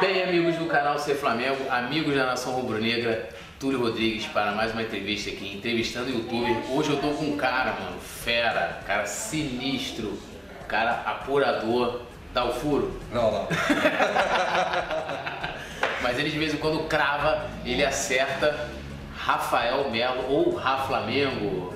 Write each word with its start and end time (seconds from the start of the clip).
Bem, 0.00 0.22
amigos 0.22 0.56
do 0.56 0.66
canal 0.66 0.98
Ser 0.98 1.14
Flamengo, 1.16 1.58
amigos 1.70 2.14
da 2.14 2.26
Nação 2.26 2.52
Rubro-Negra, 2.52 3.28
Túlio 3.58 3.80
Rodrigues 3.80 4.26
para 4.26 4.52
mais 4.52 4.72
uma 4.72 4.82
entrevista 4.82 5.30
aqui, 5.30 5.54
entrevistando 5.56 6.06
o 6.06 6.10
youtuber. 6.14 6.56
Hoje 6.70 6.90
eu 6.90 6.96
tô 7.00 7.08
com 7.10 7.24
um 7.24 7.36
cara, 7.36 7.72
mano, 7.72 8.00
fera, 8.00 8.78
cara 8.86 9.06
sinistro, 9.06 10.18
cara 10.66 11.02
apurador. 11.04 12.02
Dá 12.32 12.44
o 12.44 12.52
furo? 12.52 13.00
Não, 13.12 13.30
não. 13.32 13.48
Mas 16.00 16.16
ele 16.18 16.30
de 16.30 16.38
vez 16.38 16.54
em 16.54 16.58
quando 16.58 16.86
crava, 16.88 17.46
ele 17.64 17.84
acerta 17.84 18.68
Rafael 19.16 19.90
Melo 19.90 20.24
ou 20.30 20.54
Raflamengo. 20.54 21.74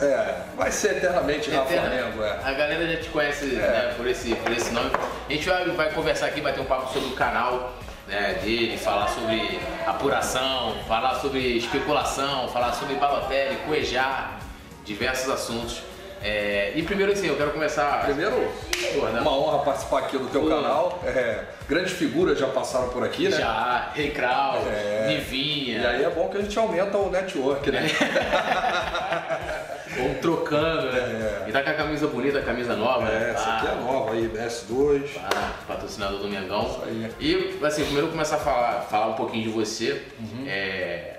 É, 0.00 0.34
vai 0.56 0.72
ser 0.72 0.96
eternamente 0.96 1.50
Eterna- 1.50 1.82
Raflamengo, 1.82 2.22
é. 2.22 2.40
A 2.42 2.52
galera 2.52 2.86
já 2.90 2.96
te 3.00 3.08
conhece 3.10 3.44
né, 3.46 3.94
por, 3.96 4.06
esse, 4.08 4.34
por 4.34 4.50
esse 4.52 4.72
nome. 4.72 4.90
A 5.30 5.32
gente 5.32 5.48
vai, 5.48 5.64
vai 5.64 5.92
conversar 5.92 6.26
aqui, 6.26 6.40
bater 6.40 6.60
um 6.60 6.64
papo 6.64 6.92
sobre 6.92 7.10
o 7.10 7.12
canal 7.12 7.72
né, 8.08 8.40
dele, 8.42 8.76
falar 8.76 9.06
sobre 9.06 9.60
apuração, 9.86 10.74
falar 10.88 11.20
sobre 11.20 11.56
especulação, 11.56 12.48
falar 12.48 12.72
sobre 12.72 12.96
Balotelli, 12.96 13.54
Cuejar, 13.58 14.40
diversos 14.84 15.30
assuntos. 15.32 15.82
É, 16.20 16.72
e 16.74 16.82
primeiro 16.82 17.12
assim, 17.12 17.28
eu 17.28 17.36
quero 17.36 17.52
começar. 17.52 18.02
Primeiro, 18.06 18.36
né? 18.40 19.20
uma 19.20 19.30
honra 19.30 19.60
participar 19.60 20.00
aqui 20.00 20.18
do 20.18 20.26
teu 20.26 20.40
Pô. 20.42 20.48
canal. 20.48 21.00
É, 21.04 21.44
grandes 21.68 21.92
figuras 21.92 22.36
já 22.36 22.48
passaram 22.48 22.88
por 22.88 23.04
aqui, 23.04 23.28
né? 23.28 23.36
Já, 23.36 23.92
Rei 23.94 24.10
Kraus, 24.10 24.66
É. 24.66 25.04
Nivinha. 25.06 25.78
E 25.78 25.86
aí 25.86 26.02
é 26.02 26.10
bom 26.10 26.28
que 26.28 26.38
a 26.38 26.42
gente 26.42 26.58
aumenta 26.58 26.98
o 26.98 27.08
network, 27.08 27.70
né? 27.70 27.86
Vamos 29.96 30.18
trocando, 30.20 30.92
né? 30.92 31.44
E 31.48 31.52
tá 31.52 31.62
com 31.62 31.70
a 31.70 31.74
camisa 31.74 32.06
bonita, 32.06 32.38
a 32.38 32.42
camisa 32.42 32.76
nova, 32.76 33.08
É, 33.08 33.18
né? 33.18 33.30
essa 33.30 33.56
aqui 33.56 33.66
é 33.66 33.70
Ah, 33.70 33.74
nova 33.76 34.12
aí, 34.12 34.28
S2. 34.28 35.10
Ah, 35.18 35.52
patrocinador 35.66 36.18
do 36.20 36.28
Mengão. 36.28 36.66
Isso 36.66 36.82
aí. 36.84 37.12
E 37.20 37.64
assim, 37.64 37.84
primeiro 37.84 38.08
começar 38.08 38.36
a 38.36 38.40
falar, 38.40 38.80
falar 38.82 39.08
um 39.08 39.14
pouquinho 39.14 39.44
de 39.44 39.50
você. 39.50 40.02
Uhum. 40.18 40.44
É, 40.46 41.16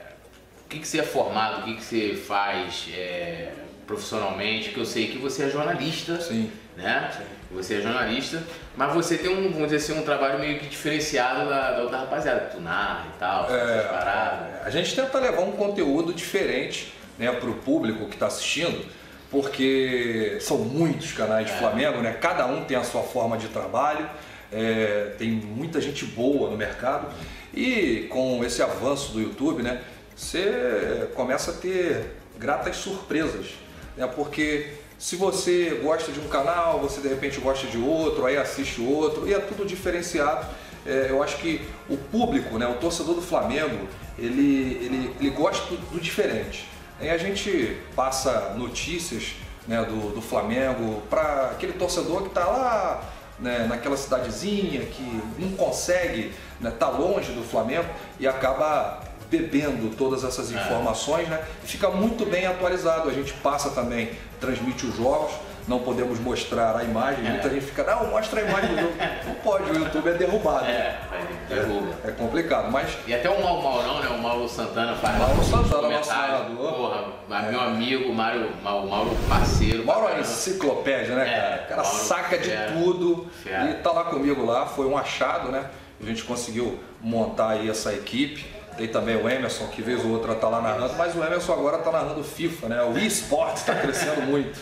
o 0.66 0.70
que, 0.70 0.80
que 0.80 0.88
você 0.88 1.00
é 1.00 1.04
formado, 1.04 1.62
o 1.62 1.64
que, 1.64 1.76
que 1.76 1.84
você 1.84 2.16
faz 2.16 2.88
é, 2.96 3.50
profissionalmente, 3.86 4.70
porque 4.70 4.80
eu 4.80 4.86
sei 4.86 5.08
que 5.08 5.18
você 5.18 5.44
é 5.44 5.50
jornalista. 5.50 6.20
Sim. 6.22 6.52
Né? 6.78 7.12
Você 7.52 7.76
é 7.76 7.82
jornalista, 7.82 8.42
mas 8.78 8.94
você 8.94 9.18
tem 9.18 9.30
um, 9.30 9.52
vamos 9.52 9.70
dizer 9.70 9.76
assim, 9.76 10.00
um 10.00 10.06
trabalho 10.06 10.40
meio 10.40 10.58
que 10.58 10.68
diferenciado 10.68 11.50
da, 11.50 11.72
da 11.72 11.82
outra 11.84 11.98
rapaziada, 11.98 12.46
que 12.46 12.56
tu 12.56 12.62
narra 12.62 13.08
e 13.14 13.20
tal, 13.20 13.44
essas 13.54 13.92
paradas. 13.92 14.66
A 14.66 14.70
gente 14.70 14.96
tenta 14.96 15.20
levar 15.20 15.42
um 15.42 15.52
conteúdo 15.52 16.14
diferente 16.14 16.94
né, 17.22 17.32
para 17.32 17.50
o 17.50 17.54
público 17.54 18.08
que 18.08 18.16
está 18.16 18.26
assistindo, 18.26 18.84
porque 19.30 20.38
são 20.42 20.58
muitos 20.58 21.14
canais 21.14 21.46
de 21.46 21.54
Flamengo, 21.54 22.02
né? 22.02 22.18
cada 22.20 22.48
um 22.48 22.66
tem 22.66 22.76
a 22.76 22.84
sua 22.84 23.04
forma 23.04 23.38
de 23.38 23.48
trabalho, 23.48 24.10
é, 24.52 25.14
tem 25.20 25.30
muita 25.30 25.80
gente 25.80 26.04
boa 26.04 26.50
no 26.50 26.58
mercado 26.58 27.08
e 27.54 28.08
com 28.10 28.44
esse 28.44 28.62
avanço 28.62 29.12
do 29.14 29.22
YouTube, 29.22 29.62
né, 29.62 29.82
você 30.16 31.08
começa 31.14 31.52
a 31.52 31.54
ter 31.54 32.12
gratas 32.38 32.76
surpresas, 32.78 33.52
né, 33.96 34.08
porque 34.08 34.72
se 34.98 35.16
você 35.16 35.80
gosta 35.82 36.12
de 36.12 36.20
um 36.20 36.28
canal, 36.28 36.80
você 36.80 37.02
de 37.02 37.08
repente 37.08 37.40
gosta 37.40 37.68
de 37.68 37.78
outro, 37.78 38.26
aí 38.26 38.36
assiste 38.36 38.82
outro, 38.82 39.28
e 39.28 39.34
é 39.34 39.40
tudo 39.40 39.66
diferenciado. 39.66 40.46
É, 40.86 41.08
eu 41.10 41.22
acho 41.24 41.38
que 41.38 41.62
o 41.90 41.98
público, 41.98 42.58
né, 42.58 42.68
o 42.68 42.76
torcedor 42.76 43.16
do 43.16 43.22
Flamengo, 43.22 43.88
ele, 44.18 44.78
ele, 44.84 45.16
ele 45.20 45.30
gosta 45.32 45.66
do, 45.68 45.78
do 45.92 46.00
diferente. 46.00 46.72
Aí 47.02 47.10
a 47.10 47.18
gente 47.18 47.80
passa 47.96 48.54
notícias 48.56 49.34
né, 49.68 49.84
do, 49.84 50.14
do 50.14 50.22
Flamengo 50.22 51.02
para 51.10 51.48
aquele 51.48 51.74
torcedor 51.74 52.22
que 52.22 52.28
está 52.28 52.46
lá 52.46 53.04
né, 53.40 53.66
naquela 53.68 53.98
cidadezinha, 53.98 54.82
que 54.82 55.22
não 55.40 55.52
consegue 55.54 56.32
estar 56.64 56.72
tá 56.72 56.90
longe 56.90 57.32
do 57.32 57.42
Flamengo 57.42 57.88
e 58.20 58.28
acaba 58.28 59.02
bebendo 59.32 59.96
todas 59.96 60.24
essas 60.24 60.52
informações, 60.52 61.28
né? 61.28 61.44
E 61.64 61.68
fica 61.68 61.90
muito 61.90 62.24
bem 62.24 62.46
atualizado. 62.46 63.10
A 63.10 63.14
gente 63.14 63.34
passa 63.34 63.72
também, 63.72 64.12
transmite 64.40 64.86
os 64.86 64.96
jogos, 64.96 65.32
não 65.68 65.80
podemos 65.80 66.20
mostrar 66.20 66.76
a 66.76 66.84
imagem. 66.84 67.24
Muita 67.24 67.50
gente 67.50 67.66
fica, 67.66 67.84
não, 67.84 68.08
mostra 68.08 68.42
a 68.42 68.44
imagem 68.44 68.76
do 68.76 68.82
jogo. 68.82 68.94
Não 69.28 69.36
pode, 69.36 69.72
o 69.72 69.76
YouTube 69.76 70.10
é 70.10 70.14
derrubado. 70.14 70.66
né? 70.66 70.72
É, 70.72 71.00
vai, 71.10 71.22
derruba. 71.58 71.94
É 72.06 72.12
complicado, 72.12 72.72
mas 72.72 72.98
E 73.08 73.14
até 73.14 73.30
o 73.30 73.42
Mau- 73.42 73.62
Maurão, 73.62 74.00
né? 74.02 74.08
O 74.10 74.18
Mauro 74.22 74.48
Santana 74.50 74.96
faz 74.96 75.18
Mauro 75.18 75.44
Santana, 75.44 75.90
nosso 75.90 76.10
narrador. 76.10 76.74
Porra, 76.74 77.04
mas 77.30 77.50
meu 77.52 77.62
amigo, 77.62 78.14
Mário, 78.14 78.50
Mau- 78.64 78.88
Mauro 78.88 79.12
parceiro. 79.30 79.86
Mauro 79.86 80.10
é 80.10 80.20
enciclopédia, 80.20 81.16
né, 81.16 81.28
É, 81.28 81.32
cara? 81.40 81.64
O 81.64 81.68
cara 81.70 81.84
Mauro 81.84 81.98
saca 81.98 82.38
de 82.38 82.50
fera. 82.50 82.72
tudo 82.74 83.28
Fera. 83.44 83.70
e 83.70 83.74
tá 83.76 83.92
lá 83.92 84.04
comigo 84.06 84.46
lá. 84.46 84.66
Foi 84.66 84.86
um 84.86 84.98
achado, 84.98 85.52
né? 85.52 85.66
A 86.02 86.06
gente 86.06 86.24
conseguiu 86.24 86.80
montar 87.00 87.50
aí 87.52 87.70
essa 87.70 87.94
equipe. 87.94 88.46
Tem 88.78 88.88
também 88.88 89.16
o 89.18 89.30
Emerson, 89.30 89.68
que 89.68 89.82
vez 89.82 90.04
ou 90.04 90.12
outra 90.12 90.34
tá 90.34 90.48
lá 90.48 90.62
narrando, 90.62 90.94
mas 90.98 91.14
o 91.16 91.24
Emerson 91.24 91.54
agora 91.54 91.78
tá 91.80 91.92
narrando 91.92 92.24
FIFA, 92.24 92.68
né? 92.70 92.82
O 92.84 92.98
eSports 92.98 93.64
tá 93.64 93.76
crescendo 93.76 94.22
muito. 94.22 94.58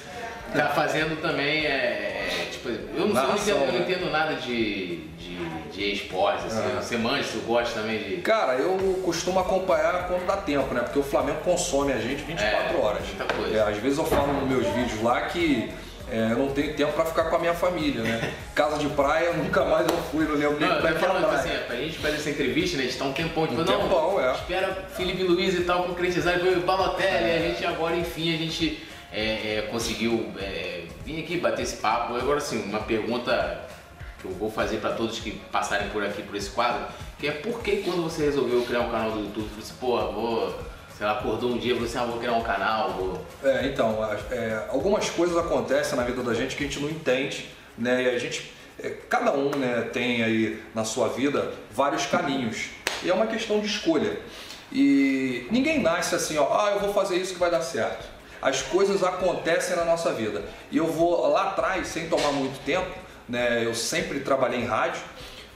Tá 0.54 0.70
fazendo 0.70 1.22
também, 1.22 1.66
é, 1.66 1.70
é, 1.70 2.48
tipo, 2.52 2.70
eu 2.70 3.08
não, 3.08 3.38
sei, 3.38 3.54
eu 3.54 3.60
não 3.60 3.66
entendo, 3.68 3.68
eu 3.68 3.68
não 3.68 3.74
né? 3.74 3.80
entendo 3.80 4.12
nada 4.12 4.34
de, 4.36 4.98
de, 5.18 5.38
de 5.72 5.92
esportes, 5.94 6.46
assim, 6.46 6.78
É. 6.78 6.82
você 6.82 6.98
manja, 6.98 7.28
tu 7.32 7.40
gosta 7.46 7.80
também 7.80 8.00
de... 8.00 8.18
Cara, 8.18 8.54
eu 8.54 9.02
costumo 9.04 9.40
acompanhar 9.40 10.08
quando 10.08 10.26
dá 10.26 10.38
tempo, 10.38 10.74
né? 10.74 10.82
Porque 10.82 11.00
o 11.00 11.04
Flamengo 11.04 11.40
consome 11.44 11.94
a 11.94 11.98
gente 11.98 12.24
24 12.24 12.78
É, 12.78 12.82
horas. 12.82 13.02
muita 13.08 13.34
coisa. 13.34 13.56
É, 13.58 13.62
às 13.62 13.78
vezes 13.78 13.98
eu 13.98 14.06
falo 14.06 14.34
nos 14.34 14.50
meus 14.50 14.66
vídeos 14.74 15.02
lá 15.04 15.22
que 15.22 15.70
é, 16.12 16.32
eu 16.32 16.38
não 16.40 16.48
tenho 16.50 16.74
tempo 16.74 16.92
pra 16.94 17.06
ficar 17.06 17.26
com 17.26 17.36
a 17.36 17.40
minha 17.40 17.54
família, 17.54 18.02
né? 18.02 18.34
Casa 18.56 18.80
de 18.80 18.88
praia, 18.90 19.32
nunca 19.34 19.64
mais 19.64 19.88
eu 19.88 19.96
fui, 20.12 20.26
não 20.26 20.34
lembro 20.36 20.60
nem 20.60 20.68
pra 20.82 20.94
falando 20.96 21.28
praia. 21.28 21.40
assim, 21.40 21.50
pra 21.68 21.76
gente 21.76 22.00
fazer 22.00 22.16
essa 22.16 22.30
entrevista, 22.32 22.78
né, 22.78 22.84
a 22.84 22.86
gente 22.88 22.98
tá 22.98 23.06
um 23.06 23.14
tempão, 23.14 23.46
tipo, 23.46 23.62
Um 23.62 23.64
não, 23.64 23.80
tempão, 23.80 24.20
é. 24.20 24.32
espera 24.34 24.88
Felipe 24.98 25.22
Luiz 25.24 25.54
e 25.54 25.62
tal 25.62 25.84
concretizar, 25.84 26.34
depois 26.34 26.58
o 26.58 26.62
Balotelli, 26.62 27.28
e 27.30 27.32
a 27.32 27.40
gente 27.50 27.64
agora, 27.66 27.96
enfim, 27.96 28.34
a 28.34 28.38
gente 28.38 28.84
é, 29.12 29.58
é, 29.58 29.62
conseguiu 29.72 30.32
é, 30.40 30.84
vir 31.04 31.24
aqui 31.24 31.38
bater 31.38 31.64
esse 31.64 31.78
papo. 31.78 32.16
Agora, 32.16 32.38
assim, 32.38 32.62
uma 32.64 32.80
pergunta 32.80 33.68
que 34.20 34.26
eu 34.26 34.32
vou 34.32 34.52
fazer 34.52 34.78
pra 34.78 34.92
todos 34.92 35.20
que 35.20 35.32
passarem 35.52 35.90
por 35.90 36.04
aqui, 36.04 36.22
por 36.22 36.36
esse 36.36 36.50
quadro, 36.50 36.86
que 37.18 37.28
é 37.28 37.32
por 37.32 37.62
que 37.62 37.78
quando 37.78 38.04
você 38.04 38.26
resolveu 38.26 38.64
criar 38.64 38.82
um 38.82 38.92
canal 38.92 39.12
do 39.12 39.20
YouTube, 39.20 39.50
você 39.58 39.74
pô, 39.80 39.98
vou, 40.12 40.56
sei 40.98 41.06
lá, 41.06 41.14
acordou 41.14 41.52
um 41.52 41.58
dia 41.58 41.72
e 41.72 41.76
falou 41.76 41.90
assim, 41.90 41.98
ah, 41.98 42.06
vou 42.06 42.20
criar 42.20 42.34
um 42.34 42.44
canal, 42.44 42.94
vou... 42.94 43.26
É, 43.44 43.66
então, 43.68 43.98
é, 44.30 44.66
algumas 44.70 45.10
coisas 45.10 45.38
acontecem 45.38 45.98
na 45.98 46.04
vida 46.04 46.22
da 46.22 46.34
gente 46.34 46.56
que 46.56 46.64
a 46.64 46.68
gente 46.68 46.80
não 46.80 46.90
entende, 46.90 47.50
né? 47.78 48.04
E 48.04 48.10
a 48.10 48.20
gente, 48.20 48.52
é, 48.78 48.90
cada 49.10 49.32
um 49.32 49.52
né, 49.52 49.90
tem 49.94 50.22
aí 50.22 50.62
na 50.76 50.84
sua 50.84 51.08
vida 51.08 51.54
vários 51.72 52.06
caminhos. 52.06 52.70
E 53.02 53.10
é 53.10 53.14
uma 53.14 53.28
questão 53.28 53.62
de 53.62 53.68
escolha. 53.68 54.20
E 54.72 55.48
ninguém 55.50 55.82
nasce 55.82 56.14
assim, 56.14 56.38
ó, 56.38 56.46
ah, 56.54 56.72
eu 56.72 56.80
vou 56.80 56.94
fazer 56.94 57.16
isso 57.16 57.34
que 57.34 57.40
vai 57.40 57.50
dar 57.50 57.62
certo. 57.62 58.19
As 58.42 58.62
coisas 58.62 59.04
acontecem 59.04 59.76
na 59.76 59.84
nossa 59.84 60.14
vida. 60.14 60.44
E 60.72 60.78
eu 60.78 60.88
vou 60.88 61.28
lá 61.28 61.50
atrás, 61.50 61.88
sem 61.88 62.08
tomar 62.08 62.32
muito 62.32 62.64
tempo, 62.64 62.90
né? 63.28 63.66
Eu 63.66 63.76
sempre 63.76 64.22
trabalhei 64.22 64.62
em 64.62 64.66
rádio, 64.66 65.02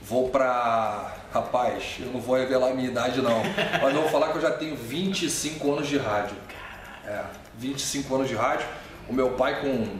vou 0.02 0.28
pra. 0.28 1.12
Rapaz, 1.32 1.96
eu 1.98 2.06
não 2.12 2.20
vou 2.20 2.36
revelar 2.36 2.68
a 2.68 2.74
minha 2.74 2.88
idade 2.88 3.20
não, 3.20 3.42
mas 3.82 3.92
eu 3.92 4.02
vou 4.02 4.10
falar 4.10 4.30
que 4.30 4.38
eu 4.38 4.42
já 4.42 4.52
tenho 4.52 4.76
25 4.76 5.72
anos 5.72 5.88
de 5.88 5.98
rádio. 5.98 6.36
É, 7.04 7.22
25 7.58 8.14
anos 8.14 8.28
de 8.28 8.34
rádio. 8.34 8.66
O 9.08 9.12
meu 9.12 9.30
pai 9.30 9.60
com, 9.60 9.98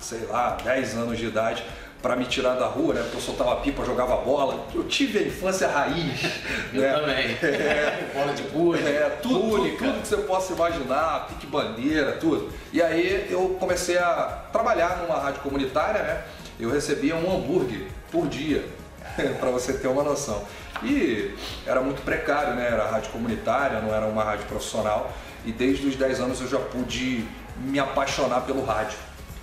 sei 0.00 0.20
lá, 0.26 0.56
10 0.62 0.94
anos 0.94 1.18
de 1.18 1.26
idade, 1.26 1.64
para 2.00 2.14
me 2.14 2.24
tirar 2.26 2.54
da 2.54 2.66
rua, 2.66 2.94
né? 2.94 3.02
Porque 3.02 3.16
eu 3.16 3.20
soltava 3.20 3.56
pipa, 3.56 3.84
jogava 3.84 4.16
bola. 4.18 4.66
Eu 4.72 4.84
tive 4.84 5.18
a 5.18 5.22
infância 5.22 5.66
raiz. 5.68 6.20
Eu 6.72 6.82
né? 6.82 6.92
também. 6.92 7.36
Bola 8.14 8.32
de 8.34 8.42
pulha, 8.44 8.88
É, 8.88 9.18
tudo, 9.22 9.40
tudo, 9.40 9.76
tudo 9.76 10.02
que 10.02 10.08
você 10.08 10.16
possa 10.18 10.52
imaginar, 10.52 11.26
pique 11.28 11.46
bandeira, 11.46 12.12
tudo. 12.12 12.52
E 12.72 12.82
aí 12.82 13.26
eu 13.30 13.56
comecei 13.58 13.96
a 13.98 14.44
trabalhar 14.52 14.98
numa 14.98 15.18
rádio 15.18 15.40
comunitária, 15.40 16.02
né? 16.02 16.24
Eu 16.60 16.70
recebia 16.70 17.16
um 17.16 17.34
hambúrguer 17.34 17.86
por 18.12 18.28
dia, 18.28 18.64
para 19.40 19.50
você 19.50 19.72
ter 19.72 19.88
uma 19.88 20.02
noção. 20.02 20.44
E 20.82 21.34
era 21.66 21.80
muito 21.80 22.02
precário, 22.02 22.54
né? 22.54 22.66
Era 22.66 22.88
rádio 22.88 23.10
comunitária, 23.10 23.80
não 23.80 23.94
era 23.94 24.06
uma 24.06 24.22
rádio 24.22 24.46
profissional. 24.46 25.10
E 25.44 25.52
desde 25.52 25.86
os 25.86 25.96
10 25.96 26.20
anos 26.20 26.40
eu 26.40 26.48
já 26.48 26.58
pude 26.58 27.24
me 27.56 27.78
apaixonar 27.78 28.42
pelo 28.42 28.64
rádio. 28.64 28.98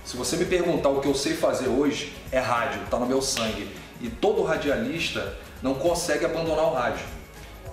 Se 0.06 0.16
você 0.16 0.38
me 0.38 0.46
perguntar 0.46 0.90
o 0.90 1.02
que 1.02 1.08
eu 1.08 1.16
sei 1.16 1.34
fazer 1.34 1.68
hoje, 1.68 2.14
é 2.32 2.38
rádio, 2.40 2.80
tá 2.92 3.00
no 3.00 3.08
meu 3.08 3.24
sangue. 3.24 3.68
E 4.00 4.08
todo 4.08 4.44
radialista 4.44 5.36
não 5.64 5.74
consegue 5.74 6.24
abandonar 6.24 6.66
o 6.66 6.74
rádio. 6.76 7.04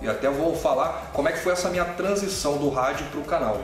E 0.01 0.07
até 0.09 0.27
vou 0.31 0.55
falar 0.55 1.11
como 1.13 1.29
é 1.29 1.31
que 1.31 1.37
foi 1.37 1.53
essa 1.53 1.69
minha 1.69 1.85
transição 1.85 2.57
do 2.57 2.71
rádio 2.71 3.05
para 3.11 3.19
o 3.19 3.23
canal. 3.23 3.61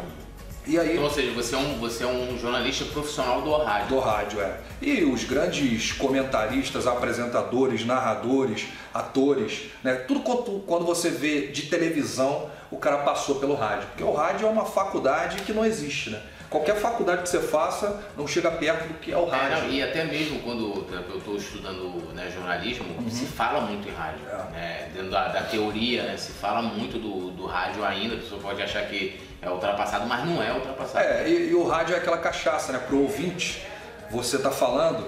E 0.67 0.77
aí, 0.77 0.91
Então, 0.91 1.05
ou 1.05 1.09
seja, 1.09 1.31
você 1.31 1.55
é 1.55 1.57
um, 1.57 1.79
você 1.79 2.03
é 2.03 2.07
um 2.07 2.37
jornalista 2.37 2.85
profissional 2.85 3.41
do 3.41 3.57
rádio. 3.57 3.87
do 3.87 3.99
rádio, 3.99 4.39
é. 4.39 4.59
E 4.79 5.03
os 5.03 5.23
grandes 5.23 5.91
comentaristas, 5.93 6.85
apresentadores, 6.85 7.83
narradores, 7.83 8.67
atores, 8.93 9.63
né? 9.83 9.95
Tudo 9.95 10.19
quanto, 10.19 10.59
quando 10.67 10.85
você 10.85 11.09
vê 11.09 11.47
de 11.47 11.63
televisão, 11.63 12.51
o 12.69 12.77
cara 12.77 12.99
passou 12.99 13.35
pelo 13.35 13.55
rádio. 13.55 13.87
Porque 13.87 14.03
o 14.03 14.13
rádio 14.13 14.47
é 14.47 14.49
uma 14.51 14.65
faculdade 14.65 15.41
que 15.41 15.51
não 15.51 15.65
existe, 15.65 16.11
né? 16.11 16.21
Qualquer 16.49 16.75
faculdade 16.77 17.21
que 17.23 17.29
você 17.29 17.39
faça 17.39 18.01
não 18.17 18.27
chega 18.27 18.49
perto 18.51 18.87
do 18.87 18.93
que 18.95 19.11
é 19.11 19.17
o 19.17 19.27
É, 19.27 19.29
rádio. 19.31 19.63
não, 19.67 19.69
e 19.73 19.83
até 19.83 20.03
mesmo 20.03 20.39
quando 20.39 20.87
eu 21.11 21.17
estou 21.17 21.35
estudando 21.35 22.13
né, 22.13 22.29
jornalismo, 22.33 22.85
se 23.09 23.25
fala 23.25 23.61
muito 23.61 23.87
em 23.87 23.91
rádio. 23.93 24.21
Uhum. 24.31 24.55
É. 24.55 24.59
né? 24.59 24.89
Dentro 24.93 25.11
da, 25.11 25.27
da 25.27 25.41
teoria, 25.43 26.03
né, 26.03 26.17
se 26.17 26.31
fala 26.33 26.61
muito 26.61 26.97
do, 26.97 27.31
do 27.31 27.45
rádio 27.45 27.85
ainda, 27.85 28.15
a 28.15 28.17
pessoa 28.17 28.41
pode 28.41 28.61
achar 28.61 28.85
que 28.87 29.19
é 29.41 29.49
ultrapassado, 29.49 30.05
mas 30.07 30.25
não 30.25 30.41
é 30.43 30.51
ultrapassado. 30.53 31.05
É, 31.05 31.29
e, 31.29 31.49
e 31.51 31.53
o 31.55 31.65
rádio 31.67 31.95
é 31.95 31.97
aquela 31.97 32.17
cachaça, 32.17 32.73
né? 32.73 32.79
Pro 32.79 33.01
ouvinte, 33.03 33.63
você 34.11 34.37
tá 34.37 34.49
falando, 34.51 35.05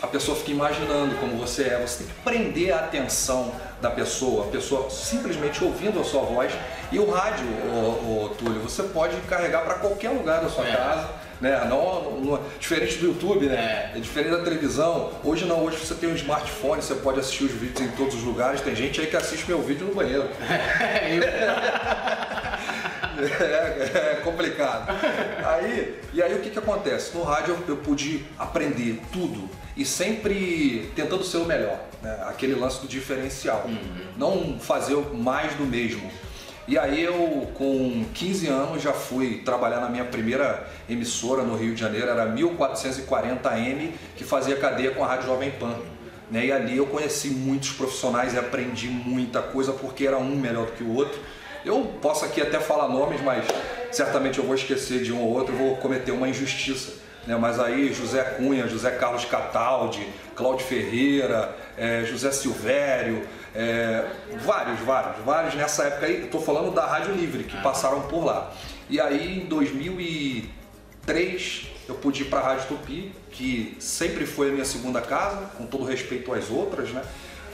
a 0.00 0.06
pessoa 0.06 0.36
fica 0.36 0.50
imaginando 0.52 1.14
como 1.16 1.36
você 1.36 1.64
é. 1.64 1.78
Você 1.84 2.04
tem 2.04 2.06
que 2.06 2.12
prender 2.22 2.72
a 2.72 2.78
atenção 2.80 3.52
da 3.80 3.90
pessoa, 3.90 4.46
a 4.46 4.48
pessoa 4.48 4.88
simplesmente 4.90 5.62
ouvindo 5.62 6.00
a 6.00 6.04
sua 6.04 6.22
voz. 6.22 6.52
E 6.90 6.98
o 6.98 7.10
rádio, 7.10 7.46
ô, 7.72 8.24
ô, 8.24 8.28
Túlio, 8.38 8.60
você 8.60 8.82
pode 8.84 9.16
carregar 9.28 9.62
para 9.64 9.74
qualquer 9.74 10.10
lugar 10.10 10.40
da 10.40 10.48
sua 10.48 10.66
É. 10.68 10.72
casa. 10.76 11.08
Né? 11.40 11.58
Não, 11.68 12.20
não- 12.20 12.40
diferente 12.60 12.98
do 12.98 13.06
YouTube, 13.08 13.46
né? 13.46 13.90
É. 13.96 13.98
diferente 13.98 14.30
da 14.30 14.44
televisão. 14.44 15.10
Hoje 15.24 15.44
não, 15.44 15.64
hoje 15.64 15.76
você 15.78 15.92
tem 15.94 16.08
um 16.08 16.14
smartphone, 16.14 16.80
você 16.80 16.94
pode 16.94 17.18
assistir 17.18 17.42
os 17.44 17.50
vídeos 17.50 17.80
em 17.80 17.88
todos 17.96 18.14
os 18.14 18.22
lugares. 18.22 18.60
Tem 18.60 18.76
gente 18.76 19.00
aí 19.00 19.08
que 19.08 19.16
assiste 19.16 19.46
meu 19.48 19.60
vídeo 19.60 19.86
no 19.88 19.92
banheiro. 19.94 20.28
É, 20.80 22.31
é 23.24 24.20
complicado. 24.22 24.90
Aí, 25.44 26.00
e 26.12 26.22
aí 26.22 26.34
o 26.34 26.40
que, 26.40 26.50
que 26.50 26.58
acontece? 26.58 27.16
No 27.16 27.22
rádio 27.22 27.54
eu, 27.54 27.74
eu 27.74 27.76
pude 27.78 28.24
aprender 28.38 29.00
tudo 29.12 29.48
e 29.76 29.84
sempre 29.84 30.92
tentando 30.94 31.24
ser 31.24 31.38
o 31.38 31.44
melhor, 31.44 31.78
né? 32.02 32.24
aquele 32.26 32.54
lance 32.54 32.80
do 32.80 32.86
diferencial, 32.86 33.66
não 34.16 34.58
fazer 34.58 34.96
mais 35.14 35.54
do 35.54 35.64
mesmo. 35.64 36.10
E 36.68 36.78
aí 36.78 37.02
eu, 37.02 37.50
com 37.54 38.04
15 38.14 38.46
anos, 38.46 38.82
já 38.82 38.92
fui 38.92 39.42
trabalhar 39.44 39.80
na 39.80 39.88
minha 39.88 40.04
primeira 40.04 40.66
emissora 40.88 41.42
no 41.42 41.56
Rio 41.56 41.74
de 41.74 41.80
Janeiro, 41.80 42.08
era 42.08 42.26
1440M, 42.26 43.90
que 44.16 44.24
fazia 44.24 44.56
cadeia 44.56 44.92
com 44.92 45.04
a 45.04 45.08
Rádio 45.08 45.26
Jovem 45.26 45.50
Pan. 45.50 45.74
Né? 46.30 46.46
E 46.46 46.52
ali 46.52 46.76
eu 46.76 46.86
conheci 46.86 47.28
muitos 47.28 47.72
profissionais 47.72 48.32
e 48.34 48.38
aprendi 48.38 48.86
muita 48.86 49.42
coisa 49.42 49.72
porque 49.72 50.06
era 50.06 50.16
um 50.18 50.36
melhor 50.36 50.66
do 50.66 50.72
que 50.72 50.84
o 50.84 50.94
outro. 50.94 51.20
Eu 51.64 51.92
posso 52.00 52.24
aqui 52.24 52.40
até 52.40 52.58
falar 52.58 52.88
nomes, 52.88 53.20
mas 53.20 53.44
certamente 53.92 54.38
eu 54.38 54.44
vou 54.44 54.54
esquecer 54.54 55.02
de 55.02 55.12
um 55.12 55.20
ou 55.20 55.30
outro, 55.30 55.54
vou 55.54 55.76
cometer 55.76 56.10
uma 56.10 56.28
injustiça. 56.28 56.94
Né? 57.26 57.36
Mas 57.36 57.60
aí 57.60 57.92
José 57.92 58.22
Cunha, 58.36 58.66
José 58.66 58.92
Carlos 58.92 59.24
Cataldi, 59.24 60.08
Cláudio 60.34 60.64
Ferreira, 60.66 61.54
eh, 61.76 62.04
José 62.04 62.32
Silvério, 62.32 63.22
eh, 63.54 64.04
vários, 64.44 64.80
vários, 64.80 65.24
vários 65.24 65.54
nessa 65.54 65.84
época 65.84 66.06
aí. 66.06 66.24
Estou 66.24 66.42
falando 66.42 66.74
da 66.74 66.84
Rádio 66.84 67.14
Livre, 67.14 67.44
que 67.44 67.56
passaram 67.62 68.00
por 68.02 68.24
lá. 68.24 68.52
E 68.90 69.00
aí 69.00 69.42
em 69.42 69.46
2003 69.46 71.68
eu 71.88 71.94
pude 71.94 72.22
ir 72.22 72.24
para 72.26 72.40
a 72.40 72.42
Rádio 72.42 72.66
Tupi, 72.68 73.12
que 73.30 73.76
sempre 73.78 74.26
foi 74.26 74.48
a 74.48 74.52
minha 74.52 74.64
segunda 74.64 75.00
casa, 75.00 75.48
com 75.56 75.64
todo 75.64 75.84
respeito 75.84 76.34
às 76.34 76.50
outras, 76.50 76.90
né? 76.90 77.04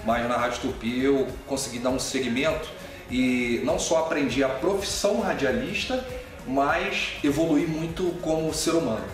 Mas 0.05 0.27
na 0.29 0.37
Rádio 0.37 0.61
Tupi 0.63 1.05
eu 1.05 1.29
consegui 1.47 1.79
dar 1.79 1.91
um 1.91 1.99
segmento 1.99 2.71
e 3.11 3.61
não 3.65 3.79
só 3.79 4.01
aprendi 4.01 4.45
a 4.45 4.49
profissão 4.49 5.21
radialista, 5.21 6.05
mas 6.47 7.13
evoluí 7.23 7.67
muito 7.67 8.17
como 8.23 8.53
ser 8.53 8.73
humano. 8.73 9.05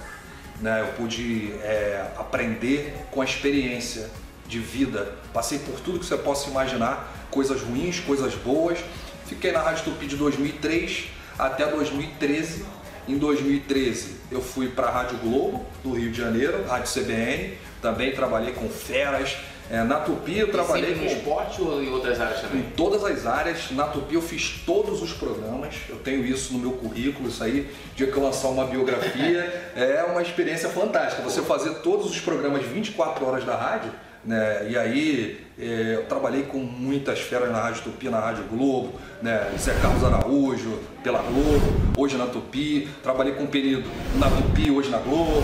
Né? 0.60 0.80
Eu 0.80 0.86
pude 0.94 1.52
é, 1.62 2.06
aprender 2.16 2.94
com 3.10 3.20
a 3.20 3.24
experiência 3.24 4.10
de 4.46 4.58
vida. 4.58 5.16
Passei 5.32 5.58
por 5.58 5.80
tudo 5.80 5.98
que 5.98 6.06
você 6.06 6.16
possa 6.16 6.48
imaginar, 6.50 7.26
coisas 7.30 7.62
ruins, 7.62 8.00
coisas 8.00 8.34
boas. 8.34 8.78
Fiquei 9.26 9.52
na 9.52 9.60
Rádio 9.60 9.84
Tupi 9.84 10.06
de 10.06 10.16
2003 10.16 11.06
até 11.38 11.66
2013. 11.66 12.64
Em 13.06 13.18
2013 13.18 14.16
eu 14.30 14.40
fui 14.40 14.68
para 14.68 14.86
a 14.86 14.90
Rádio 14.90 15.18
Globo, 15.18 15.66
do 15.82 15.92
Rio 15.92 16.10
de 16.10 16.18
Janeiro, 16.18 16.64
Rádio 16.66 16.92
CBN. 16.92 17.58
Também 17.82 18.12
trabalhei 18.12 18.52
com 18.54 18.68
feras. 18.68 19.36
É, 19.74 19.82
na 19.82 19.96
Tupi 19.96 20.38
eu 20.38 20.52
trabalhei 20.52 20.94
com 20.94 21.04
esporte 21.04 21.60
ou 21.60 21.82
em 21.82 21.90
outras 21.90 22.20
áreas 22.20 22.38
em 22.38 22.42
também? 22.42 22.66
todas 22.76 23.02
as 23.02 23.26
áreas. 23.26 23.72
Na 23.72 23.82
Tupi 23.88 24.14
eu 24.14 24.22
fiz 24.22 24.62
todos 24.64 25.02
os 25.02 25.12
programas, 25.12 25.74
eu 25.88 25.96
tenho 25.96 26.24
isso 26.24 26.52
no 26.52 26.60
meu 26.60 26.72
currículo, 26.72 27.28
isso 27.28 27.42
aí, 27.42 27.68
dia 27.96 28.06
que 28.06 28.16
eu 28.16 28.22
lançar 28.22 28.48
uma 28.48 28.66
biografia, 28.66 29.40
é 29.74 30.06
uma 30.08 30.22
experiência 30.22 30.68
fantástica. 30.68 31.24
Você 31.24 31.42
fazer 31.42 31.80
todos 31.80 32.08
os 32.08 32.20
programas 32.20 32.64
24 32.64 33.26
horas 33.26 33.44
da 33.44 33.56
rádio, 33.56 33.90
né? 34.24 34.68
E 34.70 34.78
aí 34.78 35.44
é, 35.58 35.96
eu 35.96 36.04
trabalhei 36.04 36.44
com 36.44 36.58
muitas 36.58 37.18
feras 37.18 37.50
na 37.50 37.60
Rádio 37.60 37.82
Tupi, 37.82 38.08
na 38.08 38.20
Rádio 38.20 38.44
Globo, 38.44 38.92
né? 39.20 39.50
Zé 39.58 39.74
Carlos 39.82 40.04
Araújo, 40.04 40.78
pela 41.02 41.18
Globo, 41.18 41.66
hoje 41.98 42.16
na 42.16 42.26
Tupi, 42.26 42.88
trabalhei 43.02 43.32
com 43.32 43.42
o 43.42 43.48
Penido 43.48 43.90
na 44.20 44.30
Tupi, 44.30 44.70
hoje 44.70 44.88
na 44.88 44.98
Globo. 44.98 45.42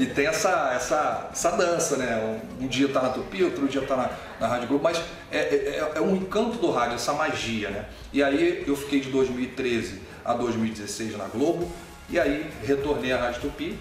E 0.00 0.06
tem 0.06 0.26
essa, 0.26 0.72
essa, 0.74 1.28
essa 1.30 1.50
dança, 1.50 1.98
né? 1.98 2.40
Um, 2.58 2.66
dia 2.66 2.88
tá 2.88 3.02
na 3.02 3.10
Tupi, 3.10 3.44
outro 3.44 3.68
dia 3.68 3.82
tá 3.82 3.94
na, 3.94 4.10
na 4.40 4.46
Rádio 4.46 4.68
Globo, 4.68 4.82
mas 4.82 4.98
é, 5.30 5.40
é, 5.40 5.92
é 5.94 6.00
um 6.00 6.16
encanto 6.16 6.56
do 6.56 6.70
rádio, 6.70 6.94
essa 6.94 7.12
magia, 7.12 7.68
né? 7.68 7.84
E 8.10 8.22
aí 8.22 8.64
eu 8.66 8.74
fiquei 8.74 9.00
de 9.00 9.10
2013 9.10 10.00
a 10.24 10.32
2016 10.32 11.18
na 11.18 11.26
Globo, 11.26 11.70
e 12.08 12.18
aí 12.18 12.50
retornei 12.64 13.12
à 13.12 13.18
Rádio 13.18 13.42
Tupi, 13.42 13.78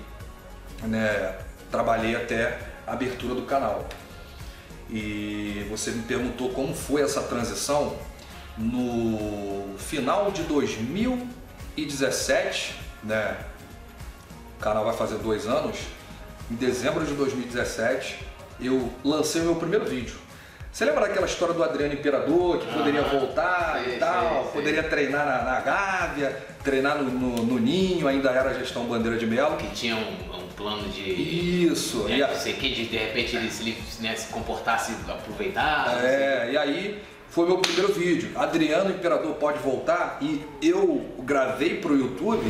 né? 0.84 1.38
Trabalhei 1.72 2.18
até 2.18 2.60
a 2.86 2.92
abertura 2.92 3.34
do 3.34 3.44
canal. 3.44 3.88
E 4.90 5.66
você 5.70 5.92
me 5.92 6.02
perguntou 6.02 6.50
como 6.50 6.76
foi 6.76 7.02
essa 7.02 7.22
transição 7.22 7.96
no 8.58 9.78
final 9.78 10.32
de 10.32 10.44
2017, 10.44 12.76
né? 13.06 13.38
O 14.58 14.60
canal 14.60 14.84
vai 14.84 14.98
fazer 14.98 15.16
dois 15.20 15.48
anos. 15.48 15.78
Em 16.50 16.56
dezembro 16.56 17.06
de 17.06 17.14
2017, 17.14 18.18
eu 18.62 18.90
lancei 19.04 19.42
o 19.42 19.46
meu 19.46 19.56
primeiro 19.56 19.86
vídeo. 19.86 20.16
Você 20.72 20.86
lembra 20.86 21.02
daquela 21.08 21.26
história 21.26 21.54
do 21.54 21.64
Adriano 21.64 21.94
Imperador, 21.94 22.60
que 22.60 22.72
poderia 22.74 23.02
Ah, 23.02 23.04
voltar 23.20 23.82
sei, 23.84 23.96
e 23.96 24.00
tal, 24.00 24.30
sei, 24.30 24.42
sei. 24.44 24.52
poderia 24.52 24.84
treinar 24.84 25.26
na, 25.26 25.44
na 25.44 25.60
Gávea, 25.62 26.38
treinar 26.64 26.98
no, 27.02 27.10
no- 27.10 27.44
no 27.44 27.60
Ninho, 27.60 28.08
ainda 28.08 28.30
era 28.30 28.54
gestão 28.54 28.86
Bandeira 28.86 29.18
de 29.18 29.26
Melo. 29.26 29.58
Que 29.58 29.68
tinha 29.72 29.96
um, 29.96 30.00
um 30.38 30.48
plano 30.56 30.88
de. 30.90 31.02
Isso, 31.02 32.04
né, 32.04 32.18
e 32.18 32.24
a- 32.24 32.28
não 32.28 32.36
sei 32.36 32.54
o 32.54 32.58
que, 32.58 32.70
de, 32.70 32.86
de 32.86 32.98
repente 32.98 33.36
ele 33.36 33.50
se, 33.50 33.76
né, 34.00 34.16
se 34.16 34.28
comportasse, 34.28 34.94
aproveitar. 35.08 35.98
sei. 36.02 36.10
É, 36.10 36.50
e 36.54 36.58
aí 36.58 37.02
foi 37.30 37.48
meu 37.48 37.58
primeiro 37.58 37.92
vídeo. 37.92 38.30
Adriano 38.36 38.92
Imperador 38.92 39.34
pode 39.36 39.58
voltar 39.60 40.20
e 40.22 40.44
eu 40.62 41.04
gravei 41.20 41.78
pro 41.78 41.96
YouTube. 41.98 42.46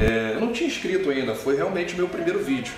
é, 0.00 0.34
eu 0.34 0.40
não 0.40 0.52
tinha 0.52 0.68
inscrito 0.68 1.08
ainda, 1.10 1.34
foi 1.34 1.56
realmente 1.56 1.94
meu 1.96 2.08
primeiro 2.08 2.40
vídeo, 2.44 2.74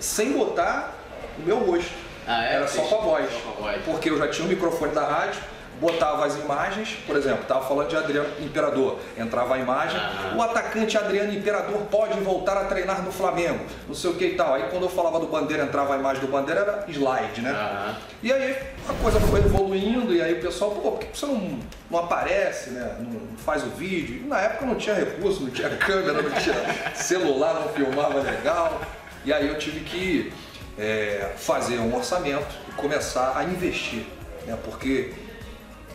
sem 0.00 0.32
botar 0.32 0.94
o 1.38 1.42
meu 1.42 1.58
rosto. 1.58 1.92
Ah, 2.26 2.44
é? 2.44 2.54
Era 2.54 2.68
só 2.68 2.82
com 2.82 2.94
a 2.96 2.98
voz. 3.00 3.30
só 3.32 3.38
com 3.52 3.64
a 3.66 3.70
voz. 3.72 3.82
Porque 3.84 4.10
eu 4.10 4.18
já 4.18 4.28
tinha 4.28 4.46
o 4.46 4.48
microfone 4.48 4.92
da 4.92 5.04
rádio, 5.04 5.40
botava 5.80 6.26
as 6.26 6.36
imagens, 6.36 6.98
por 7.06 7.16
exemplo, 7.16 7.44
tava 7.48 7.66
falando 7.66 7.88
de 7.88 7.96
Adriano 7.96 8.28
Imperador, 8.38 8.98
entrava 9.16 9.54
a 9.54 9.58
imagem, 9.58 9.98
Aham. 9.98 10.36
o 10.36 10.42
atacante 10.42 10.98
Adriano 10.98 11.32
Imperador 11.32 11.78
pode 11.90 12.20
voltar 12.20 12.58
a 12.58 12.64
treinar 12.66 13.02
no 13.02 13.10
Flamengo, 13.10 13.64
não 13.88 13.94
sei 13.94 14.10
o 14.10 14.14
que 14.14 14.26
e 14.26 14.34
tal. 14.36 14.52
Aí 14.54 14.64
quando 14.70 14.82
eu 14.82 14.88
falava 14.90 15.18
do 15.18 15.26
Bandeira, 15.26 15.62
entrava 15.64 15.94
a 15.94 15.98
imagem 15.98 16.20
do 16.20 16.30
Bandeira, 16.30 16.60
era 16.60 16.84
slide, 16.86 17.40
né? 17.40 17.50
Aham. 17.50 17.96
E 18.22 18.30
aí 18.30 18.56
a 18.88 18.92
coisa 19.02 19.18
foi 19.20 19.40
evoluindo 19.40 20.12
e 20.14 20.20
aí 20.20 20.34
o 20.34 20.42
pessoal, 20.42 20.72
pô, 20.72 20.92
por 20.92 21.00
que 21.00 21.18
você 21.18 21.24
não, 21.24 21.58
não 21.90 21.98
aparece, 22.00 22.70
né? 22.70 22.96
Não 23.00 23.36
faz 23.38 23.62
o 23.64 23.70
vídeo? 23.70 24.20
E 24.22 24.28
na 24.28 24.38
época 24.38 24.66
não 24.66 24.74
tinha 24.74 24.94
recurso, 24.94 25.42
não 25.42 25.50
tinha 25.50 25.70
câmera, 25.78 26.20
não 26.20 26.30
tinha 26.32 26.94
celular, 26.94 27.54
não 27.54 27.68
filmava 27.70 28.20
legal. 28.20 28.82
E 29.24 29.32
aí 29.32 29.48
eu 29.48 29.58
tive 29.58 29.80
que 29.80 30.32
é, 30.78 31.32
fazer 31.36 31.78
um 31.78 31.94
orçamento 31.94 32.54
e 32.68 32.72
começar 32.72 33.36
a 33.36 33.44
investir, 33.44 34.04
né? 34.46 34.58
Porque 34.64 35.12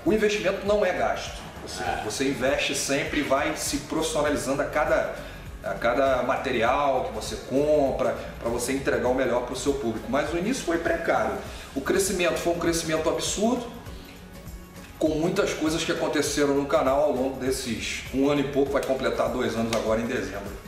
o 0.05 0.13
investimento 0.13 0.65
não 0.65 0.85
é 0.85 0.93
gasto. 0.93 1.41
Você, 1.65 1.83
você 2.03 2.29
investe 2.29 2.75
sempre 2.75 3.21
e 3.21 3.23
vai 3.23 3.57
se 3.57 3.77
profissionalizando 3.77 4.61
a 4.61 4.65
cada, 4.65 5.15
a 5.63 5.73
cada 5.73 6.21
material 6.21 7.05
que 7.05 7.13
você 7.13 7.35
compra 7.49 8.15
para 8.39 8.49
você 8.49 8.73
entregar 8.73 9.07
o 9.07 9.15
melhor 9.15 9.43
para 9.43 9.53
o 9.53 9.57
seu 9.57 9.73
público. 9.73 10.05
Mas 10.07 10.31
o 10.31 10.37
início 10.37 10.63
foi 10.63 10.77
precário. 10.77 11.35
O 11.73 11.81
crescimento 11.81 12.37
foi 12.37 12.53
um 12.53 12.59
crescimento 12.59 13.09
absurdo, 13.09 13.65
com 14.99 15.09
muitas 15.09 15.53
coisas 15.53 15.83
que 15.83 15.91
aconteceram 15.91 16.53
no 16.53 16.65
canal 16.67 17.01
ao 17.01 17.11
longo 17.11 17.39
desses 17.39 18.03
um 18.13 18.29
ano 18.29 18.41
e 18.41 18.43
pouco, 18.45 18.71
vai 18.71 18.83
completar 18.83 19.29
dois 19.29 19.55
anos 19.55 19.75
agora 19.75 19.99
em 19.99 20.05
dezembro. 20.05 20.64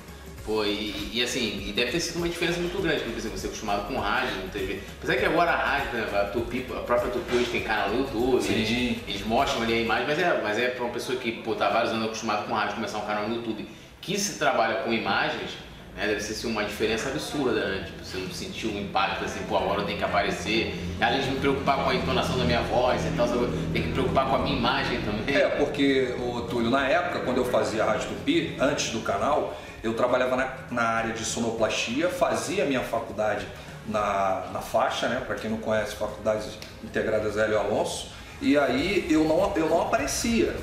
Pô, 0.48 0.64
e, 0.64 1.12
e 1.12 1.22
assim, 1.22 1.62
e 1.68 1.74
deve 1.74 1.92
ter 1.92 2.00
sido 2.00 2.20
uma 2.20 2.30
diferença 2.30 2.58
muito 2.62 2.82
grande, 2.82 3.04
porque 3.04 3.20
assim, 3.20 3.28
você 3.28 3.48
é 3.48 3.50
acostumado 3.50 3.86
com 3.86 4.00
rádio, 4.00 4.34
muitas 4.38 4.62
vezes. 4.62 4.82
Apesar 4.98 5.18
que 5.18 5.26
agora 5.26 5.52
a 5.52 5.58
rádio, 5.58 5.90
por 5.90 5.98
exemplo, 5.98 6.18
a, 6.18 6.24
Tupi, 6.24 6.66
a 6.72 6.80
própria 6.80 7.12
Tupi 7.12 7.36
hoje 7.36 7.50
tem 7.52 7.64
canal 7.64 7.90
no 7.90 8.00
YouTube, 8.00 8.42
Sim. 8.42 8.54
eles, 8.54 8.98
eles 9.10 9.26
mostram 9.26 9.64
ali 9.64 9.74
a 9.74 9.82
imagem, 9.82 10.08
mas 10.08 10.18
é, 10.18 10.42
mas 10.42 10.58
é 10.58 10.70
pra 10.70 10.86
uma 10.86 10.94
pessoa 10.94 11.20
que 11.20 11.34
pô, 11.34 11.54
tá 11.54 11.68
vários 11.70 11.92
anos 11.92 12.06
acostumado 12.06 12.48
com 12.48 12.54
rádio, 12.54 12.76
começar 12.76 12.98
um 13.00 13.06
canal 13.06 13.28
no 13.28 13.36
YouTube, 13.36 13.68
que 14.00 14.18
se 14.18 14.40
trabalha 14.40 14.76
com 14.84 14.94
imagens, 14.94 15.52
né, 15.98 16.08
deve 16.08 16.22
ser 16.22 16.32
assim, 16.32 16.50
uma 16.50 16.64
diferença 16.64 17.10
absurda, 17.10 17.68
né? 17.68 17.84
Tipo, 17.86 18.06
você 18.06 18.18
não 18.18 18.32
sentiu 18.32 18.70
um 18.70 18.80
impacto 18.80 19.26
assim, 19.26 19.44
pô, 19.50 19.58
agora 19.58 19.82
eu 19.82 19.86
tenho 19.86 19.98
que 19.98 20.04
aparecer, 20.06 20.74
além 21.02 21.24
de 21.24 21.32
me 21.32 21.40
preocupar 21.42 21.84
com 21.84 21.90
a 21.90 21.96
entonação 21.96 22.38
da 22.38 22.46
minha 22.46 22.62
voz 22.62 23.02
e 23.06 23.10
tal, 23.18 23.28
tem 23.74 23.82
que 23.82 23.88
me 23.90 23.94
preocupar 23.94 24.30
com 24.30 24.38
a 24.38 24.40
minha 24.40 24.56
imagem 24.56 25.02
também. 25.02 25.36
É, 25.36 25.50
porque, 25.50 26.16
o 26.20 26.42
Túlio, 26.44 26.70
na 26.70 26.88
época, 26.88 27.20
quando 27.20 27.38
eu 27.38 27.46
fazia 27.46 27.84
a 27.84 27.88
Rádio 27.88 28.08
Tupi, 28.10 28.56
antes 28.62 28.92
do 28.92 29.02
canal, 29.02 29.60
eu 29.84 29.94
trabalhava 29.94 30.36
na, 30.36 30.54
na 30.72 30.84
área 30.84 31.14
de 31.14 31.24
sonoplastia, 31.24 32.10
fazia 32.10 32.66
minha 32.66 32.82
faculdade 32.82 33.48
na, 33.88 34.48
na 34.52 34.60
faixa, 34.60 35.08
né? 35.08 35.22
Para 35.26 35.36
quem 35.36 35.50
não 35.50 35.58
conhece, 35.58 35.96
Faculdades 35.96 36.58
Integradas 36.84 37.38
Hélio 37.38 37.60
Alonso. 37.60 38.12
E 38.42 38.58
aí 38.58 39.08
eu 39.10 39.24
não, 39.24 39.56
eu 39.56 39.70
não 39.70 39.82
aparecia. 39.82 40.56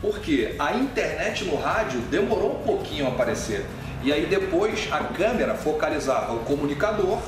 Porque 0.00 0.54
a 0.58 0.74
internet 0.74 1.44
no 1.44 1.56
rádio 1.56 2.00
demorou 2.02 2.60
um 2.60 2.62
pouquinho 2.64 3.06
a 3.06 3.08
aparecer. 3.10 3.66
E 4.02 4.10
aí 4.10 4.24
depois 4.24 4.88
a 4.90 4.98
câmera 5.00 5.54
focalizava 5.54 6.32
o 6.32 6.40
comunicador 6.40 7.18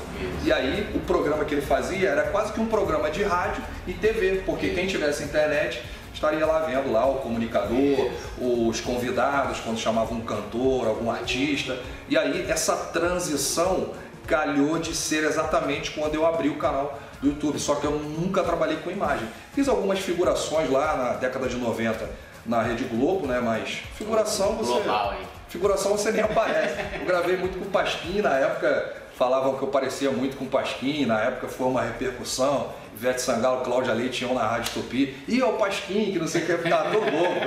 e 0.43 0.51
aí 0.51 0.89
o 0.95 0.99
programa 1.01 1.45
que 1.45 1.53
ele 1.53 1.61
fazia 1.61 2.09
era 2.09 2.23
quase 2.23 2.51
que 2.51 2.59
um 2.59 2.65
programa 2.65 3.11
de 3.11 3.21
rádio 3.21 3.61
e 3.85 3.93
TV, 3.93 4.41
porque 4.43 4.69
quem 4.69 4.87
tivesse 4.87 5.23
internet 5.23 5.83
estaria 6.23 6.45
lá 6.45 6.59
vendo 6.59 6.89
lá 6.91 7.05
o 7.05 7.15
comunicador, 7.15 8.11
os 8.39 8.79
convidados, 8.79 9.59
quando 9.59 9.77
chamavam 9.77 10.17
um 10.17 10.21
cantor, 10.21 10.87
algum 10.87 11.11
artista. 11.11 11.77
E 12.07 12.17
aí 12.17 12.49
essa 12.49 12.75
transição 12.75 13.89
calhou 14.25 14.79
de 14.79 14.95
ser 14.95 15.25
exatamente 15.25 15.91
quando 15.91 16.15
eu 16.15 16.25
abri 16.25 16.49
o 16.49 16.57
canal 16.57 16.97
do 17.21 17.27
YouTube, 17.27 17.59
só 17.59 17.75
que 17.75 17.85
eu 17.85 17.91
nunca 17.91 18.41
trabalhei 18.41 18.77
com 18.77 18.89
imagem. 18.89 19.27
Fiz 19.53 19.67
algumas 19.67 19.99
figurações 19.99 20.69
lá 20.69 20.95
na 20.95 21.09
década 21.15 21.49
de 21.49 21.57
90 21.57 22.09
na 22.45 22.61
Rede 22.61 22.85
Globo, 22.85 23.27
né? 23.27 23.41
Mas 23.41 23.81
figuração 23.95 24.55
você. 24.55 24.71
Global, 24.71 25.13
hein? 25.13 25.27
Figuração 25.49 25.91
você 25.91 26.11
nem 26.11 26.21
aparece. 26.21 26.75
Eu 26.99 27.05
gravei 27.05 27.37
muito 27.37 27.59
com 27.59 27.65
o 27.65 27.69
Pasquim, 27.69 28.21
na 28.21 28.37
época 28.37 29.03
falavam 29.15 29.55
que 29.55 29.61
eu 29.61 29.67
parecia 29.67 30.09
muito 30.09 30.35
com 30.35 30.45
o 30.45 30.49
Pasquim, 30.49 31.05
na 31.05 31.19
época 31.19 31.47
foi 31.47 31.67
uma 31.67 31.81
repercussão. 31.81 32.71
Ivete 33.03 33.21
Sangalo, 33.21 33.65
Cláudia 33.65 33.93
Leite 33.93 34.23
iam 34.23 34.33
na 34.33 34.47
Rádio 34.47 34.73
Tupi. 34.75 35.13
E 35.27 35.41
o 35.41 35.53
Pasquim, 35.53 36.11
que 36.13 36.19
não 36.19 36.27
sei 36.27 36.43
o 36.43 36.45
que, 36.45 36.57
ficava 36.57 36.89
todo 36.89 37.11
louco. 37.11 37.41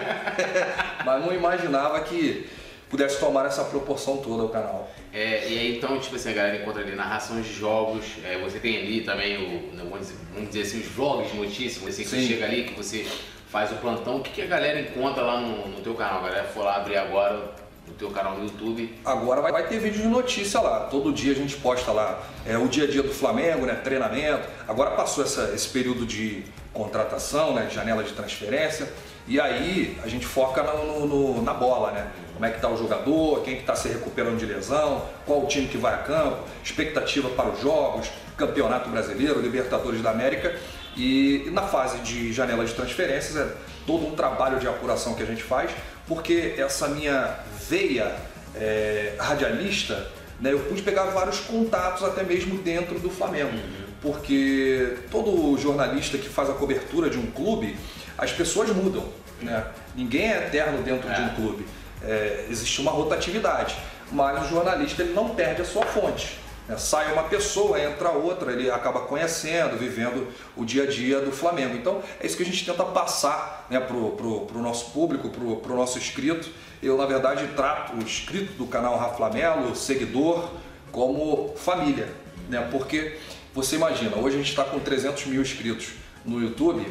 Mas 1.04 1.24
não 1.24 1.32
imaginava 1.32 1.98
que 2.00 2.46
pudesse 2.90 3.18
tomar 3.18 3.46
essa 3.46 3.64
proporção 3.64 4.18
toda 4.18 4.44
o 4.44 4.48
canal. 4.50 4.90
É, 5.12 5.48
e 5.48 5.58
aí 5.58 5.76
então, 5.78 5.98
tipo 5.98 6.14
assim, 6.14 6.30
a 6.30 6.34
galera 6.34 6.56
encontra 6.58 6.82
ali 6.82 6.94
narrações 6.94 7.46
de 7.46 7.54
jogos, 7.54 8.04
é, 8.22 8.38
você 8.38 8.58
tem 8.58 8.76
ali 8.76 9.00
também 9.00 9.36
o, 9.38 9.76
vamos 9.76 10.00
dizer, 10.00 10.14
vamos 10.34 10.50
dizer 10.50 10.62
assim, 10.62 10.80
os 10.80 10.86
vlogs 10.86 11.32
de 11.32 11.38
notícias, 11.38 11.78
você 11.78 12.02
que 12.02 12.08
Sim. 12.08 12.26
chega 12.26 12.44
ali, 12.44 12.64
que 12.64 12.74
você 12.74 13.06
faz 13.48 13.72
o 13.72 13.76
plantão, 13.76 14.18
o 14.18 14.20
que, 14.20 14.30
que 14.30 14.42
a 14.42 14.46
galera 14.46 14.78
encontra 14.78 15.22
lá 15.22 15.40
no, 15.40 15.68
no 15.68 15.80
teu 15.80 15.94
canal? 15.94 16.18
A 16.18 16.28
galera 16.28 16.44
for 16.44 16.64
lá 16.64 16.76
abrir 16.76 16.98
agora 16.98 17.54
no 17.86 17.94
teu 17.94 18.10
canal 18.10 18.36
no 18.36 18.44
YouTube. 18.44 18.94
Agora 19.04 19.40
vai, 19.40 19.66
ter 19.68 19.78
vídeo 19.78 20.02
de 20.02 20.08
notícia 20.08 20.60
lá. 20.60 20.80
Todo 20.90 21.12
dia 21.12 21.32
a 21.32 21.34
gente 21.34 21.56
posta 21.56 21.92
lá 21.92 22.22
é, 22.44 22.56
o 22.58 22.66
dia 22.68 22.84
a 22.84 22.86
dia 22.86 23.02
do 23.02 23.12
Flamengo, 23.12 23.66
né? 23.66 23.74
Treinamento. 23.74 24.46
Agora 24.66 24.90
passou 24.92 25.24
essa, 25.24 25.52
esse 25.54 25.68
período 25.68 26.04
de 26.04 26.44
contratação, 26.72 27.54
né? 27.54 27.66
De 27.66 27.74
janela 27.74 28.02
de 28.02 28.12
transferência. 28.12 28.92
E 29.28 29.40
aí 29.40 29.98
a 30.04 30.08
gente 30.08 30.24
foca 30.26 30.62
no, 30.62 31.06
no- 31.06 31.42
na 31.42 31.52
bola, 31.54 31.90
né? 31.90 32.10
Como 32.34 32.44
é 32.44 32.50
que 32.50 32.60
tá 32.60 32.68
o 32.68 32.76
jogador, 32.76 33.42
quem 33.42 33.56
que 33.56 33.64
tá 33.64 33.74
se 33.74 33.88
recuperando 33.88 34.36
de 34.36 34.44
lesão, 34.46 35.02
qual 35.24 35.42
o 35.42 35.46
time 35.46 35.66
que 35.66 35.78
vai 35.78 35.94
a 35.94 35.98
campo, 35.98 36.38
expectativa 36.62 37.30
para 37.30 37.48
os 37.48 37.60
jogos, 37.60 38.10
Campeonato 38.36 38.90
Brasileiro, 38.90 39.40
Libertadores 39.40 40.02
da 40.02 40.10
América. 40.10 40.54
E, 40.96 41.44
e 41.46 41.50
na 41.50 41.62
fase 41.62 41.98
de 41.98 42.32
janela 42.32 42.64
de 42.64 42.72
transferências 42.74 43.36
é 43.36 43.52
todo 43.86 44.06
um 44.06 44.14
trabalho 44.14 44.58
de 44.58 44.68
apuração 44.68 45.14
que 45.14 45.22
a 45.22 45.26
gente 45.26 45.42
faz, 45.42 45.70
porque 46.06 46.54
essa 46.56 46.88
minha 46.88 47.36
veia 47.68 48.14
é, 48.54 49.14
radialista, 49.18 50.08
né, 50.40 50.52
eu 50.52 50.60
pude 50.60 50.82
pegar 50.82 51.04
vários 51.06 51.40
contatos 51.40 52.02
até 52.04 52.22
mesmo 52.22 52.58
dentro 52.58 52.98
do 52.98 53.10
Flamengo. 53.10 53.58
Porque 54.00 54.98
todo 55.10 55.56
jornalista 55.58 56.16
que 56.18 56.28
faz 56.28 56.48
a 56.50 56.52
cobertura 56.52 57.10
de 57.10 57.18
um 57.18 57.26
clube, 57.26 57.76
as 58.16 58.30
pessoas 58.30 58.68
mudam. 58.70 59.04
Né? 59.42 59.64
Ninguém 59.94 60.32
é 60.32 60.36
eterno 60.46 60.82
dentro 60.82 61.08
de 61.12 61.20
um 61.20 61.26
É. 61.26 61.34
clube. 61.34 61.66
É, 62.04 62.46
existe 62.50 62.80
uma 62.80 62.90
rotatividade. 62.90 63.76
Mas 64.12 64.46
o 64.46 64.48
jornalista 64.48 65.02
ele 65.02 65.12
não 65.12 65.30
perde 65.30 65.62
a 65.62 65.64
sua 65.64 65.84
fonte. 65.84 66.38
Né? 66.68 66.76
Sai 66.76 67.12
uma 67.12 67.24
pessoa, 67.24 67.80
entra 67.80 68.10
outra, 68.10 68.52
ele 68.52 68.70
acaba 68.70 69.00
conhecendo, 69.00 69.76
vivendo 69.78 70.28
o 70.56 70.64
dia 70.64 70.84
a 70.84 70.86
dia 70.86 71.20
do 71.20 71.32
Flamengo. 71.32 71.76
Então 71.76 72.02
é 72.20 72.26
isso 72.26 72.36
que 72.36 72.42
a 72.42 72.46
gente 72.46 72.64
tenta 72.64 72.84
passar 72.84 73.66
né, 73.70 73.80
para 73.80 73.96
o 73.96 74.62
nosso 74.62 74.90
público, 74.90 75.28
para 75.28 75.72
o 75.72 75.76
nosso 75.76 75.98
inscrito. 75.98 76.48
Eu, 76.82 76.96
na 76.96 77.06
verdade, 77.06 77.46
trato 77.56 77.96
o 77.96 78.02
inscrito 78.02 78.52
do 78.54 78.66
canal 78.66 78.98
Rafa 78.98 79.16
Flamelo, 79.16 79.74
seguidor, 79.74 80.50
como 80.92 81.54
família. 81.56 82.08
Né? 82.48 82.66
Porque 82.70 83.16
você 83.54 83.76
imagina, 83.76 84.16
hoje 84.16 84.36
a 84.36 84.38
gente 84.38 84.50
está 84.50 84.64
com 84.64 84.78
300 84.78 85.26
mil 85.26 85.40
inscritos 85.40 85.92
no 86.24 86.40
YouTube, 86.40 86.86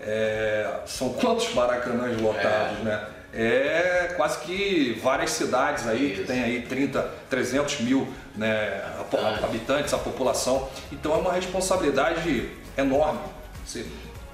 é, 0.00 0.80
são 0.86 1.14
quantos 1.14 1.52
maracanãs 1.54 2.20
lotados, 2.20 2.78
né? 2.80 3.08
É 3.36 4.14
quase 4.16 4.38
que 4.40 5.00
várias 5.02 5.30
cidades 5.30 5.88
aí 5.88 6.10
que 6.10 6.20
Isso. 6.20 6.26
tem 6.26 6.44
aí 6.44 6.62
30, 6.62 7.02
300 7.28 7.80
mil 7.80 8.06
né, 8.34 8.82
apo- 9.00 9.16
Habitantes. 9.16 9.92
a 9.94 9.98
população. 9.98 10.68
Então 10.92 11.12
é 11.14 11.16
uma 11.16 11.32
responsabilidade 11.32 12.50
enorme. 12.76 13.20
Você, 13.64 13.86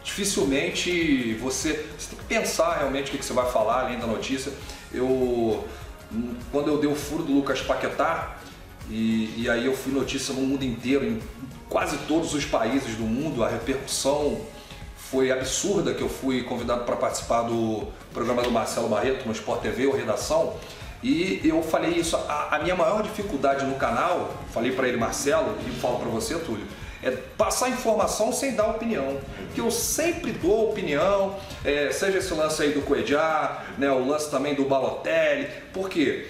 dificilmente 0.03 1.35
você, 1.35 1.87
você 1.99 2.11
tem 2.11 2.19
que 2.19 2.25
pensar 2.25 2.79
realmente 2.79 3.15
o 3.15 3.19
que, 3.19 3.25
você 3.25 3.33
vai 3.33 3.51
falar 3.51 3.81
além 3.85 3.99
da 3.99 4.07
notícia. 4.07 4.53
Eu, 4.93 5.07
hum, 6.13 6.35
quando 6.51 6.69
eu 6.69 6.79
dei 6.79 6.91
o 6.91 6.95
furo 6.95 7.23
do 7.23 7.33
Lucas 7.33 7.61
Paquetá, 7.61 8.37
e, 8.89 9.35
e 9.43 9.49
aí 9.49 9.67
eu 9.67 9.77
fui 9.77 9.93
notícia 9.93 10.35
no 10.35 10.41
mundo 10.41 10.65
inteiro, 10.65 11.05
em 11.05 11.23
quase 11.69 11.97
todos 12.09 12.35
os 12.35 12.45
países 12.45 12.97
do 12.97 13.05
mundo, 13.05 13.45
a 13.45 13.49
repercussão 13.49 14.41
foi 14.97 15.31
absurda 15.31 15.95
que 15.95 16.03
eu 16.03 16.09
fui 16.09 16.43
convidado 16.43 16.85
para 16.85 16.97
participar 16.97 17.43
do 17.43 17.87
programa 18.13 18.43
do 18.43 18.51
Marcelo 18.51 18.89
Barreto 18.89 19.27
no 19.27 19.33
Sport 19.33 19.61
TV, 19.61 19.87
o 19.87 19.93
Redação. 19.93 20.55
E 21.03 21.41
eu 21.45 21.63
falei 21.63 21.93
isso, 21.93 22.17
a, 22.17 22.57
a 22.57 22.59
minha 22.59 22.75
maior 22.75 23.03
dificuldade 23.03 23.65
no 23.65 23.77
canal, 23.77 24.35
falei 24.53 24.73
para 24.73 24.87
ele, 24.87 24.99
Marcelo, 24.99 25.57
e 25.67 25.71
falo 25.81 25.99
para 25.99 26.09
você, 26.11 26.39
Túlio, 26.39 26.67
é 27.03 27.11
passar 27.11 27.71
informação 27.71 28.33
sem 28.33 28.55
dar 28.55 28.67
opinião. 28.67 29.19
Que 29.55 29.61
eu 29.61 29.71
sempre 29.71 30.33
dou 30.33 30.71
opinião, 30.71 31.37
é, 31.65 31.91
seja 31.91 32.19
esse 32.19 32.33
lance 32.35 32.63
aí 32.63 32.73
do 32.73 32.83
Coedjar, 32.83 33.65
né, 33.79 33.91
o 33.91 34.07
lance 34.07 34.31
também 34.31 34.55
do 34.55 34.65
Balotelli, 34.65 35.49
porque 35.73 36.27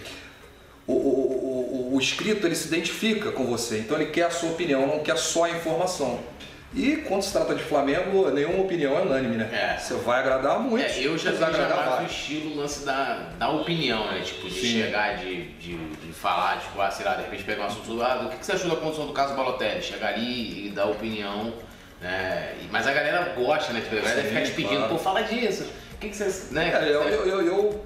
o, 0.86 0.92
o, 0.92 1.90
o, 1.90 1.94
o 1.96 2.00
inscrito 2.00 2.46
ele 2.46 2.54
se 2.54 2.68
identifica 2.68 3.32
com 3.32 3.46
você, 3.46 3.78
então 3.78 4.00
ele 4.00 4.10
quer 4.10 4.26
a 4.26 4.30
sua 4.30 4.50
opinião, 4.50 4.86
não 4.86 5.00
quer 5.00 5.18
só 5.18 5.44
a 5.44 5.50
informação. 5.50 6.20
E 6.72 6.98
quando 6.98 7.22
se 7.22 7.32
trata 7.32 7.54
de 7.54 7.64
Flamengo, 7.64 8.30
nenhuma 8.30 8.62
opinião 8.62 8.96
é 8.96 9.00
unânime, 9.02 9.36
né? 9.36 9.50
É. 9.52 9.76
Você 9.78 9.94
vai 9.94 10.20
agradar 10.20 10.60
muito, 10.60 10.84
É, 10.84 11.04
eu 11.04 11.18
já 11.18 11.32
já 11.32 11.50
mais 11.50 12.02
o 12.02 12.12
estilo, 12.12 12.52
o 12.52 12.56
lance 12.58 12.84
da, 12.84 13.30
da 13.38 13.50
opinião, 13.50 14.06
né? 14.06 14.20
Tipo, 14.20 14.48
de 14.48 14.54
Sim. 14.54 14.80
chegar, 14.80 15.16
de, 15.16 15.46
de, 15.54 15.76
de 15.76 16.12
falar, 16.12 16.60
tipo, 16.60 16.80
ah, 16.80 16.90
sei 16.90 17.04
lá, 17.04 17.16
de 17.16 17.22
repente 17.22 17.42
pegar 17.42 17.64
um 17.64 17.66
assunto, 17.66 18.00
ah, 18.00 18.22
o 18.26 18.30
que 18.30 18.36
que 18.38 18.46
você 18.46 18.52
achou 18.52 18.70
da 18.70 18.76
condição 18.76 19.06
do 19.06 19.12
caso 19.12 19.34
Balotelli? 19.34 19.82
Chegar 19.82 20.14
ali 20.14 20.68
e 20.68 20.70
dar 20.70 20.86
opinião, 20.86 21.52
né? 22.00 22.54
Mas 22.70 22.86
a 22.86 22.92
galera 22.92 23.34
gosta, 23.36 23.72
né? 23.72 23.80
Tipo, 23.80 23.96
a 23.96 24.00
galera 24.00 24.22
Sim, 24.22 24.28
fica 24.28 24.42
te 24.42 24.52
pedindo, 24.52 24.76
claro. 24.76 24.92
pô, 24.92 24.98
fala 24.98 25.22
disso. 25.22 25.64
O 25.94 25.98
que 25.98 26.08
que 26.08 26.16
você, 26.16 26.54
né? 26.54 26.72
É, 26.72 26.84
eu, 26.88 27.02
eu, 27.02 27.26
eu, 27.26 27.46
eu, 27.46 27.84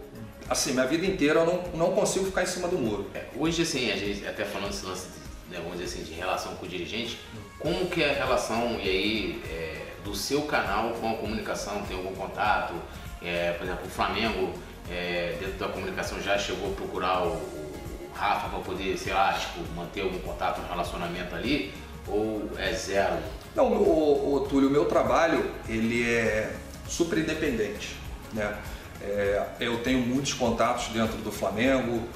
assim, 0.51 0.73
minha 0.73 0.87
vida 0.87 1.07
inteira 1.07 1.41
eu 1.41 1.47
não, 1.47 1.63
não 1.87 1.95
consigo 1.95 2.27
ficar 2.27 2.43
em 2.43 2.47
cima 2.47 2.69
do 2.69 2.77
muro. 2.77 3.11
É, 3.15 3.23
Hoje, 3.35 3.63
assim, 3.63 3.91
a 3.91 3.97
gente 3.97 4.27
até 4.27 4.45
falando 4.45 4.69
desse 4.71 4.85
lance, 4.85 5.07
né, 5.51 5.59
vamos 5.63 5.79
dizer 5.79 5.85
assim, 5.85 6.03
de 6.05 6.13
relação 6.13 6.55
com 6.57 6.67
o 6.67 6.69
dirigente, 6.69 7.19
como 7.59 7.87
que 7.87 8.03
é 8.03 8.11
a 8.11 8.15
relação, 8.15 8.79
e 8.81 8.89
aí, 8.89 9.43
é, 9.49 9.95
do 10.05 10.15
seu 10.15 10.43
canal 10.43 10.91
com 10.91 11.11
a 11.11 11.15
comunicação? 11.15 11.83
Tem 11.83 11.97
algum 11.97 12.15
contato? 12.15 12.75
É, 13.23 13.53
por 13.53 13.65
exemplo, 13.65 13.87
o 13.87 13.91
Flamengo, 13.91 14.53
é, 14.91 15.37
dentro 15.41 15.59
da 15.59 15.69
comunicação, 15.69 16.21
já 16.21 16.39
chegou 16.39 16.73
a 16.73 16.75
procurar 16.75 17.23
o, 17.23 17.33
o 17.33 18.11
Rafa 18.15 18.49
para 18.49 18.59
poder, 18.61 18.99
sei 18.99 19.15
lá, 19.15 19.33
tipo, 19.33 19.61
manter 19.75 20.03
algum 20.03 20.19
contato, 20.19 20.61
um 20.61 20.69
relacionamento 20.69 21.35
ali? 21.35 21.73
Ou 22.07 22.51
é 22.59 22.73
zero? 22.73 23.17
Não, 23.55 23.73
o, 23.73 24.35
o 24.35 24.41
Túlio, 24.41 24.69
o 24.69 24.73
meu 24.73 24.85
trabalho, 24.85 25.51
ele 25.69 26.09
é 26.11 26.55
super 26.87 27.19
independente, 27.19 27.97
né? 28.33 28.59
É, 29.01 29.47
eu 29.61 29.83
tenho 29.83 30.01
muitos 30.01 30.35
contatos 30.35 30.89
dentro 30.89 31.17
do 31.19 31.31
Flamengo, 31.31 32.07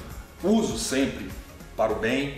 uso 0.43 0.77
sempre 0.77 1.29
para 1.75 1.91
o 1.91 1.95
bem 1.95 2.37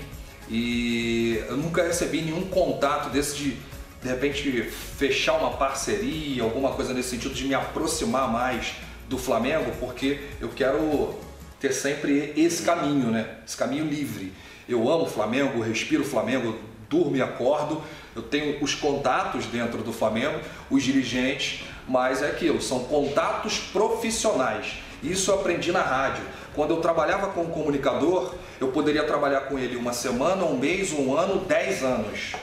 e 0.52 1.42
eu 1.48 1.56
nunca 1.56 1.82
recebi 1.82 2.22
nenhum 2.22 2.44
contato 2.50 3.10
desse 3.10 3.38
de, 3.38 3.58
de 4.02 4.08
repente, 4.10 4.64
fechar 4.64 5.38
uma 5.38 5.52
parceria, 5.52 6.44
alguma 6.44 6.72
coisa 6.72 6.94
nesse 6.94 7.12
sentido 7.12 7.34
de 7.34 7.46
me 7.46 7.54
aproximar 7.54 8.30
mais 8.30 8.74
do 9.08 9.18
Flamengo, 9.18 9.72
porque 9.80 10.20
eu 10.42 10.50
quero 10.50 11.16
ter 11.58 11.72
sempre 11.72 12.34
esse 12.36 12.64
caminho, 12.64 13.12
né? 13.12 13.38
Esse 13.48 13.56
caminho 13.56 13.86
livre. 13.86 14.34
Eu 14.68 14.92
amo 14.92 15.04
o 15.04 15.10
Flamengo, 15.10 15.62
respiro 15.62 16.04
o 16.04 16.06
Flamengo, 16.06 16.58
durmo 16.90 17.16
e 17.16 17.22
acordo. 17.22 17.82
Eu 18.14 18.22
tenho 18.22 18.62
os 18.62 18.76
contatos 18.76 19.46
dentro 19.46 19.82
do 19.82 19.94
Flamengo, 19.94 20.38
os 20.70 20.84
dirigentes, 20.84 21.64
mas 21.88 22.22
é 22.22 22.28
aquilo, 22.28 22.62
são 22.62 22.84
contatos 22.84 23.58
profissionais. 23.58 24.74
Isso 25.02 25.32
eu 25.32 25.36
aprendi 25.36 25.72
na 25.72 25.82
rádio. 25.82 26.24
Quando 26.56 26.72
eu 26.72 26.82
trabalhava 26.82 27.28
com 27.28 27.42
um 27.42 27.50
comunicador, 27.50 28.34
eu 28.60 28.70
poderia 28.70 29.04
trabalhar 29.06 29.42
com 29.42 29.58
ele 29.58 29.78
uma 29.78 29.94
semana, 29.94 30.44
um 30.44 30.58
mês, 30.58 30.92
um 30.92 31.16
ano, 31.18 31.46
dez 31.46 31.84
anos. 31.84 32.34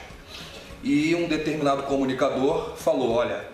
E 0.83 1.13
um 1.13 1.27
determinado 1.27 1.83
comunicador 1.83 2.75
falou: 2.75 3.11
olha, 3.11 3.45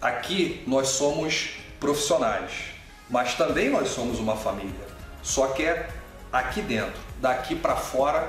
aqui 0.00 0.62
nós 0.66 0.88
somos 0.88 1.58
profissionais, 1.78 2.72
mas 3.10 3.34
também 3.34 3.68
nós 3.68 3.88
somos 3.88 4.18
uma 4.18 4.36
família. 4.36 4.88
Só 5.22 5.48
que 5.48 5.64
é 5.64 5.88
aqui 6.32 6.62
dentro. 6.62 7.08
Daqui 7.20 7.54
para 7.54 7.76
fora 7.76 8.28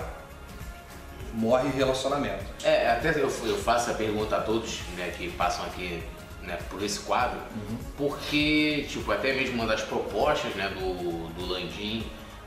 morre 1.34 1.70
relacionamento. 1.70 2.44
É, 2.64 2.90
até 2.90 3.12
eu, 3.12 3.32
eu 3.44 3.58
faço 3.58 3.92
a 3.92 3.94
pergunta 3.94 4.36
a 4.36 4.42
todos 4.42 4.82
né, 4.98 5.14
que 5.16 5.30
passam 5.30 5.64
aqui 5.66 6.04
né, 6.50 6.58
por 6.70 6.84
esse 6.84 7.00
quadro, 7.00 7.38
uhum. 7.38 7.78
porque, 7.98 8.86
tipo, 8.90 9.12
até 9.12 9.34
mesmo 9.34 9.56
uma 9.56 9.68
das 9.68 9.82
propostas 9.82 10.54
né, 10.56 10.70
do, 10.70 11.30
do 11.34 11.46
Landim 11.46 12.04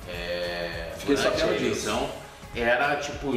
é, 0.09 0.93
durante 1.07 1.43
a 1.43 1.47
eleição 1.55 2.11
era, 2.55 2.97
tipo, 2.97 3.33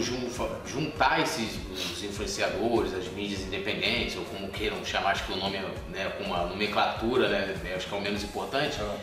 juntar 0.65 1.21
esses 1.21 1.57
os 1.71 2.03
influenciadores, 2.03 2.93
as 2.93 3.07
mídias 3.13 3.41
independentes, 3.41 4.17
ou 4.17 4.25
como 4.25 4.49
queiram 4.49 4.83
chamar, 4.83 5.11
acho 5.11 5.25
que 5.25 5.31
o 5.31 5.37
nome, 5.37 5.57
né, 5.89 6.11
com 6.17 6.25
uma 6.25 6.45
nomenclatura, 6.45 7.29
né, 7.29 7.73
acho 7.75 7.87
que 7.87 7.95
é 7.95 7.97
o 7.97 8.01
menos 8.01 8.23
importante, 8.23 8.81
uhum 8.81 8.97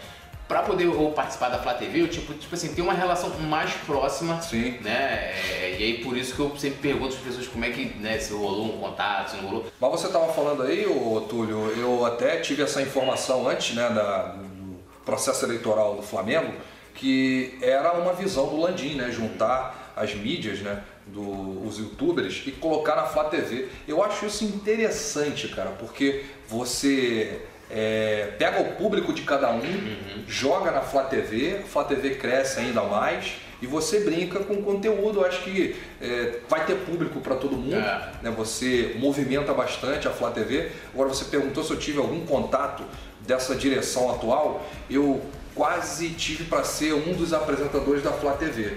para 0.49 0.63
poder 0.63 0.87
ou 0.87 1.13
participar 1.13 1.49
da 1.49 1.59
Flá 1.59 1.75
TV, 1.75 2.03
eu 2.03 2.09
tipo, 2.09 2.35
tipo 2.35 2.55
assim, 2.55 2.75
ter 2.75 2.83
uma 2.83 2.93
relação 2.93 3.31
mais 3.41 3.73
próxima, 3.87 4.41
Sim. 4.43 4.79
né? 4.83 5.33
É, 5.51 5.77
e 5.79 5.83
aí 5.83 6.05
por 6.05 6.17
isso 6.17 6.35
que 6.35 6.41
eu 6.41 6.57
sempre 6.57 6.79
pergunto 6.79 7.15
às 7.15 7.21
pessoas 7.21 7.47
como 7.47 7.65
é 7.65 7.71
que, 7.71 7.87
né, 7.99 8.19
se 8.19 8.33
rolou 8.33 8.67
um 8.67 8.79
contato, 8.79 9.31
se 9.31 9.37
não 9.37 9.49
rolou. 9.49 9.67
Mas 9.81 9.91
você 9.91 10.07
estava 10.07 10.33
falando 10.33 10.63
aí, 10.63 10.87
ô, 10.87 11.21
Túlio, 11.23 11.73
eu 11.77 12.05
até 12.05 12.39
tive 12.39 12.63
essa 12.63 12.83
informação 12.83 13.49
antes, 13.49 13.75
né, 13.75 13.89
da, 13.89 14.23
do 14.33 14.79
processo 15.05 15.45
eleitoral 15.45 15.97
do 15.97 16.03
Flamengo, 16.03 16.53
que 16.95 17.59
era 17.63 17.93
uma 17.95 18.13
visão 18.13 18.49
do 18.49 18.61
Landim, 18.61 18.95
né, 18.97 19.11
juntar 19.11 19.93
as 19.97 20.15
mídias, 20.15 20.61
né, 20.61 20.83
do, 21.07 21.67
os 21.67 21.79
youtubers 21.79 22.43
e 22.47 22.53
colocar 22.53 22.97
na 22.97 23.05
Flá 23.05 23.25
TV. 23.25 23.69
Eu 23.87 24.03
acho 24.03 24.27
isso 24.27 24.45
interessante, 24.45 25.49
cara, 25.49 25.71
porque 25.79 26.25
você 26.49 27.43
é, 27.73 28.35
pega 28.39 28.61
o 28.61 28.73
público 28.77 29.13
de 29.13 29.23
cada 29.23 29.51
um, 29.51 29.61
uhum. 29.61 30.25
joga 30.29 30.71
na 30.71 30.83
Flá 30.83 31.05
TV, 31.05 31.61
a 31.65 31.67
Flá 31.67 31.85
TV 31.85 32.17
cresce 32.17 32.61
ainda 32.61 32.83
mais 32.83 33.37
e 33.63 33.67
você 33.67 34.01
brinca 34.01 34.41
com 34.41 34.63
conteúdo. 34.63 35.21
Eu 35.21 35.27
acho 35.27 35.43
que 35.43 35.75
é, 36.01 36.41
vai 36.49 36.67
ter 36.67 36.75
público 36.75 37.21
para 37.21 37.35
todo 37.37 37.57
mundo, 37.57 37.77
é. 37.77 38.11
né? 38.23 38.31
você 38.37 38.95
movimenta 38.99 39.55
bastante 39.55 40.07
a 40.07 40.11
Flá 40.11 40.31
TV. 40.31 40.71
Agora 40.93 41.09
você 41.09 41.25
perguntou 41.25 41.65
se 41.65 41.71
eu 41.71 41.79
tive 41.79 41.99
algum 41.99 42.27
contato 42.27 42.83
dessa 43.21 43.55
direção 43.55 44.11
atual. 44.11 44.67
Eu 44.91 45.23
quase 45.55 46.11
tive 46.11 46.45
para 46.45 46.65
ser 46.65 46.93
um 46.93 47.15
dos 47.15 47.33
apresentadores 47.33 48.03
da 48.03 48.13
Flá 48.13 48.33
TV. 48.33 48.65
Uhum. 48.65 48.77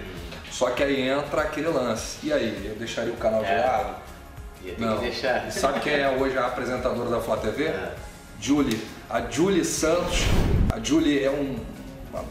Só 0.50 0.70
que 0.70 0.82
aí 0.82 1.06
entra 1.06 1.42
aquele 1.42 1.68
lance. 1.68 2.18
E 2.22 2.32
aí, 2.32 2.66
eu 2.66 2.76
deixaria 2.76 3.12
o 3.12 3.16
canal 3.16 3.42
de 3.42 3.50
é. 3.50 3.60
lado? 3.60 3.96
Não. 4.78 5.50
Sabe 5.50 5.80
quem 5.80 5.94
é 5.94 6.08
hoje 6.08 6.36
a 6.38 6.46
apresentadora 6.46 7.10
da 7.10 7.20
Flá 7.20 7.36
TV? 7.36 7.70
Julie, 8.46 8.80
a 9.10 9.28
Julie 9.28 9.64
Santos. 9.64 10.20
A 10.72 10.78
Julie 10.78 11.24
é 11.24 11.28
um, 11.28 11.56
uma, 12.10 12.24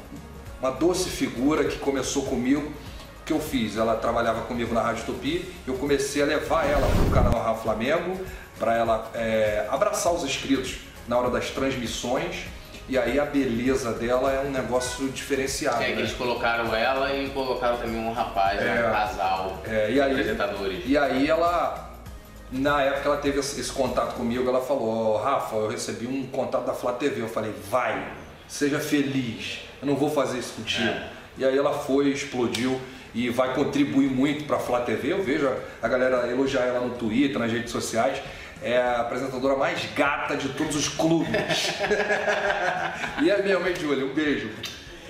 uma, 0.61 0.71
doce 0.71 1.09
figura 1.09 1.65
que 1.65 1.77
começou 1.77 2.23
comigo. 2.23 2.71
O 3.21 3.25
que 3.25 3.33
eu 3.33 3.39
fiz? 3.41 3.75
Ela 3.75 3.97
trabalhava 3.97 4.43
comigo 4.43 4.73
na 4.73 4.81
Rádio 4.81 5.03
Tupi, 5.07 5.53
eu 5.67 5.73
comecei 5.73 6.21
a 6.21 6.25
levar 6.25 6.65
ela 6.69 6.87
para 6.87 7.01
o 7.01 7.11
canal 7.11 7.43
Rafa 7.43 7.63
Flamengo, 7.63 8.17
para 8.57 8.77
ela 8.77 9.11
é, 9.13 9.67
abraçar 9.69 10.13
os 10.13 10.23
inscritos 10.23 10.77
na 11.05 11.17
hora 11.17 11.29
das 11.29 11.49
transmissões. 11.49 12.45
E 12.87 12.97
aí 12.97 13.19
a 13.19 13.25
beleza 13.25 13.91
dela 13.91 14.31
é 14.31 14.39
um 14.39 14.51
negócio 14.51 15.09
diferenciado. 15.09 15.83
É 15.83 15.87
que 15.87 15.93
né? 15.95 15.99
eles 15.99 16.13
colocaram 16.13 16.73
ela 16.73 17.13
e 17.13 17.29
colocaram 17.31 17.75
também 17.75 17.99
um 17.99 18.13
rapaz, 18.13 18.61
é, 18.61 18.87
um 18.87 18.91
casal 18.91 19.61
é, 19.65 19.91
e 19.91 19.99
aí, 19.99 20.11
apresentadores. 20.11 20.83
E 20.85 20.97
aí 20.97 21.27
ela 21.27 21.84
na 22.57 22.81
época 22.81 23.09
ela 23.09 23.17
teve 23.17 23.39
esse 23.39 23.71
contato 23.71 24.15
comigo, 24.15 24.47
ela 24.47 24.61
falou, 24.61 25.15
oh, 25.15 25.17
Rafa, 25.17 25.55
eu 25.55 25.67
recebi 25.67 26.07
um 26.07 26.25
contato 26.27 26.65
da 26.65 26.73
Flá 26.73 26.93
TV. 26.93 27.21
Eu 27.21 27.27
falei, 27.27 27.53
vai, 27.69 28.13
seja 28.47 28.79
feliz, 28.79 29.59
eu 29.81 29.87
não 29.87 29.95
vou 29.95 30.09
fazer 30.09 30.39
isso 30.39 30.53
contigo. 30.53 30.87
É. 30.87 31.09
E 31.37 31.45
aí 31.45 31.57
ela 31.57 31.73
foi, 31.73 32.09
explodiu 32.09 32.79
e 33.13 33.29
vai 33.29 33.53
contribuir 33.53 34.09
muito 34.09 34.45
para 34.45 34.57
a 34.57 34.59
Flá 34.59 34.81
TV. 34.81 35.11
Eu 35.11 35.23
vejo 35.23 35.51
a 35.81 35.87
galera 35.87 36.29
elogiar 36.29 36.61
ela 36.61 36.79
no 36.79 36.95
Twitter, 36.95 37.37
nas 37.37 37.51
redes 37.51 37.71
sociais. 37.71 38.21
É 38.63 38.77
a 38.77 39.01
apresentadora 39.01 39.57
mais 39.57 39.85
gata 39.93 40.35
de 40.35 40.49
todos 40.49 40.75
os 40.75 40.87
clubes. 40.87 41.31
e 43.21 43.29
é 43.29 43.37
hein, 43.37 43.75
Júlia? 43.79 44.05
Um 44.05 44.13
beijo. 44.13 44.49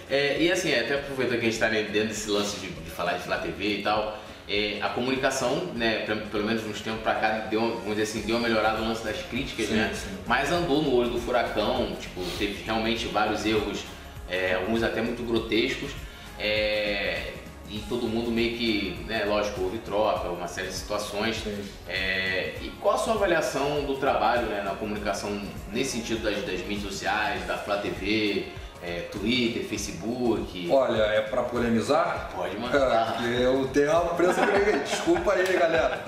É, 0.09 0.41
e 0.41 0.51
assim, 0.51 0.73
até 0.73 0.95
aproveitando 0.95 1.39
que 1.39 1.45
a 1.47 1.49
gente 1.49 1.53
está 1.53 1.69
dentro 1.69 1.91
desse 1.91 2.29
lance 2.29 2.59
de, 2.59 2.67
de 2.67 2.91
falar 2.91 3.13
de 3.13 3.23
Flá 3.23 3.37
TV 3.37 3.79
e 3.79 3.83
tal, 3.83 4.19
é, 4.47 4.79
a 4.81 4.89
comunicação, 4.89 5.71
né, 5.73 6.05
pelo 6.31 6.45
menos 6.45 6.63
nos 6.63 6.81
tempos 6.81 7.01
para 7.01 7.15
cá, 7.15 7.29
deu, 7.49 7.61
vamos 7.61 7.95
dizer 7.95 8.03
assim, 8.03 8.21
deu 8.21 8.35
uma 8.35 8.47
melhorada 8.47 8.77
no 8.77 8.87
lance 8.87 9.03
das 9.03 9.21
críticas, 9.23 9.67
sim, 9.67 9.73
né? 9.73 9.91
Sim. 9.93 10.17
Mas 10.27 10.51
andou 10.51 10.81
no 10.83 10.93
olho 10.93 11.09
do 11.09 11.19
furacão, 11.19 11.95
tipo, 11.99 12.21
teve 12.37 12.63
realmente 12.63 13.07
vários 13.07 13.45
erros, 13.45 13.83
é, 14.29 14.53
alguns 14.53 14.83
até 14.83 15.01
muito 15.01 15.23
grotescos. 15.23 15.91
É, 16.37 17.33
e 17.69 17.79
todo 17.89 18.07
mundo 18.07 18.29
meio 18.29 18.55
que, 18.55 19.03
né, 19.07 19.25
lógico, 19.25 19.61
houve 19.61 19.79
troca, 19.79 20.29
uma 20.29 20.47
série 20.47 20.67
de 20.67 20.73
situações. 20.75 21.43
É, 21.87 22.53
e 22.61 22.69
qual 22.79 22.95
a 22.95 22.97
sua 22.97 23.13
avaliação 23.15 23.83
do 23.83 23.95
trabalho 23.95 24.47
né, 24.47 24.61
na 24.63 24.75
comunicação 24.75 25.41
nesse 25.71 25.97
sentido 25.97 26.21
das, 26.23 26.43
das 26.45 26.59
mídias 26.61 26.83
sociais, 26.83 27.45
da 27.47 27.57
Flá 27.57 27.77
TV? 27.77 28.45
É, 28.85 29.07
Twitter, 29.11 29.63
Facebook? 29.65 30.69
Olha, 30.71 31.01
é 31.01 31.21
para 31.21 31.41
polemizar? 31.41 32.29
Pode 32.35 32.57
mandar. 32.57 33.23
eu 33.27 33.67
tenho 33.73 33.91
uma 33.91 34.13
presa 34.13 34.45
Desculpa 34.85 35.33
aí, 35.33 35.57
galera. 35.57 36.05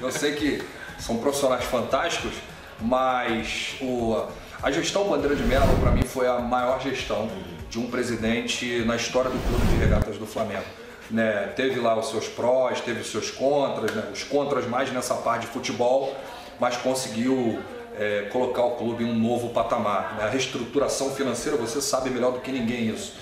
Eu 0.00 0.12
sei 0.12 0.34
que 0.34 0.62
são 0.98 1.16
profissionais 1.16 1.64
fantásticos, 1.64 2.34
mas 2.80 3.76
o, 3.80 4.26
a 4.62 4.70
gestão 4.70 5.08
Bandeira 5.08 5.34
de 5.34 5.42
Mello, 5.42 5.78
para 5.80 5.90
mim, 5.90 6.02
foi 6.02 6.28
a 6.28 6.38
maior 6.38 6.80
gestão 6.80 7.30
de 7.70 7.78
um 7.78 7.90
presidente 7.90 8.84
na 8.84 8.96
história 8.96 9.30
do 9.30 9.38
Clube 9.48 9.66
de 9.66 9.76
Regatas 9.76 10.18
do 10.18 10.26
Flamengo. 10.26 10.64
Né, 11.10 11.50
teve 11.56 11.80
lá 11.80 11.98
os 11.98 12.10
seus 12.10 12.28
prós, 12.28 12.82
teve 12.82 13.00
os 13.00 13.10
seus 13.10 13.30
contras, 13.30 13.92
né, 13.92 14.10
os 14.12 14.22
contras 14.24 14.66
mais 14.66 14.92
nessa 14.92 15.14
parte 15.14 15.46
de 15.46 15.52
futebol, 15.52 16.14
mas 16.60 16.76
conseguiu 16.76 17.58
é, 17.98 18.28
colocar 18.32 18.62
o 18.62 18.76
clube 18.76 19.04
em 19.04 19.06
um 19.06 19.14
novo 19.14 19.50
patamar. 19.50 20.16
Né? 20.16 20.24
A 20.24 20.28
reestruturação 20.28 21.10
financeira, 21.14 21.56
você 21.58 21.80
sabe 21.80 22.10
melhor 22.10 22.32
do 22.32 22.40
que 22.40 22.52
ninguém 22.52 22.88
isso. 22.88 23.14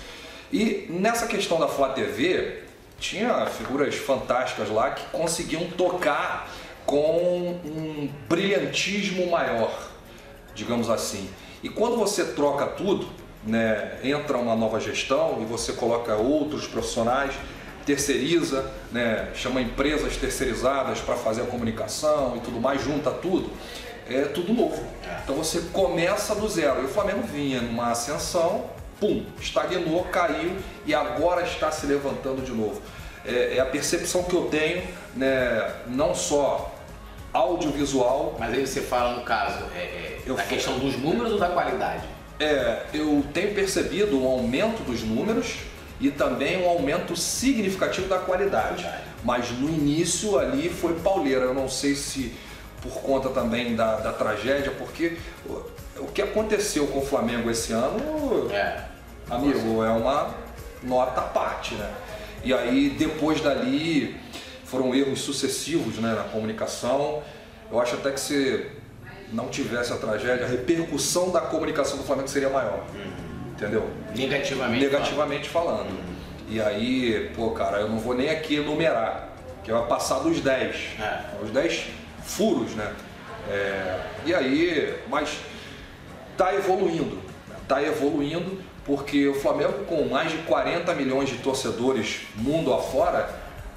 E 0.51 0.85
nessa 0.89 1.27
questão 1.27 1.59
da 1.59 1.67
Flá 1.67 1.89
TV, 1.89 2.63
tinha 2.99 3.45
figuras 3.47 3.95
fantásticas 3.95 4.69
lá 4.69 4.91
que 4.91 5.05
conseguiam 5.11 5.65
tocar 5.71 6.49
com 6.85 7.59
um 7.65 8.09
brilhantismo 8.29 9.29
maior, 9.29 9.89
digamos 10.55 10.89
assim. 10.89 11.29
E 11.61 11.69
quando 11.69 11.97
você 11.97 12.23
troca 12.23 12.65
tudo, 12.65 13.07
né, 13.43 13.97
entra 14.03 14.37
uma 14.37 14.55
nova 14.55 14.79
gestão 14.79 15.39
e 15.41 15.45
você 15.45 15.73
coloca 15.73 16.15
outros 16.15 16.65
profissionais, 16.65 17.33
terceiriza, 17.85 18.71
né, 18.91 19.29
chama 19.33 19.61
empresas 19.61 20.15
terceirizadas 20.17 20.99
para 20.99 21.15
fazer 21.15 21.41
a 21.41 21.45
comunicação 21.45 22.35
e 22.37 22.39
tudo 22.39 22.59
mais, 22.59 22.81
junta 22.81 23.11
tudo 23.11 23.49
é 24.09 24.21
tudo 24.25 24.53
novo. 24.53 24.81
É. 25.03 25.19
Então 25.23 25.35
você 25.35 25.61
começa 25.73 26.35
do 26.35 26.47
zero. 26.47 26.81
E 26.81 26.85
o 26.85 26.89
Flamengo 26.89 27.21
vinha 27.23 27.61
numa 27.61 27.91
ascensão, 27.91 28.65
pum, 28.99 29.25
estagnou, 29.39 30.03
caiu 30.05 30.55
e 30.85 30.93
agora 30.93 31.43
está 31.43 31.71
se 31.71 31.85
levantando 31.85 32.41
de 32.41 32.51
novo. 32.51 32.81
É, 33.25 33.57
é 33.57 33.59
a 33.59 33.65
percepção 33.65 34.23
que 34.23 34.33
eu 34.33 34.45
tenho, 34.45 34.83
né, 35.15 35.71
não 35.87 36.15
só 36.15 36.73
audiovisual. 37.33 38.35
Mas 38.39 38.53
aí 38.53 38.65
você 38.65 38.81
fala 38.81 39.17
no 39.17 39.23
caso, 39.23 39.63
é, 39.75 40.19
é 40.25 40.33
da 40.33 40.43
questão 40.43 40.79
dos 40.79 40.97
números 40.97 41.33
ou 41.33 41.39
da 41.39 41.49
qualidade? 41.49 42.03
É, 42.39 42.83
eu 42.93 43.23
tenho 43.33 43.53
percebido 43.53 44.21
um 44.21 44.27
aumento 44.27 44.83
dos 44.83 45.01
números 45.01 45.55
e 45.99 46.11
também 46.11 46.63
um 46.63 46.69
aumento 46.69 47.15
significativo 47.15 48.07
da 48.07 48.19
qualidade. 48.19 48.87
Mas 49.23 49.49
no 49.51 49.67
início 49.67 50.37
ali 50.37 50.69
foi 50.69 50.93
pauleira. 50.99 51.45
Eu 51.45 51.53
não 51.53 51.67
sei 51.67 51.95
se 51.95 52.33
por 52.87 53.01
conta 53.01 53.29
também 53.29 53.75
da, 53.75 53.97
da 53.97 54.13
tragédia, 54.13 54.71
porque 54.71 55.17
o, 55.45 55.61
o, 55.99 56.07
que 56.13 56.21
aconteceu 56.21 56.87
com 56.87 56.99
o 56.99 57.05
Flamengo 57.05 57.51
esse 57.51 57.73
ano, 57.73 58.49
é, 58.51 58.83
amigo, 59.29 59.83
é 59.83 59.89
uma 59.89 60.33
nota 60.83 61.21
à 61.21 61.23
parte, 61.25 61.75
né? 61.75 61.91
E 62.43 62.53
aí 62.53 62.89
depois 62.97 63.41
dali 63.41 64.15
foram 64.63 64.95
erros 64.95 65.21
sucessivos 65.21 65.97
né, 65.97 66.13
na 66.13 66.23
comunicação. 66.23 67.21
Eu 67.69 67.79
acho 67.81 67.95
até 67.95 68.11
que 68.11 68.19
se 68.19 68.65
não 69.33 69.49
tivesse 69.49 69.91
a 69.91 69.97
tragédia, 69.97 70.45
a 70.45 70.49
repercussão 70.49 71.31
da 71.31 71.41
comunicação 71.41 71.97
do 71.97 72.03
Flamengo 72.03 72.29
seria 72.29 72.49
maior. 72.49 72.85
Uhum. 72.93 73.51
Entendeu? 73.51 73.89
Negativamente. 74.15 74.85
Negativamente 74.85 75.49
falando. 75.49 75.77
falando. 75.77 75.89
Uhum. 75.89 76.17
E 76.49 76.61
aí, 76.61 77.31
pô, 77.35 77.51
cara, 77.51 77.79
eu 77.79 77.89
não 77.89 77.99
vou 77.99 78.13
nem 78.13 78.29
aqui 78.29 78.55
enumerar, 78.55 79.29
que 79.63 79.71
vai 79.71 79.85
passar 79.87 80.19
dos 80.19 80.39
10. 80.39 80.75
É. 81.01 81.43
Os 81.43 81.51
10 81.51 81.87
furos, 82.27 82.71
né? 82.71 82.93
É, 83.49 83.99
e 84.25 84.33
aí, 84.33 84.93
mas 85.09 85.39
está 86.33 86.53
evoluindo, 86.53 87.19
está 87.63 87.81
evoluindo 87.81 88.59
porque 88.85 89.27
o 89.27 89.33
Flamengo 89.33 89.85
com 89.85 90.07
mais 90.07 90.31
de 90.31 90.37
40 90.39 90.93
milhões 90.93 91.29
de 91.29 91.37
torcedores 91.37 92.21
mundo 92.35 92.73
afora 92.73 93.29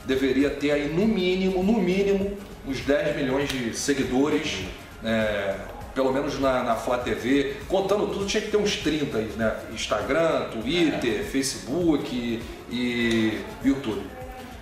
deveria 0.04 0.50
ter 0.50 0.72
aí 0.72 0.88
no 0.88 1.06
mínimo, 1.06 1.62
no 1.62 1.74
mínimo, 1.80 2.36
uns 2.66 2.80
10 2.80 3.16
milhões 3.16 3.48
de 3.48 3.76
seguidores 3.76 4.64
é, 5.04 5.54
pelo 5.94 6.12
menos 6.12 6.38
na, 6.38 6.62
na 6.62 6.76
Flá 6.76 6.98
TV, 6.98 7.56
contando 7.68 8.06
tudo, 8.08 8.26
tinha 8.26 8.40
que 8.40 8.50
ter 8.50 8.56
uns 8.56 8.76
30 8.76 9.18
aí, 9.18 9.32
né? 9.36 9.54
Instagram, 9.72 10.48
Twitter, 10.50 11.20
é. 11.20 11.22
Facebook 11.24 12.14
e, 12.14 12.40
e 12.70 13.40
YouTube. 13.64 14.02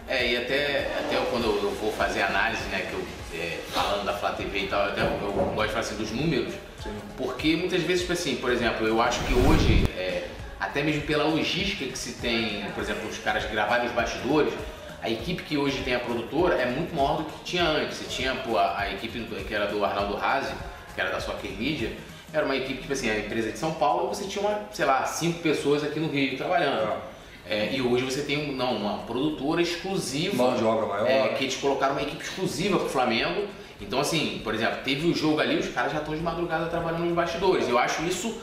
É, 0.09 0.27
e 0.27 0.37
até, 0.39 0.91
até 0.99 1.17
quando 1.31 1.45
eu 1.45 1.71
vou 1.73 1.93
fazer 1.93 2.23
análise, 2.23 2.63
né, 2.71 2.87
que 2.89 2.95
eu, 2.95 3.07
é, 3.39 3.59
falando 3.71 4.07
da 4.07 4.15
Flá 4.15 4.33
TV 4.33 4.61
e 4.61 4.67
tal, 4.67 4.87
até 4.87 5.03
eu, 5.03 5.05
eu 5.05 5.53
gosto 5.55 5.67
de 5.67 5.73
falar 5.75 5.81
assim, 5.81 5.97
dos 5.97 6.11
números, 6.11 6.55
Sim. 6.83 6.91
porque 7.17 7.57
muitas 7.57 7.83
vezes, 7.83 8.01
tipo 8.03 8.15
assim, 8.15 8.37
por 8.37 8.51
exemplo, 8.51 8.87
eu 8.87 9.03
acho 9.03 9.23
que 9.25 9.35
hoje, 9.35 9.85
é, 9.99 10.27
até 10.59 10.83
mesmo 10.83 11.03
pela 11.03 11.25
logística 11.25 11.85
que 11.85 11.99
se 11.99 12.15
tem, 12.15 12.65
por 12.75 12.83
exemplo, 12.83 13.07
os 13.07 13.19
caras 13.19 13.45
gravarem 13.51 13.87
os 13.87 13.93
bastidores, 13.93 14.55
a 15.03 15.11
equipe 15.11 15.43
que 15.43 15.59
hoje 15.59 15.83
tem 15.83 15.95
a 15.95 16.01
produtora 16.01 16.55
é 16.55 16.67
muito 16.67 16.95
maior 16.95 17.19
do 17.19 17.25
que 17.25 17.45
tinha 17.45 17.65
antes. 17.65 17.99
Você 17.99 18.05
tinha 18.07 18.35
pô, 18.35 18.57
a, 18.57 18.81
a, 18.81 18.93
equipe 18.93 19.21
que 19.47 19.55
era 19.55 19.67
do 19.67 19.85
Arnaldo 19.85 20.17
Razi, 20.17 20.53
que 20.95 21.01
era 21.01 21.11
da 21.11 21.21
sua 21.21 21.37
Media, 21.59 21.93
era 22.33 22.45
uma 22.45 22.57
equipe, 22.57 22.81
tipo 22.81 22.93
assim, 22.93 23.09
a 23.11 23.19
empresa 23.19 23.53
de 23.53 23.59
São 23.59 23.75
Paulo, 23.75 24.09
você 24.09 24.25
tinha, 24.25 24.45
uma, 24.45 24.61
sei 24.73 24.85
lá, 24.85 25.05
cinco 25.07 25.41
pessoas 25.41 25.85
aqui 25.85 26.01
no 26.01 26.09
Rio 26.09 26.37
trabalhando. 26.37 26.93
Ah. 26.93 27.18
É, 27.49 27.75
e 27.75 27.81
hoje 27.81 28.05
você 28.05 28.23
tem 28.23 28.53
não, 28.53 28.77
uma 28.77 28.99
produtora 28.99 29.63
exclusiva. 29.63 30.37
Mão 30.37 30.57
de 30.57 30.65
obra 30.65 30.87
maior. 30.87 31.09
É, 31.09 31.29
que 31.29 31.45
eles 31.45 31.57
colocaram 31.57 31.95
uma 31.95 32.03
equipe 32.03 32.23
exclusiva 32.23 32.77
para 32.77 32.87
o 32.87 32.91
Flamengo. 32.91 33.47
Então, 33.81 34.01
assim, 34.01 34.41
por 34.45 34.55
exemplo, 34.55 34.79
teve 34.85 35.07
o 35.07 35.15
jogo 35.15 35.41
ali, 35.41 35.57
os 35.57 35.69
caras 35.69 35.93
já 35.93 35.99
estão 35.99 36.15
de 36.15 36.21
madrugada 36.21 36.67
trabalhando 36.67 37.05
nos 37.05 37.15
bastidores. 37.15 37.69
Eu 37.69 37.79
acho 37.79 38.03
isso 38.05 38.39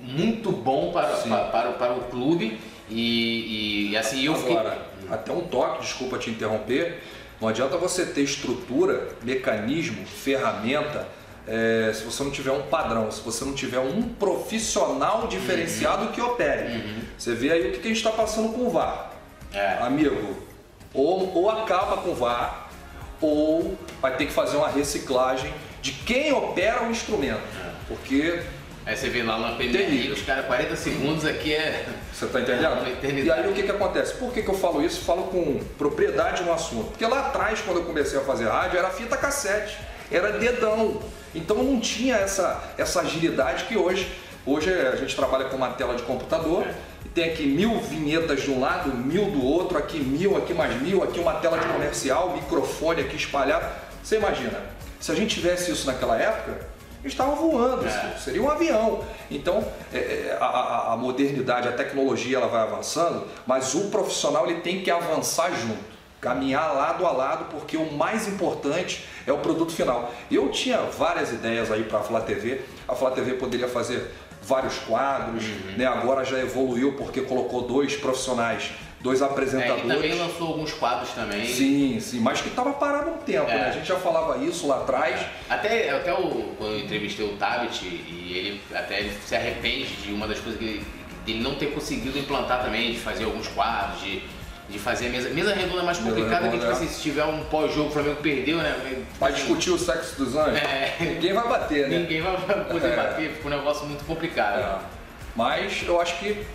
muito 0.00 0.50
bom 0.50 0.90
para, 0.92 1.08
para, 1.08 1.44
para, 1.44 1.72
para, 1.72 1.94
o 1.94 2.00
clube. 2.04 2.58
E, 2.88 3.90
e 3.90 3.96
assim, 3.96 4.24
eu 4.24 4.34
Agora, 4.34 4.78
fiquei... 4.98 5.14
até 5.14 5.32
um 5.32 5.42
toque, 5.42 5.82
desculpa 5.82 6.18
te 6.18 6.30
interromper. 6.30 7.02
Não 7.40 7.48
adianta 7.48 7.76
você 7.76 8.04
ter 8.04 8.22
estrutura, 8.22 9.08
mecanismo, 9.22 10.04
ferramenta 10.04 11.06
é, 11.50 11.92
se 11.92 12.04
você 12.04 12.22
não 12.22 12.30
tiver 12.30 12.52
um 12.52 12.62
padrão, 12.62 13.10
se 13.10 13.20
você 13.22 13.44
não 13.44 13.52
tiver 13.52 13.80
um 13.80 14.02
profissional 14.02 15.26
diferenciado 15.26 16.06
uhum. 16.06 16.12
que 16.12 16.20
opere. 16.20 16.76
Uhum. 16.76 17.00
Você 17.18 17.34
vê 17.34 17.50
aí 17.50 17.68
o 17.68 17.72
que, 17.72 17.80
a 17.80 17.82
gente 17.82 17.96
está 17.96 18.12
passando 18.12 18.50
com 18.50 18.68
o 18.68 18.70
VAR. 18.70 19.10
É. 19.52 19.78
Amigo, 19.80 20.36
ou, 20.94 21.36
ou 21.36 21.50
acaba 21.50 21.96
com 21.96 22.10
o 22.10 22.14
VAR, 22.14 22.70
ou 23.20 23.76
vai 24.00 24.16
ter 24.16 24.26
que 24.26 24.32
fazer 24.32 24.58
uma 24.58 24.68
reciclagem 24.68 25.52
de 25.82 25.90
quem 25.90 26.32
opera 26.32 26.84
o 26.84 26.90
instrumento. 26.92 27.42
É. 27.60 27.70
Porque 27.88 28.40
Aí 28.86 28.96
você 28.96 29.10
vê 29.10 29.22
lá 29.22 29.38
na 29.38 29.56
PMI, 29.56 30.10
os 30.10 30.22
caras 30.22 30.46
40 30.46 30.74
segundos 30.74 31.24
aqui 31.24 31.54
é. 31.54 31.86
Você 32.12 32.26
tá 32.26 32.40
entendendo? 32.40 33.24
e 33.24 33.30
aí 33.30 33.48
o 33.48 33.52
que, 33.52 33.62
que 33.62 33.70
acontece? 33.70 34.14
Por 34.14 34.32
que, 34.32 34.42
que 34.42 34.48
eu 34.48 34.54
falo 34.54 34.82
isso? 34.82 35.04
Falo 35.04 35.24
com 35.24 35.60
propriedade 35.76 36.42
no 36.42 36.52
assunto. 36.52 36.90
Porque 36.90 37.04
lá 37.04 37.28
atrás, 37.28 37.60
quando 37.60 37.78
eu 37.78 37.84
comecei 37.84 38.18
a 38.18 38.22
fazer 38.22 38.48
rádio, 38.48 38.78
era 38.78 38.88
fita 38.90 39.16
cassete, 39.16 39.78
era 40.10 40.32
dedão. 40.32 41.00
Então 41.34 41.62
não 41.62 41.78
tinha 41.78 42.16
essa, 42.16 42.62
essa 42.76 43.00
agilidade 43.00 43.64
que 43.64 43.76
hoje. 43.76 44.10
Hoje 44.44 44.72
a 44.72 44.96
gente 44.96 45.14
trabalha 45.14 45.44
com 45.46 45.56
uma 45.56 45.68
tela 45.70 45.94
de 45.94 46.02
computador 46.02 46.66
e 47.04 47.08
tem 47.10 47.30
aqui 47.30 47.44
mil 47.44 47.78
vinhetas 47.80 48.42
de 48.42 48.50
um 48.50 48.58
lado, 48.58 48.92
mil 48.94 49.30
do 49.30 49.44
outro, 49.44 49.76
aqui 49.76 49.98
mil, 50.00 50.36
aqui 50.36 50.54
mais 50.54 50.80
mil, 50.80 51.02
aqui 51.04 51.20
uma 51.20 51.34
tela 51.34 51.58
de 51.58 51.66
comercial, 51.66 52.34
microfone 52.34 53.02
aqui 53.02 53.16
espalhado. 53.16 53.66
Você 54.02 54.16
imagina, 54.16 54.58
se 54.98 55.12
a 55.12 55.14
gente 55.14 55.34
tivesse 55.34 55.70
isso 55.70 55.86
naquela 55.86 56.16
época, 56.16 56.66
estava 57.04 57.34
voando, 57.34 57.86
é. 57.86 58.16
seria 58.18 58.42
um 58.42 58.50
avião. 58.50 59.04
Então, 59.30 59.66
é, 59.92 59.98
é, 59.98 60.38
a, 60.40 60.92
a, 60.92 60.96
modernidade, 60.96 61.68
a 61.68 61.72
tecnologia, 61.72 62.38
ela 62.38 62.48
vai 62.48 62.62
avançando, 62.62 63.26
mas 63.46 63.74
o 63.74 63.90
profissional 63.90 64.48
ele 64.48 64.62
tem 64.62 64.82
que 64.82 64.90
avançar 64.90 65.50
junto 65.52 65.89
caminhar 66.20 66.74
lado 66.74 67.06
a 67.06 67.10
lado, 67.12 67.46
porque 67.50 67.76
o 67.76 67.92
mais 67.92 68.28
importante 68.28 69.04
é 69.26 69.32
o 69.32 69.38
produto 69.38 69.72
final. 69.72 70.12
Eu 70.30 70.50
tinha 70.50 70.78
várias 70.78 71.32
ideias 71.32 71.70
aí 71.72 71.84
para 71.84 72.00
a 72.00 72.02
Flá 72.02 72.20
TV. 72.20 72.60
A 72.86 72.94
Flá 72.94 73.10
TV 73.10 73.34
poderia 73.34 73.68
fazer 73.68 74.10
vários 74.42 74.78
quadros, 74.78 75.44
uhum. 75.44 75.76
né? 75.76 75.86
agora 75.86 76.24
já 76.24 76.38
evoluiu 76.38 76.94
porque 76.94 77.20
colocou 77.20 77.62
dois 77.62 77.94
profissionais, 77.96 78.70
dois 79.00 79.22
apresentadores. 79.22 79.82
É, 79.82 79.86
e 79.86 79.88
também 79.88 80.14
lançou 80.14 80.48
alguns 80.48 80.72
quadros 80.72 81.10
também. 81.10 81.46
Sim, 81.46 82.00
sim, 82.00 82.20
mas 82.20 82.40
que 82.40 82.48
estava 82.48 82.72
parado 82.72 83.10
um 83.10 83.18
tempo, 83.18 83.50
é. 83.50 83.54
né? 83.54 83.68
A 83.68 83.72
gente 83.72 83.86
já 83.86 83.96
falava 83.96 84.42
isso 84.44 84.66
lá 84.66 84.78
atrás. 84.78 85.20
É. 85.20 85.28
Até, 85.48 85.90
até 85.90 86.12
o, 86.12 86.54
quando 86.58 86.72
eu 86.72 86.80
entrevistei 86.80 87.26
o 87.26 87.36
Tabit, 87.36 87.84
e 87.84 88.32
ele 88.36 88.60
até 88.74 89.00
ele 89.00 89.12
se 89.24 89.34
arrepende 89.34 89.94
de 89.96 90.12
uma 90.12 90.26
das 90.26 90.38
coisas 90.40 90.58
que 90.58 90.82
ele, 91.26 91.40
não 91.40 91.54
ter 91.54 91.72
conseguido 91.72 92.18
implantar 92.18 92.62
também, 92.62 92.92
de 92.92 92.98
fazer 92.98 93.24
alguns 93.24 93.46
quadros, 93.48 94.02
de 94.02 94.22
de 94.70 94.78
fazer 94.78 95.08
a 95.08 95.10
mesa. 95.10 95.28
Mesa 95.30 95.52
redonda 95.52 95.82
é 95.82 95.84
mais 95.84 95.98
complicada 95.98 96.48
que, 96.48 96.58
tipo 96.58 96.70
assim, 96.70 96.88
se 96.88 97.00
tiver 97.00 97.24
um 97.24 97.44
pós-jogo, 97.44 97.88
o 97.88 97.92
Flamengo 97.92 98.20
perdeu, 98.22 98.58
né? 98.58 99.04
Vai 99.18 99.32
discutir 99.32 99.70
o 99.70 99.78
sexo 99.78 100.16
dos 100.16 100.36
anjos? 100.36 100.56
É. 100.56 100.96
Ninguém 101.00 101.32
vai 101.32 101.48
bater, 101.48 101.88
né? 101.88 101.98
Ninguém 101.98 102.22
vai 102.22 102.36
poder 102.64 102.92
é. 102.92 102.96
bater, 102.96 103.30
fica 103.32 103.48
um 103.48 103.50
negócio 103.50 103.86
muito 103.86 104.04
complicado. 104.04 104.60
É. 104.60 104.78
Mas 105.34 105.82
eu 105.86 106.00
acho 106.00 106.18
que 106.18 106.46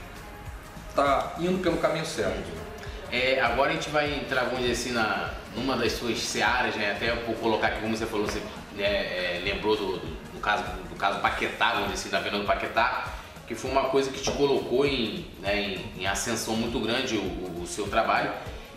tá 0.95 1.36
indo 1.39 1.60
pelo 1.62 1.78
caminho 1.78 2.06
certo. 2.06 2.65
É, 3.12 3.39
agora 3.41 3.71
a 3.71 3.73
gente 3.73 3.89
vai 3.89 4.13
entrar, 4.13 4.45
vamos 4.45 4.62
dizer 4.62 4.71
assim, 4.71 4.91
na, 4.91 5.32
numa 5.56 5.75
das 5.75 5.91
suas 5.91 6.17
searas, 6.19 6.75
né? 6.75 6.91
Até 6.91 7.12
por 7.12 7.36
colocar 7.36 7.67
aqui, 7.67 7.82
como 7.82 7.95
você 7.95 8.06
falou, 8.06 8.25
você 8.25 8.39
né, 8.75 8.86
é, 8.86 9.41
lembrou 9.43 9.75
do, 9.75 9.97
do, 9.97 10.08
do, 10.34 10.39
caso, 10.39 10.63
do 10.89 10.95
caso 10.95 11.19
Paquetá, 11.19 11.73
vamos 11.73 11.91
dizer 11.91 12.01
assim, 12.01 12.10
da 12.10 12.19
venda 12.19 12.39
do 12.39 12.45
Paquetá 12.45 13.14
que 13.48 13.56
foi 13.56 13.72
uma 13.72 13.86
coisa 13.86 14.10
que 14.12 14.20
te 14.20 14.32
colocou 14.32 14.86
em, 14.86 15.26
né, 15.42 15.78
em, 15.98 16.02
em 16.02 16.08
ascensão 16.08 16.56
muito 16.56 16.80
grande 16.80 17.16
o, 17.16 17.62
o, 17.62 17.68
seu 17.68 17.88
trabalho, 17.88 18.32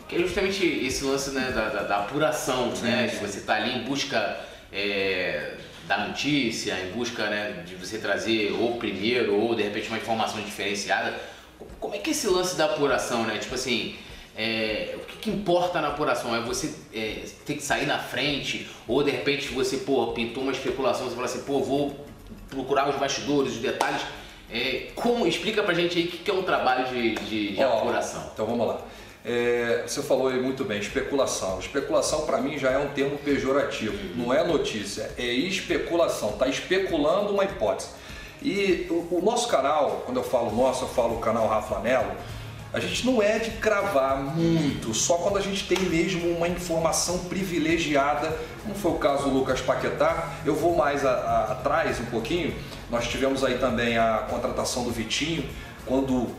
que 0.09 0.17
é 0.17 0.19
justamente 0.19 0.65
esse 0.65 1.05
lance 1.05 1.31
né, 1.31 1.51
da, 1.55 1.69
da, 1.69 1.83
da, 1.83 1.97
apuração, 1.99 2.75
sim, 2.75 2.83
né, 2.83 3.07
de 3.07 3.17
você 3.17 3.39
estar 3.39 3.57
tá 3.57 3.63
ali 3.63 3.79
em 3.79 3.85
busca 3.85 4.41
é, 4.73 5.55
da 5.87 6.07
notícia, 6.07 6.79
em 6.81 6.93
busca 6.93 7.27
né, 7.29 7.65
de 7.67 7.75
você 7.75 7.99
trazer 7.99 8.53
ou 8.53 8.77
primeiro 8.77 9.35
ou 9.35 9.55
de 9.55 9.63
repente 9.63 9.89
uma 9.89 9.99
informação 9.99 10.41
diferenciada. 10.43 11.19
Como 11.81 11.95
é 11.95 11.99
que 11.99 12.11
é 12.11 12.13
esse 12.13 12.27
lance 12.29 12.57
da 12.57 12.67
apuração, 12.67 13.25
né? 13.25 13.39
Tipo 13.39 13.55
assim, 13.55 13.97
é, 14.37 14.95
o 14.97 15.01
que, 15.01 15.17
que, 15.17 15.31
importa 15.31 15.81
na 15.81 15.89
apuração? 15.89 16.37
É 16.37 16.41
você 16.41 16.73
é, 16.95 17.25
ter 17.45 17.55
que 17.55 17.63
sair 17.63 17.87
na 17.87 17.99
frente 17.99 18.69
ou 18.87 19.03
de 19.03 19.11
repente 19.11 19.49
você, 19.49 19.79
pô, 19.79 20.09
pintou 20.09 20.43
uma 20.43 20.53
especulação, 20.53 21.09
você 21.09 21.15
fala 21.15 21.27
assim, 21.27 21.43
pô, 21.43 21.61
vou 21.61 22.07
procurar 22.49 22.89
os 22.89 22.97
bastidores, 22.97 23.55
os 23.55 23.59
detalhes 23.59 24.03
é, 24.51 24.89
como, 24.95 25.27
explica 25.27 25.63
pra 25.63 25.75
gente 25.75 25.99
aí 25.99 26.05
o 26.07 26.09
que 26.09 26.31
é 26.31 26.35
um 26.35 26.43
trabalho 26.43 26.89
de, 26.89 27.15
de, 27.17 27.53
de 27.53 27.63
apuração. 27.63 28.31
Então 28.33 28.47
vamos 28.47 28.67
lá. 28.67 28.81
É, 29.25 29.85
você 29.87 30.03
falou 30.03 30.29
aí 30.29 30.41
muito 30.41 30.65
bem, 30.65 30.79
especulação. 30.79 31.59
Especulação 31.59 32.25
para 32.25 32.41
mim 32.41 32.59
já 32.59 32.71
é 32.71 32.79
um 32.79 32.89
termo 32.89 33.19
pejorativo, 33.19 33.93
uhum. 33.93 34.25
não 34.25 34.33
é 34.33 34.43
notícia, 34.43 35.11
é 35.19 35.25
especulação, 35.25 36.31
está 36.31 36.47
especulando 36.47 37.33
uma 37.33 37.45
hipótese. 37.45 37.91
E 38.41 38.87
o, 38.89 39.17
o, 39.17 39.21
nosso 39.23 39.49
canal, 39.49 40.03
quando 40.07 40.17
eu 40.19 40.23
falo 40.23 40.55
nosso, 40.55 40.85
eu 40.85 40.89
falo 40.89 41.17
o 41.17 41.19
canal 41.19 41.47
Rafa 41.49 41.81
Melo, 41.81 42.13
a 42.73 42.81
gente 42.81 43.05
não 43.05 43.23
é 43.23 43.39
de 43.39 43.51
cravar 43.53 44.19
muito, 44.19 44.95
só 44.95 45.17
quando 45.17 45.39
a 45.39 45.41
gente 45.41 45.67
tem 45.67 45.79
mesmo 45.81 46.29
uma 46.37 46.47
informação 46.47 47.19
privilegiada, 47.25 48.35
como 48.63 48.75
foi 48.75 48.93
o 48.93 48.99
caso 48.99 49.25
do 49.25 49.31
Lucas 49.31 49.61
Paquetá. 49.61 50.35
Eu 50.45 50.55
vou 50.55 50.77
mais 50.77 51.05
a, 51.05 51.11
a, 51.11 51.53
atrás 51.53 51.99
um 51.99 52.05
pouquinho. 52.07 52.55
Nós 52.91 53.07
tivemos 53.07 53.45
aí 53.45 53.59
também 53.59 53.99
a 53.99 54.27
contratação 54.31 54.85
do 54.85 54.91
Vitinho, 54.91 55.45
quando 55.85 56.35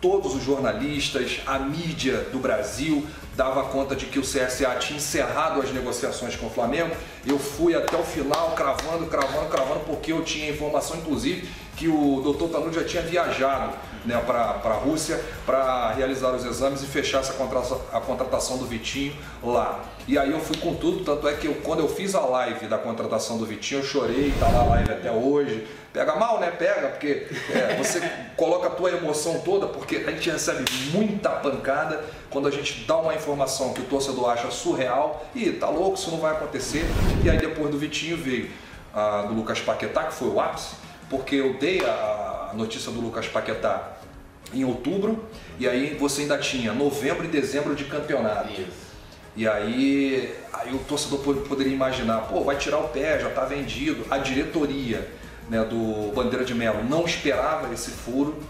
todos 0.00 0.34
os 0.34 0.42
jornalistas, 0.42 1.40
a 1.46 1.58
mídia 1.60 2.26
do 2.32 2.38
Brasil 2.40 3.06
dava 3.36 3.62
conta 3.64 3.94
de 3.94 4.06
que 4.06 4.18
o 4.18 4.22
CSA 4.22 4.74
tinha 4.80 4.96
encerrado 4.96 5.60
as 5.60 5.70
negociações 5.70 6.34
com 6.34 6.46
o 6.46 6.50
Flamengo. 6.50 6.94
Eu 7.24 7.38
fui 7.38 7.74
até 7.74 7.96
o 7.96 8.02
final 8.02 8.50
cravando, 8.52 9.06
cravando, 9.06 9.48
cravando, 9.48 9.80
porque 9.80 10.12
eu 10.12 10.24
tinha 10.24 10.50
informação, 10.50 10.96
inclusive, 10.96 11.48
que 11.76 11.88
o 11.88 12.20
doutor 12.22 12.48
Tanucci 12.50 12.80
já 12.80 12.84
tinha 12.84 13.02
viajado 13.02 13.74
né, 14.04 14.20
para 14.26 14.60
a 14.64 14.74
Rússia 14.74 15.20
para 15.46 15.92
realizar 15.92 16.32
os 16.32 16.44
exames 16.44 16.82
e 16.82 16.86
fechar 16.86 17.20
essa 17.20 17.32
a 17.92 18.00
contratação 18.00 18.58
do 18.58 18.66
Vitinho 18.66 19.14
lá. 19.42 19.84
E 20.06 20.18
aí 20.18 20.32
eu 20.32 20.40
fui 20.40 20.56
com 20.56 20.74
tudo, 20.74 21.04
tanto 21.04 21.28
é 21.28 21.34
que 21.34 21.46
eu, 21.46 21.54
quando 21.62 21.80
eu 21.80 21.88
fiz 21.88 22.14
a 22.14 22.20
live 22.20 22.66
da 22.66 22.76
contratação 22.76 23.38
do 23.38 23.46
Vitinho, 23.46 23.80
eu 23.80 23.84
chorei, 23.84 24.32
tá 24.38 24.48
lá 24.48 24.60
a 24.60 24.64
live 24.64 24.90
até 24.90 25.12
hoje. 25.12 25.66
Pega 25.92 26.16
mal, 26.16 26.40
né? 26.40 26.50
Pega, 26.50 26.88
porque 26.88 27.28
é, 27.50 27.76
você 27.76 28.00
coloca 28.36 28.66
a 28.66 28.70
tua 28.70 28.90
emoção 28.90 29.40
toda, 29.40 29.66
porque 29.66 29.96
a 29.96 30.10
gente 30.10 30.28
recebe 30.30 30.64
muita 30.92 31.28
pancada 31.30 32.02
quando 32.30 32.48
a 32.48 32.50
gente 32.50 32.84
dá 32.84 32.96
uma 32.96 33.14
informação 33.14 33.72
que 33.72 33.80
o 33.80 33.84
torcedor 33.84 34.30
acha 34.30 34.50
surreal 34.50 35.24
e 35.34 35.52
tá 35.52 35.68
louco, 35.68 35.96
isso 35.96 36.10
não 36.10 36.18
vai 36.18 36.32
acontecer. 36.32 36.84
E 37.22 37.30
aí 37.30 37.38
depois 37.38 37.70
do 37.70 37.78
Vitinho 37.78 38.16
veio 38.16 38.50
a 38.92 39.22
do 39.22 39.34
Lucas 39.34 39.60
Paquetá, 39.60 40.04
que 40.04 40.14
foi 40.14 40.28
o 40.28 40.40
ápice, 40.40 40.74
porque 41.12 41.36
eu 41.36 41.52
dei 41.58 41.84
a 41.84 42.52
notícia 42.54 42.90
do 42.90 42.98
Lucas 42.98 43.28
Paquetá 43.28 43.98
em 44.54 44.64
outubro 44.64 45.22
e 45.58 45.68
aí 45.68 45.94
você 45.94 46.22
ainda 46.22 46.38
tinha 46.38 46.72
novembro 46.72 47.26
e 47.26 47.28
dezembro 47.28 47.74
de 47.74 47.84
campeonato. 47.84 48.50
Isso. 48.50 48.92
E 49.36 49.46
aí, 49.46 50.34
aí 50.50 50.74
o 50.74 50.78
torcedor 50.78 51.18
poderia 51.42 51.72
imaginar, 51.72 52.22
pô, 52.22 52.42
vai 52.42 52.56
tirar 52.56 52.78
o 52.78 52.88
pé, 52.88 53.18
já 53.20 53.28
está 53.28 53.44
vendido. 53.44 54.06
A 54.10 54.16
diretoria 54.16 55.06
né, 55.50 55.62
do 55.62 56.10
Bandeira 56.14 56.46
de 56.46 56.54
Melo 56.54 56.82
não 56.82 57.04
esperava 57.04 57.72
esse 57.74 57.90
furo 57.90 58.42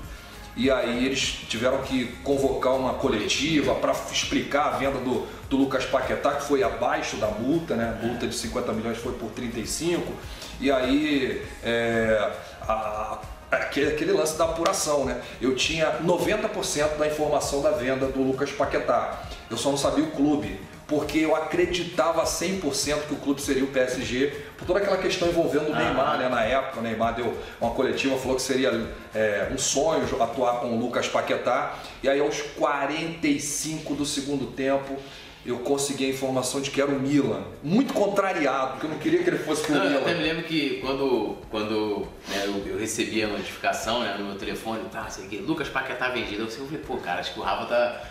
e 0.56 0.70
aí 0.70 1.06
eles 1.06 1.20
tiveram 1.48 1.78
que 1.78 2.12
convocar 2.22 2.74
uma 2.74 2.94
coletiva 2.94 3.74
para 3.74 3.92
explicar 4.12 4.66
a 4.66 4.70
venda 4.76 4.98
do, 4.98 5.26
do 5.48 5.56
Lucas 5.56 5.84
Paquetá, 5.86 6.32
que 6.32 6.44
foi 6.44 6.62
abaixo 6.62 7.16
da 7.16 7.28
multa, 7.28 7.74
né? 7.74 7.98
A 7.98 8.06
multa 8.06 8.26
de 8.26 8.34
50 8.34 8.72
milhões 8.72 8.98
foi 8.98 9.14
por 9.14 9.30
35, 9.30 10.12
e 10.60 10.70
aí 10.70 11.42
é, 11.64 12.30
a, 12.68 13.18
aquele, 13.50 13.92
aquele 13.92 14.12
lance 14.12 14.36
da 14.36 14.44
apuração, 14.44 15.04
né? 15.04 15.20
Eu 15.40 15.54
tinha 15.54 15.98
90% 16.04 16.96
da 16.98 17.06
informação 17.06 17.62
da 17.62 17.70
venda 17.70 18.06
do 18.06 18.22
Lucas 18.22 18.50
Paquetá, 18.50 19.22
eu 19.50 19.56
só 19.56 19.70
não 19.70 19.78
sabia 19.78 20.04
o 20.04 20.10
clube 20.10 20.58
porque 20.92 21.20
eu 21.20 21.34
acreditava 21.34 22.22
100% 22.22 23.06
que 23.08 23.14
o 23.14 23.16
clube 23.16 23.40
seria 23.40 23.64
o 23.64 23.68
PSG, 23.68 24.26
por 24.58 24.66
toda 24.66 24.78
aquela 24.78 24.98
questão 24.98 25.26
envolvendo 25.26 25.70
o 25.70 25.74
Neymar, 25.74 26.18
né? 26.18 26.28
Na 26.28 26.44
época, 26.44 26.80
o 26.80 26.82
Neymar 26.82 27.14
deu 27.14 27.34
uma 27.58 27.70
coletiva, 27.70 28.14
falou 28.18 28.36
que 28.36 28.42
seria 28.42 28.88
é, 29.14 29.48
um 29.50 29.56
sonho 29.56 30.04
atuar 30.22 30.60
com 30.60 30.76
o 30.76 30.78
Lucas 30.78 31.08
Paquetá, 31.08 31.76
e 32.02 32.10
aí 32.10 32.20
aos 32.20 32.42
45 32.42 33.94
do 33.94 34.04
segundo 34.04 34.52
tempo, 34.52 34.98
eu 35.44 35.58
consegui 35.58 36.06
a 36.06 36.08
informação 36.08 36.60
de 36.60 36.70
que 36.70 36.80
era 36.80 36.90
o 36.90 37.00
Milan. 37.00 37.42
Muito 37.62 37.92
contrariado, 37.92 38.72
porque 38.72 38.86
eu 38.86 38.90
não 38.90 38.98
queria 38.98 39.22
que 39.22 39.30
ele 39.30 39.38
fosse 39.38 39.62
pro 39.62 39.74
não, 39.74 39.82
Milan. 39.82 39.94
Eu 39.94 40.00
até 40.02 40.14
me 40.14 40.22
lembro 40.22 40.44
que 40.44 40.78
quando, 40.80 41.36
quando 41.50 42.06
né, 42.28 42.44
eu, 42.44 42.72
eu, 42.72 42.78
recebi 42.78 43.22
a 43.22 43.28
notificação 43.28 44.00
né, 44.00 44.14
no 44.18 44.26
meu 44.26 44.36
telefone, 44.36 44.82
tá, 44.90 45.08
sei 45.08 45.26
que, 45.26 45.38
Lucas 45.38 45.68
Paquetá 45.68 46.10
vendido, 46.10 46.42
eu 46.42 46.48
falei, 46.48 46.80
pô, 46.86 46.96
cara, 46.98 47.20
acho 47.20 47.34
que 47.34 47.40
o 47.40 47.42
Rafa 47.42 47.66
tá, 47.66 48.02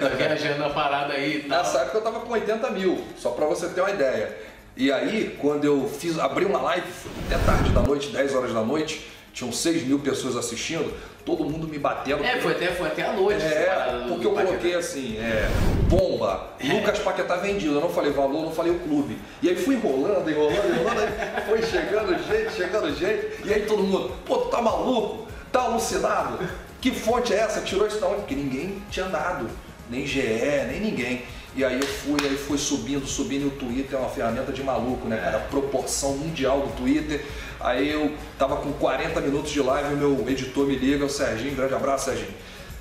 tá 0.00 0.08
viajando 0.08 0.58
na 0.58 0.70
parada 0.70 1.12
aí. 1.12 1.44
Tal. 1.46 1.58
Nessa 1.58 1.80
época 1.80 1.98
eu 1.98 2.02
tava 2.02 2.20
com 2.20 2.32
80 2.32 2.70
mil, 2.70 3.04
só 3.18 3.30
pra 3.30 3.46
você 3.46 3.68
ter 3.68 3.80
uma 3.82 3.90
ideia. 3.90 4.36
E 4.74 4.92
aí, 4.92 5.36
quando 5.40 5.64
eu 5.64 5.88
fiz, 5.88 6.18
abri 6.18 6.44
uma 6.44 6.60
live, 6.60 6.86
até 7.26 7.36
tarde 7.44 7.70
da 7.70 7.82
noite, 7.82 8.10
10 8.10 8.34
horas 8.34 8.54
da 8.54 8.62
noite, 8.62 9.08
tinham 9.38 9.52
6 9.52 9.84
mil 9.84 10.00
pessoas 10.00 10.36
assistindo, 10.36 10.92
todo 11.24 11.44
mundo 11.44 11.68
me 11.68 11.78
batendo. 11.78 12.24
É, 12.24 12.40
foi 12.40 12.52
até, 12.52 12.66
foi 12.72 12.88
até 12.88 13.02
a 13.04 13.12
noite. 13.12 13.44
É, 13.44 14.04
porque 14.08 14.26
eu 14.26 14.32
coloquei 14.32 14.74
assim, 14.74 15.16
é, 15.16 15.48
bomba, 15.88 16.48
é. 16.58 16.72
Lucas 16.72 16.98
Paquetá 16.98 17.36
vendido. 17.36 17.74
Eu 17.74 17.80
não 17.80 17.88
falei 17.88 18.10
valor, 18.10 18.42
não 18.42 18.50
falei 18.50 18.72
o 18.72 18.80
clube. 18.80 19.16
E 19.40 19.48
aí 19.48 19.54
fui 19.54 19.76
enrolando, 19.76 20.28
enrolando, 20.28 20.74
enrolando, 20.74 20.98
aí 21.00 21.44
foi 21.46 21.62
chegando 21.62 22.18
gente, 22.26 22.52
chegando 22.52 22.92
gente. 22.96 23.28
E 23.44 23.54
aí 23.54 23.62
todo 23.62 23.84
mundo, 23.84 24.12
pô, 24.26 24.38
tu 24.38 24.48
tá 24.48 24.60
maluco? 24.60 25.28
Tá 25.52 25.62
alucinado? 25.62 26.44
Que 26.80 26.90
fonte 26.90 27.32
é 27.32 27.36
essa? 27.36 27.60
Tirou 27.60 27.86
isso 27.86 28.00
da 28.00 28.08
onde? 28.08 28.22
Porque 28.22 28.34
ninguém 28.34 28.82
tinha 28.90 29.06
dado. 29.06 29.48
Nem 29.88 30.04
GE, 30.04 30.20
nem 30.68 30.80
ninguém. 30.80 31.22
E 31.56 31.64
aí 31.64 31.80
eu 31.80 31.86
fui, 31.86 32.16
aí 32.22 32.36
fui 32.36 32.58
subindo, 32.58 33.06
subindo 33.06 33.48
o 33.48 33.50
Twitter 33.50 33.98
é 33.98 34.00
uma 34.00 34.10
ferramenta 34.10 34.52
de 34.52 34.62
maluco, 34.62 35.08
né, 35.08 35.16
cara? 35.16 35.38
Proporção 35.50 36.16
mundial 36.16 36.60
do 36.60 36.76
Twitter. 36.76 37.24
Aí 37.58 37.90
eu 37.90 38.14
tava 38.38 38.56
com 38.56 38.72
40 38.72 39.20
minutos 39.20 39.50
de 39.50 39.60
live, 39.60 39.94
o 39.94 39.96
meu 39.96 40.28
editor 40.28 40.66
me 40.66 40.76
liga, 40.76 41.04
o 41.04 41.08
Serginho, 41.08 41.56
grande 41.56 41.74
abraço, 41.74 42.04
Serginho. 42.06 42.34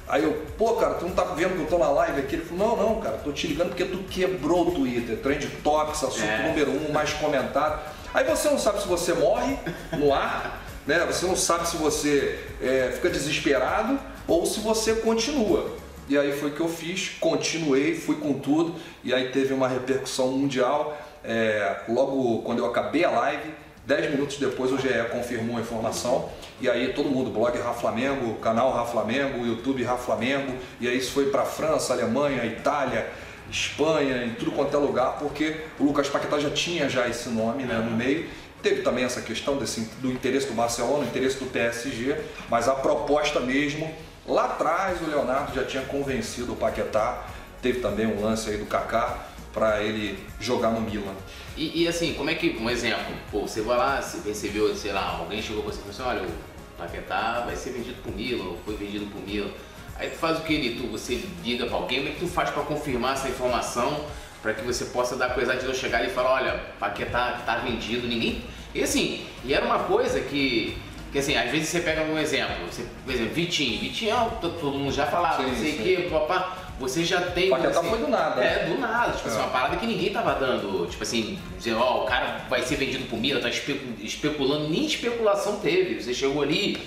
Aí 0.08 0.24
eu, 0.24 0.42
pô, 0.58 0.74
cara, 0.76 0.94
tu 0.94 1.06
não 1.06 1.12
tá 1.12 1.24
vendo 1.24 1.56
que 1.56 1.62
eu 1.62 1.66
tô 1.66 1.78
na 1.78 1.90
live 1.90 2.22
aqui? 2.22 2.36
Ele 2.36 2.46
falou, 2.46 2.68
não, 2.68 2.90
não, 2.90 3.02
cara, 3.02 3.18
tô 3.18 3.32
te 3.32 3.48
ligando 3.48 3.70
porque 3.70 3.84
tu 3.84 3.98
quebrou 4.10 4.68
o 4.68 4.72
Twitter, 4.72 5.18
trend 5.18 5.48
topics, 5.64 6.04
assunto 6.04 6.24
é. 6.24 6.48
número 6.48 6.72
um, 6.72 6.94
mais 6.94 7.12
comentado. 7.14 7.82
Aí 8.14 8.24
você 8.24 8.50
não 8.50 8.58
sabe 8.58 8.82
se 8.82 8.88
você 8.88 9.14
morre 9.14 9.58
no 9.98 10.14
ar, 10.14 10.66
né? 10.86 11.06
Você 11.06 11.26
não 11.26 11.36
sabe 11.36 11.68
se 11.68 11.76
você 11.76 12.40
é, 12.62 12.92
fica 12.94 13.10
desesperado 13.10 14.00
ou 14.26 14.46
se 14.46 14.62
você 14.62 14.96
continua. 14.96 15.76
E 16.10 16.18
aí 16.18 16.32
foi 16.32 16.52
que 16.52 16.62
eu 16.62 16.70
fiz, 16.70 17.18
continuei, 17.20 17.96
fui 17.96 18.16
com 18.16 18.34
tudo, 18.34 18.76
e 19.04 19.14
aí 19.14 19.30
teve 19.30 19.54
uma 19.54 19.68
repercussão 19.68 20.30
mundial. 20.30 20.98
É, 21.24 21.82
logo 21.90 22.42
quando 22.44 22.60
eu 22.60 22.66
acabei 22.66 23.04
a 23.04 23.10
live, 23.10 23.52
10 23.86 24.12
minutos 24.12 24.38
depois 24.38 24.72
o 24.72 24.78
GE 24.78 24.90
confirmou 25.12 25.58
a 25.58 25.62
informação, 25.62 26.30
e 26.62 26.70
aí 26.70 26.94
todo 26.94 27.10
mundo, 27.10 27.30
blog 27.30 27.58
Rafa 27.58 27.80
Flamengo, 27.80 28.36
canal 28.36 28.72
Rafa 28.72 28.92
Flamengo, 28.92 29.46
YouTube 29.46 29.84
Rafa 29.84 30.04
Flamengo, 30.04 30.54
e 30.80 30.88
aí 30.88 30.98
isso 30.98 31.12
foi 31.12 31.30
para 31.30 31.44
França, 31.44 31.94
Alemanha, 31.94 32.46
Itália, 32.46 33.10
Espanha, 33.50 34.26
em 34.26 34.34
tudo 34.36 34.52
quanto 34.52 34.76
é 34.76 34.80
lugar, 34.80 35.18
porque 35.20 35.62
o 35.80 35.84
Lucas 35.84 36.10
Paquetá 36.10 36.40
já 36.40 36.50
tinha 36.50 36.90
já 36.90 37.08
esse 37.08 37.30
nome 37.30 37.64
né, 37.64 37.76
no 37.76 37.96
meio. 37.96 38.28
Teve 38.62 38.82
também 38.82 39.06
essa 39.06 39.22
questão 39.22 39.56
desse, 39.58 39.82
do 40.02 40.12
interesse 40.12 40.48
do 40.48 40.54
Barcelona, 40.54 41.04
do 41.04 41.10
interesse 41.10 41.38
do 41.38 41.46
PSG, 41.46 42.18
mas 42.50 42.68
a 42.68 42.74
proposta 42.74 43.40
mesmo 43.40 43.90
Lá 44.28 44.46
atrás 44.46 45.02
o 45.02 45.06
Leonardo 45.06 45.56
já 45.56 45.64
tinha 45.64 45.84
convencido 45.84 46.52
o 46.52 46.56
Paquetá, 46.56 47.26
teve 47.62 47.80
também 47.80 48.06
um 48.06 48.22
lance 48.22 48.50
aí 48.50 48.58
do 48.58 48.66
Kaká 48.66 49.26
para 49.54 49.82
ele 49.82 50.20
jogar 50.40 50.72
no 50.72 50.82
Milan. 50.82 51.16
E, 51.56 51.84
e, 51.84 51.88
assim, 51.88 52.14
como 52.14 52.30
é 52.30 52.36
que, 52.36 52.56
um 52.60 52.70
exemplo, 52.70 53.16
pô, 53.32 53.42
você 53.42 53.62
vai 53.62 53.78
lá, 53.78 54.02
você 54.02 54.28
recebeu, 54.28 54.76
sei 54.76 54.92
lá, 54.92 55.18
alguém 55.18 55.42
chegou 55.42 55.64
com 55.64 55.72
você 55.72 55.80
e 55.80 55.92
falou 55.92 56.12
assim, 56.12 56.22
olha, 56.22 56.30
o 56.30 56.78
Paquetá 56.78 57.42
vai 57.46 57.56
ser 57.56 57.72
vendido 57.72 58.00
pro 58.04 58.12
Milan, 58.12 58.44
ou 58.44 58.58
foi 58.64 58.76
vendido 58.76 59.08
pro 59.08 59.20
Milan. 59.22 59.50
Aí 59.96 60.10
tu 60.12 60.18
faz 60.18 60.38
o 60.38 60.42
que, 60.42 60.76
tu 60.76 60.88
Você 60.92 61.24
liga 61.44 61.66
para 61.66 61.76
alguém, 61.76 62.00
como 62.00 62.10
é 62.10 62.14
que 62.14 62.20
tu 62.20 62.28
faz 62.28 62.52
para 62.52 62.62
confirmar 62.64 63.14
essa 63.14 63.30
informação, 63.30 64.06
para 64.44 64.54
que 64.54 64.62
você 64.62 64.86
possa 64.86 65.16
dar 65.16 65.34
coisa 65.34 65.56
de 65.56 65.66
eu 65.66 65.74
chegar 65.74 66.06
e 66.06 66.10
falar, 66.10 66.34
olha, 66.34 66.54
Paquetá 66.80 67.42
tá 67.46 67.56
vendido, 67.58 68.08
ninguém... 68.08 68.44
E 68.76 68.84
assim, 68.84 69.26
e 69.44 69.54
era 69.54 69.66
uma 69.66 69.80
coisa 69.80 70.20
que 70.20 70.78
porque 71.08 71.20
assim, 71.20 71.38
às 71.38 71.50
vezes 71.50 71.70
você 71.70 71.80
pega 71.80 72.04
um 72.04 72.20
exemplo, 72.20 72.54
você, 72.70 72.84
por 73.06 73.14
exemplo, 73.14 73.34
Vitinho, 73.34 73.80
Vitinho, 73.80 74.14
é 74.14 74.30
todo 74.42 74.72
mundo 74.72 74.92
já 74.92 75.06
falava, 75.06 75.42
não 75.42 75.56
sei 75.56 75.72
o 75.72 75.78
que, 75.78 76.10
papá, 76.10 76.68
você 76.80 77.04
já 77.04 77.22
tem. 77.22 77.50
Paquetá 77.50 77.80
assim, 77.80 77.90
foi 77.90 78.00
do 78.00 78.08
nada. 78.08 78.44
É, 78.44 78.66
do 78.66 78.78
nada. 78.78 79.14
Tipo 79.14 79.30
é. 79.30 79.32
assim, 79.32 79.40
uma 79.40 79.50
parada 79.50 79.78
que 79.78 79.86
ninguém 79.88 80.12
tava 80.12 80.34
dando. 80.36 80.86
Tipo 80.88 81.04
assim, 81.04 81.40
dizendo, 81.58 81.80
ó, 81.80 82.00
oh, 82.00 82.04
o 82.04 82.06
cara 82.06 82.46
vai 82.50 82.62
ser 82.62 82.76
vendido 82.76 83.06
por 83.06 83.18
Mila, 83.18 83.42
tá 83.42 83.50
especulando, 83.50 84.70
nem 84.70 84.86
especulação 84.86 85.60
teve. 85.60 86.02
Você 86.02 86.14
chegou 86.14 86.44
ali, 86.44 86.78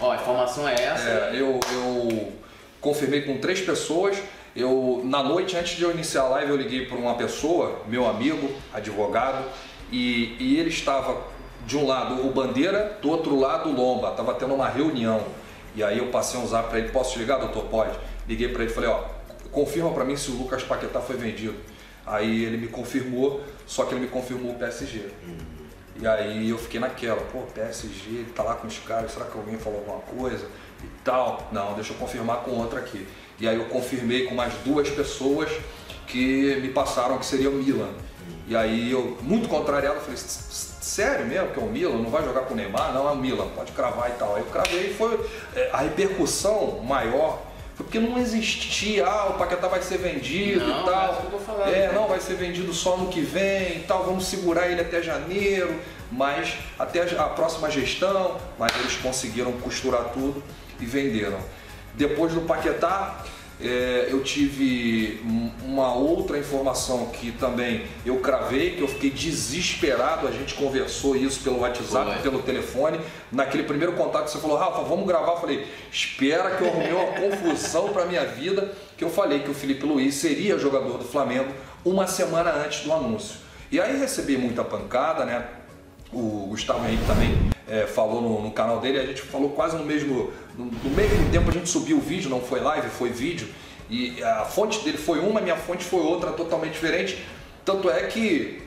ó, 0.00 0.12
a 0.12 0.16
informação 0.16 0.68
é 0.68 0.74
essa. 0.74 1.08
É, 1.08 1.30
eu, 1.34 1.60
eu 1.72 2.32
confirmei 2.80 3.22
com 3.22 3.38
três 3.38 3.60
pessoas. 3.60 4.18
Eu, 4.54 5.02
na 5.04 5.22
noite, 5.22 5.56
antes 5.56 5.76
de 5.76 5.84
eu 5.84 5.92
iniciar 5.92 6.22
a 6.22 6.28
live, 6.28 6.50
eu 6.50 6.56
liguei 6.56 6.84
para 6.84 6.98
uma 6.98 7.14
pessoa, 7.14 7.82
meu 7.86 8.08
amigo, 8.08 8.50
advogado, 8.74 9.44
e, 9.92 10.36
e 10.40 10.58
ele 10.58 10.68
estava 10.68 11.37
de 11.66 11.76
um 11.76 11.86
lado 11.86 12.26
o 12.26 12.32
Bandeira, 12.32 12.98
do 13.00 13.10
outro 13.10 13.38
lado 13.38 13.68
o 13.68 13.72
Lomba. 13.72 14.12
Tava 14.12 14.34
tendo 14.34 14.54
uma 14.54 14.68
reunião. 14.68 15.22
E 15.74 15.82
aí 15.82 15.98
eu 15.98 16.06
passei 16.06 16.40
um 16.40 16.46
zap 16.46 16.68
para 16.68 16.78
ele, 16.78 16.88
posso 16.88 17.12
te 17.12 17.18
ligar, 17.18 17.38
doutor? 17.38 17.64
Pode. 17.64 17.98
Liguei 18.26 18.48
para 18.48 18.62
ele 18.62 18.72
e 18.72 18.74
falei, 18.74 18.90
ó, 18.90 19.04
confirma 19.52 19.90
para 19.92 20.04
mim 20.04 20.16
se 20.16 20.30
o 20.30 20.34
Lucas 20.34 20.62
Paquetá 20.62 21.00
foi 21.00 21.16
vendido. 21.16 21.54
Aí 22.06 22.44
ele 22.44 22.56
me 22.56 22.68
confirmou, 22.68 23.42
só 23.66 23.84
que 23.84 23.94
ele 23.94 24.00
me 24.00 24.08
confirmou 24.08 24.52
o 24.52 24.54
PSG. 24.54 25.10
Uhum. 25.26 25.58
E 26.00 26.06
aí 26.06 26.48
eu 26.48 26.56
fiquei 26.56 26.78
naquela, 26.78 27.20
pô, 27.20 27.40
PSG, 27.54 28.10
ele 28.10 28.32
tá 28.34 28.42
lá 28.42 28.54
com 28.54 28.66
os 28.66 28.78
caras, 28.78 29.12
será 29.12 29.26
que 29.26 29.36
alguém 29.36 29.58
falou 29.58 29.80
alguma 29.80 29.98
coisa 29.98 30.46
e 30.82 30.86
tal? 31.04 31.48
Não, 31.50 31.74
deixa 31.74 31.92
eu 31.92 31.96
confirmar 31.96 32.38
com 32.38 32.52
outra 32.52 32.78
aqui. 32.78 33.06
E 33.40 33.48
aí 33.48 33.56
eu 33.56 33.66
confirmei 33.66 34.26
com 34.26 34.34
mais 34.34 34.54
duas 34.64 34.88
pessoas 34.88 35.50
que 36.06 36.56
me 36.62 36.68
passaram 36.68 37.18
que 37.18 37.26
seria 37.26 37.50
o 37.50 37.52
Milan. 37.52 37.90
E 38.46 38.56
aí 38.56 38.90
eu, 38.90 39.18
muito 39.20 39.48
contrariado, 39.48 40.00
falei, 40.00 40.16
sério 40.88 41.26
mesmo 41.26 41.48
que 41.48 41.60
é 41.60 41.62
o 41.62 41.66
Milan, 41.66 41.98
não 41.98 42.10
vai 42.10 42.24
jogar 42.24 42.42
com 42.42 42.54
o 42.54 42.56
Neymar? 42.56 42.92
Não, 42.92 43.08
é 43.08 43.12
o 43.12 43.16
Milan, 43.16 43.48
pode 43.54 43.72
cravar 43.72 44.08
e 44.10 44.12
tal. 44.14 44.34
Aí 44.34 44.42
eu 44.42 44.46
cravei 44.46 44.90
e 44.90 44.94
foi 44.94 45.20
é, 45.54 45.70
a 45.72 45.78
repercussão 45.78 46.80
maior 46.82 47.42
foi 47.78 47.86
porque 47.86 48.00
não 48.00 48.18
existia, 48.18 49.06
ah, 49.06 49.28
o 49.28 49.34
Paquetá 49.34 49.68
vai 49.68 49.80
ser 49.80 49.98
vendido 49.98 50.66
não, 50.66 50.80
e 50.80 50.84
tal. 50.84 51.30
Falando, 51.46 51.72
é, 51.72 51.92
não, 51.92 52.08
vai 52.08 52.18
ser 52.18 52.34
vendido 52.34 52.74
só 52.74 52.96
no 52.96 53.06
que 53.06 53.20
vem 53.20 53.76
e 53.76 53.84
tal, 53.86 54.02
vamos 54.02 54.26
segurar 54.26 54.68
ele 54.68 54.80
até 54.80 55.00
janeiro, 55.00 55.78
mas 56.10 56.54
até 56.76 57.02
a 57.02 57.24
próxima 57.28 57.70
gestão, 57.70 58.36
mas 58.58 58.74
eles 58.80 58.96
conseguiram 58.96 59.52
costurar 59.52 60.06
tudo 60.06 60.42
e 60.80 60.86
venderam. 60.86 61.38
Depois 61.94 62.34
do 62.34 62.40
Paquetá, 62.40 63.24
é, 63.60 64.06
eu 64.10 64.22
tive 64.22 65.20
uma 65.64 65.92
outra 65.92 66.38
informação 66.38 67.06
que 67.06 67.32
também 67.32 67.86
eu 68.06 68.18
cravei, 68.20 68.76
que 68.76 68.82
eu 68.82 68.88
fiquei 68.88 69.10
desesperado, 69.10 70.28
a 70.28 70.30
gente 70.30 70.54
conversou 70.54 71.16
isso 71.16 71.42
pelo 71.42 71.60
WhatsApp, 71.60 72.12
Foi. 72.12 72.22
pelo 72.22 72.42
telefone. 72.42 73.00
Naquele 73.32 73.64
primeiro 73.64 73.94
contato 73.94 74.28
você 74.28 74.38
falou, 74.38 74.56
Rafa, 74.56 74.82
vamos 74.82 75.06
gravar. 75.06 75.32
Eu 75.32 75.40
falei, 75.40 75.66
espera 75.90 76.56
que 76.56 76.62
eu 76.62 76.68
arrumei 76.68 76.92
uma 76.92 77.06
confusão 77.06 77.88
para 77.88 78.06
minha 78.06 78.24
vida, 78.24 78.72
que 78.96 79.02
eu 79.02 79.10
falei 79.10 79.40
que 79.40 79.50
o 79.50 79.54
Felipe 79.54 79.84
Luiz 79.84 80.14
seria 80.14 80.56
jogador 80.56 80.96
do 80.96 81.04
Flamengo 81.04 81.52
uma 81.84 82.06
semana 82.06 82.50
antes 82.52 82.84
do 82.84 82.92
anúncio. 82.92 83.38
E 83.72 83.80
aí 83.80 83.98
recebi 83.98 84.36
muita 84.36 84.62
pancada, 84.62 85.24
né? 85.24 85.46
O 86.12 86.46
Gustavo 86.48 86.86
Henrique 86.86 87.04
também 87.06 87.57
é, 87.68 87.86
falou 87.86 88.20
no, 88.20 88.42
no, 88.42 88.50
canal 88.50 88.80
dele, 88.80 88.98
a 88.98 89.06
gente 89.06 89.22
falou 89.22 89.50
quase 89.50 89.76
no 89.76 89.84
mesmo, 89.84 90.32
no, 90.56 90.66
no, 90.66 90.90
mesmo 90.90 91.30
tempo 91.30 91.50
a 91.50 91.52
gente 91.52 91.68
subiu 91.68 91.98
o 91.98 92.00
vídeo, 92.00 92.30
não 92.30 92.40
foi 92.40 92.60
live, 92.60 92.88
foi 92.88 93.10
vídeo, 93.10 93.48
e 93.90 94.22
a 94.22 94.44
fonte 94.44 94.84
dele 94.84 94.98
foi 94.98 95.18
uma, 95.20 95.40
minha 95.40 95.56
fonte 95.56 95.84
foi 95.84 96.00
outra, 96.00 96.32
totalmente 96.32 96.72
diferente. 96.72 97.24
Tanto 97.64 97.90
é 97.90 98.06
que 98.06 98.62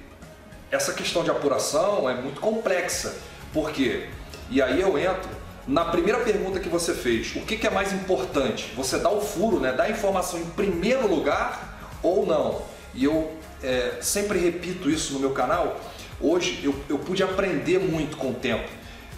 essa 0.71 0.93
questão 0.93 1.23
de 1.23 1.29
apuração 1.29 2.09
é 2.09 2.15
muito 2.15 2.39
complexa. 2.41 3.15
Por 3.53 3.71
quê? 3.71 4.07
E 4.49 4.61
aí 4.61 4.81
eu 4.81 4.97
entro 4.97 5.29
na 5.67 5.85
primeira 5.85 6.19
pergunta 6.21 6.59
que 6.59 6.69
você 6.69 6.93
fez. 6.93 7.35
O 7.35 7.41
que, 7.41 7.57
que 7.57 7.67
é 7.67 7.69
mais 7.69 7.93
importante? 7.93 8.71
Você 8.75 8.97
dá 8.97 9.11
o 9.11 9.21
furo, 9.21 9.59
né? 9.59 9.71
Dá 9.73 9.83
a 9.83 9.91
informação 9.91 10.39
em 10.39 10.45
primeiro 10.45 11.07
lugar 11.07 11.99
ou 12.01 12.25
não? 12.25 12.63
E 12.95 13.05
eu 13.05 13.31
é, 13.61 13.97
sempre 14.01 14.39
repito 14.39 14.89
isso 14.89 15.13
no 15.13 15.19
meu 15.19 15.31
canal 15.31 15.79
Hoje 16.23 16.59
eu, 16.63 16.75
eu 16.87 16.99
pude 16.99 17.23
aprender 17.23 17.79
muito 17.79 18.15
com 18.15 18.29
o 18.29 18.33
tempo. 18.33 18.69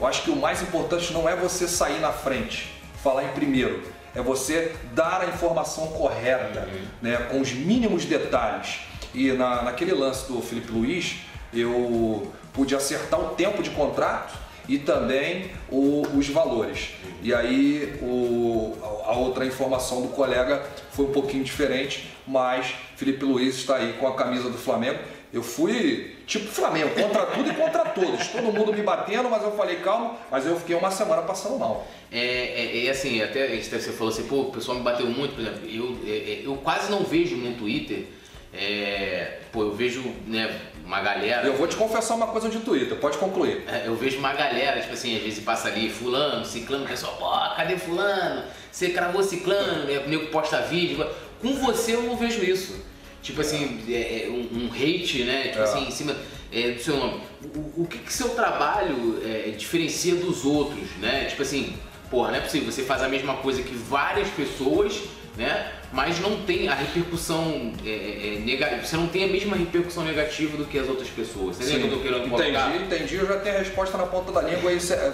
Eu 0.04 0.08
acho 0.08 0.24
que 0.24 0.32
o 0.32 0.36
mais 0.36 0.62
importante 0.62 1.14
não 1.14 1.30
é 1.30 1.34
você 1.34 1.66
sair 1.66 2.02
na 2.02 2.12
frente, 2.12 2.70
falar 3.02 3.24
em 3.24 3.30
primeiro. 3.30 3.82
É 4.14 4.22
você 4.22 4.76
dar 4.94 5.22
a 5.22 5.28
informação 5.28 5.88
correta, 5.88 6.68
uhum. 6.68 6.86
né, 7.02 7.16
com 7.32 7.40
os 7.40 7.54
mínimos 7.54 8.04
detalhes. 8.04 8.82
E 9.14 9.32
na, 9.32 9.62
naquele 9.62 9.94
lance 9.94 10.28
do 10.28 10.42
Felipe 10.42 10.74
Luiz, 10.74 11.22
eu 11.54 12.30
pude 12.52 12.76
acertar 12.76 13.18
o 13.18 13.30
tempo 13.30 13.64
de 13.64 13.70
contrato 13.70 14.38
e 14.68 14.78
também 14.78 15.52
o, 15.70 16.02
os 16.18 16.28
valores. 16.28 16.96
E 17.22 17.34
aí 17.34 17.98
o, 18.02 18.76
a 19.06 19.14
outra 19.14 19.46
informação 19.46 20.02
do 20.02 20.10
colega 20.10 20.64
foi 20.92 21.06
um 21.06 21.12
pouquinho 21.14 21.46
diferente, 21.46 22.14
mas 22.28 22.76
Felipe 22.98 23.24
Luiz 23.24 23.56
está 23.56 23.78
aí 23.78 23.94
com 23.94 24.06
a 24.06 24.16
camisa 24.16 24.50
do 24.50 24.58
Flamengo. 24.58 25.00
Eu 25.34 25.42
fui 25.42 26.16
tipo 26.28 26.48
Flamengo, 26.48 26.92
contra 26.94 27.26
tudo 27.26 27.50
e 27.50 27.56
contra 27.56 27.86
todos. 27.86 28.28
Todo 28.28 28.54
mundo 28.54 28.72
me 28.72 28.84
batendo, 28.84 29.28
mas 29.32 29.42
eu 29.42 29.52
falei, 29.52 29.78
calma, 29.78 30.16
mas 30.30 30.46
eu 30.46 30.56
fiquei 30.60 30.76
uma 30.76 30.92
semana 30.92 31.24
passando 31.24 31.58
mal. 31.58 31.88
É, 32.12 32.20
é, 32.20 32.86
é 32.86 32.90
assim, 32.92 33.20
até 33.20 33.48
você 33.58 33.92
falou 33.92 34.14
assim, 34.14 34.28
pô, 34.28 34.42
o 34.42 34.52
pessoal 34.52 34.78
me 34.78 34.84
bateu 34.84 35.08
muito, 35.08 35.34
por 35.34 35.42
exemplo, 35.42 35.68
eu, 35.68 35.98
é, 36.06 36.18
é, 36.18 36.42
eu 36.46 36.56
quase 36.58 36.92
não 36.92 37.04
vejo 37.04 37.36
no 37.36 37.56
Twitter, 37.56 38.06
é, 38.54 39.40
pô, 39.52 39.64
eu 39.64 39.74
vejo, 39.74 40.04
né, 40.28 40.56
uma 40.86 41.02
galera. 41.02 41.48
Eu 41.48 41.56
vou 41.56 41.68
te 41.68 41.76
confessar 41.76 42.14
uma 42.14 42.28
coisa 42.28 42.48
de 42.50 42.60
Twitter, 42.60 42.96
pode 42.98 43.18
concluir. 43.18 43.64
É, 43.68 43.88
eu 43.88 43.96
vejo 43.96 44.20
uma 44.20 44.34
galera, 44.34 44.80
tipo 44.82 44.94
assim, 44.94 45.16
às 45.18 45.24
vezes 45.24 45.44
passa 45.44 45.68
ali, 45.68 45.90
fulano, 45.90 46.46
ciclano, 46.46 46.86
o 46.86 46.88
pessoal, 46.88 47.16
pô, 47.18 47.56
cadê 47.56 47.76
fulano? 47.76 48.44
Você 48.72 48.90
cravou 48.90 49.24
ciclano, 49.24 49.86
né? 49.86 50.04
o 50.06 50.10
nego 50.10 50.28
posta 50.28 50.62
vídeo. 50.62 51.04
Com 51.42 51.56
você 51.56 51.96
eu 51.96 52.04
não 52.04 52.16
vejo 52.16 52.44
isso. 52.44 52.93
Tipo 53.24 53.42
assim, 53.42 53.84
é, 53.90 54.26
é 54.26 54.30
um, 54.30 54.66
um, 54.66 54.70
hate, 54.72 55.24
né? 55.24 55.48
Tipo 55.48 55.60
é. 55.60 55.64
assim, 55.64 55.88
em 55.88 55.92
cima 55.92 56.16
é, 56.52 56.72
do 56.72 56.82
seu 56.82 56.98
nome. 56.98 57.22
O, 57.56 57.82
o 57.84 57.88
que, 57.90 57.98
que 57.98 58.14
seu 58.14 58.30
trabalho 58.30 59.20
é, 59.26 59.50
diferencia 59.58 60.16
dos 60.16 60.46
outros, 60.46 60.88
né? 61.00 61.26
Tipo 61.26 61.42
assim, 61.42 61.74
porra, 62.12 62.32
não 62.32 62.38
é 62.38 62.42
possível, 62.42 62.72
você 62.72 62.84
faz 62.84 63.02
a 63.02 63.10
mesma 63.10 63.38
coisa 63.38 63.64
que 63.64 63.74
várias 63.74 64.30
pessoas 64.30 65.02
né? 65.36 65.72
Mas 65.92 66.20
não 66.20 66.42
tem 66.44 66.68
a 66.68 66.76
repercussão 66.76 67.74
é, 67.84 67.90
é, 67.90 68.36
é 68.36 68.40
negativa. 68.40 68.86
Você 68.86 68.96
não 68.96 69.08
tem 69.08 69.24
a 69.24 69.28
mesma 69.28 69.56
repercussão 69.56 70.04
negativa 70.04 70.58
do 70.58 70.66
que 70.66 70.78
as 70.78 70.88
outras 70.88 71.10
pessoas. 71.10 71.56
Você 71.56 71.72
entendeu 71.72 71.88
que 71.88 71.94
eu 71.94 71.98
tô 71.98 72.04
querendo 72.04 72.30
colocar? 72.30 72.76
Entendi, 72.76 72.86
entendi. 72.86 73.16
Eu 73.16 73.28
já 73.28 73.40
tenho 73.40 73.56
a 73.56 73.60
resposta 73.60 73.98
na 73.98 74.06
ponta 74.06 74.32
da 74.32 74.42
língua. 74.42 74.72
Isso 74.72 74.94
é, 74.94 75.14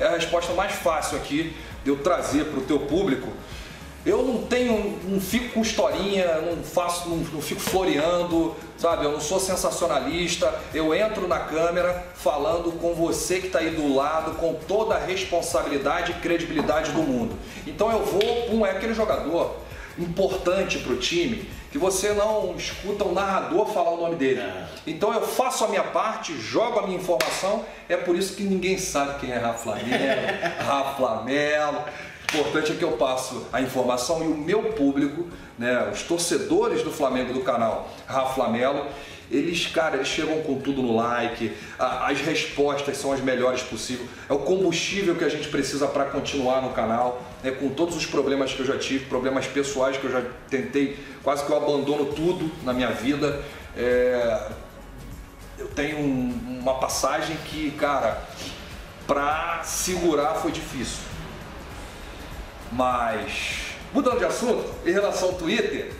é 0.00 0.06
a 0.06 0.16
resposta 0.16 0.52
mais 0.54 0.72
fácil 0.72 1.18
aqui 1.18 1.52
de 1.84 1.90
eu 1.90 1.96
trazer 1.98 2.46
para 2.46 2.58
o 2.58 2.62
teu 2.62 2.80
público. 2.80 3.32
Eu 4.04 4.22
não 4.22 4.42
tenho, 4.44 4.98
não 5.04 5.20
fico 5.20 5.54
com 5.54 5.60
historinha, 5.60 6.40
não 6.40 6.62
faço, 6.62 7.08
não, 7.08 7.18
não, 7.18 7.42
fico 7.42 7.60
floreando, 7.60 8.56
sabe? 8.78 9.04
Eu 9.04 9.12
não 9.12 9.20
sou 9.20 9.38
sensacionalista. 9.38 10.54
Eu 10.72 10.94
entro 10.94 11.28
na 11.28 11.40
câmera 11.40 12.06
falando 12.14 12.72
com 12.80 12.94
você 12.94 13.40
que 13.40 13.48
está 13.48 13.58
aí 13.58 13.70
do 13.70 13.94
lado, 13.94 14.36
com 14.38 14.54
toda 14.54 14.94
a 14.94 14.98
responsabilidade 14.98 16.12
e 16.12 16.14
credibilidade 16.14 16.92
do 16.92 17.02
mundo. 17.02 17.36
Então 17.66 17.90
eu 17.92 18.02
vou, 18.04 18.46
pum, 18.48 18.64
é 18.64 18.70
aquele 18.70 18.94
jogador 18.94 19.54
importante 19.98 20.78
para 20.78 20.94
o 20.94 20.96
time 20.96 21.46
que 21.70 21.78
você 21.78 22.12
não 22.12 22.54
escuta 22.56 23.04
o 23.04 23.12
narrador 23.12 23.66
falar 23.66 23.90
o 23.90 23.96
nome 24.00 24.16
dele. 24.16 24.40
É. 24.40 24.66
Então 24.86 25.12
eu 25.12 25.22
faço 25.22 25.64
a 25.64 25.68
minha 25.68 25.84
parte, 25.84 26.36
jogo 26.36 26.80
a 26.80 26.86
minha 26.86 26.98
informação. 26.98 27.64
É 27.88 27.96
por 27.96 28.16
isso 28.16 28.34
que 28.34 28.42
ninguém 28.42 28.76
sabe 28.76 29.20
quem 29.20 29.30
é 29.30 29.38
Rafa 29.38 29.76
Melo, 29.76 29.84
Rafa 30.66 31.22
Melo 32.32 32.48
importante 32.48 32.72
é 32.72 32.74
que 32.76 32.84
eu 32.84 32.92
passo 32.92 33.46
a 33.52 33.60
informação 33.60 34.22
e 34.22 34.26
o 34.26 34.36
meu 34.36 34.62
público, 34.72 35.26
né, 35.58 35.90
os 35.92 36.02
torcedores 36.02 36.82
do 36.82 36.90
Flamengo 36.90 37.32
do 37.32 37.40
canal 37.40 37.90
Rafa 38.06 38.34
Flamelo, 38.34 38.86
eles, 39.30 39.66
cara, 39.66 39.96
eles 39.96 40.08
chegam 40.08 40.40
com 40.42 40.58
tudo 40.58 40.82
no 40.82 40.96
like, 40.96 41.52
as 41.78 42.20
respostas 42.20 42.96
são 42.96 43.12
as 43.12 43.20
melhores 43.20 43.62
possíveis, 43.62 44.08
é 44.28 44.32
o 44.32 44.40
combustível 44.40 45.14
que 45.14 45.24
a 45.24 45.28
gente 45.28 45.48
precisa 45.48 45.86
para 45.86 46.04
continuar 46.06 46.62
no 46.62 46.70
canal, 46.70 47.22
né, 47.42 47.50
com 47.50 47.68
todos 47.68 47.96
os 47.96 48.06
problemas 48.06 48.52
que 48.52 48.60
eu 48.60 48.66
já 48.66 48.78
tive, 48.78 49.06
problemas 49.06 49.46
pessoais 49.46 49.96
que 49.96 50.04
eu 50.04 50.12
já 50.12 50.22
tentei, 50.48 50.98
quase 51.22 51.44
que 51.44 51.50
eu 51.50 51.56
abandono 51.56 52.06
tudo 52.06 52.50
na 52.64 52.72
minha 52.72 52.90
vida. 52.90 53.40
É, 53.76 54.48
eu 55.58 55.68
tenho 55.68 55.98
um, 55.98 56.58
uma 56.62 56.74
passagem 56.74 57.36
que, 57.44 57.70
cara, 57.72 58.22
para 59.06 59.62
segurar 59.62 60.34
foi 60.34 60.50
difícil 60.50 61.09
mas, 62.72 63.74
mudando 63.92 64.18
de 64.18 64.24
assunto, 64.24 64.64
em 64.86 64.92
relação 64.92 65.30
ao 65.30 65.34
Twitter, 65.34 65.92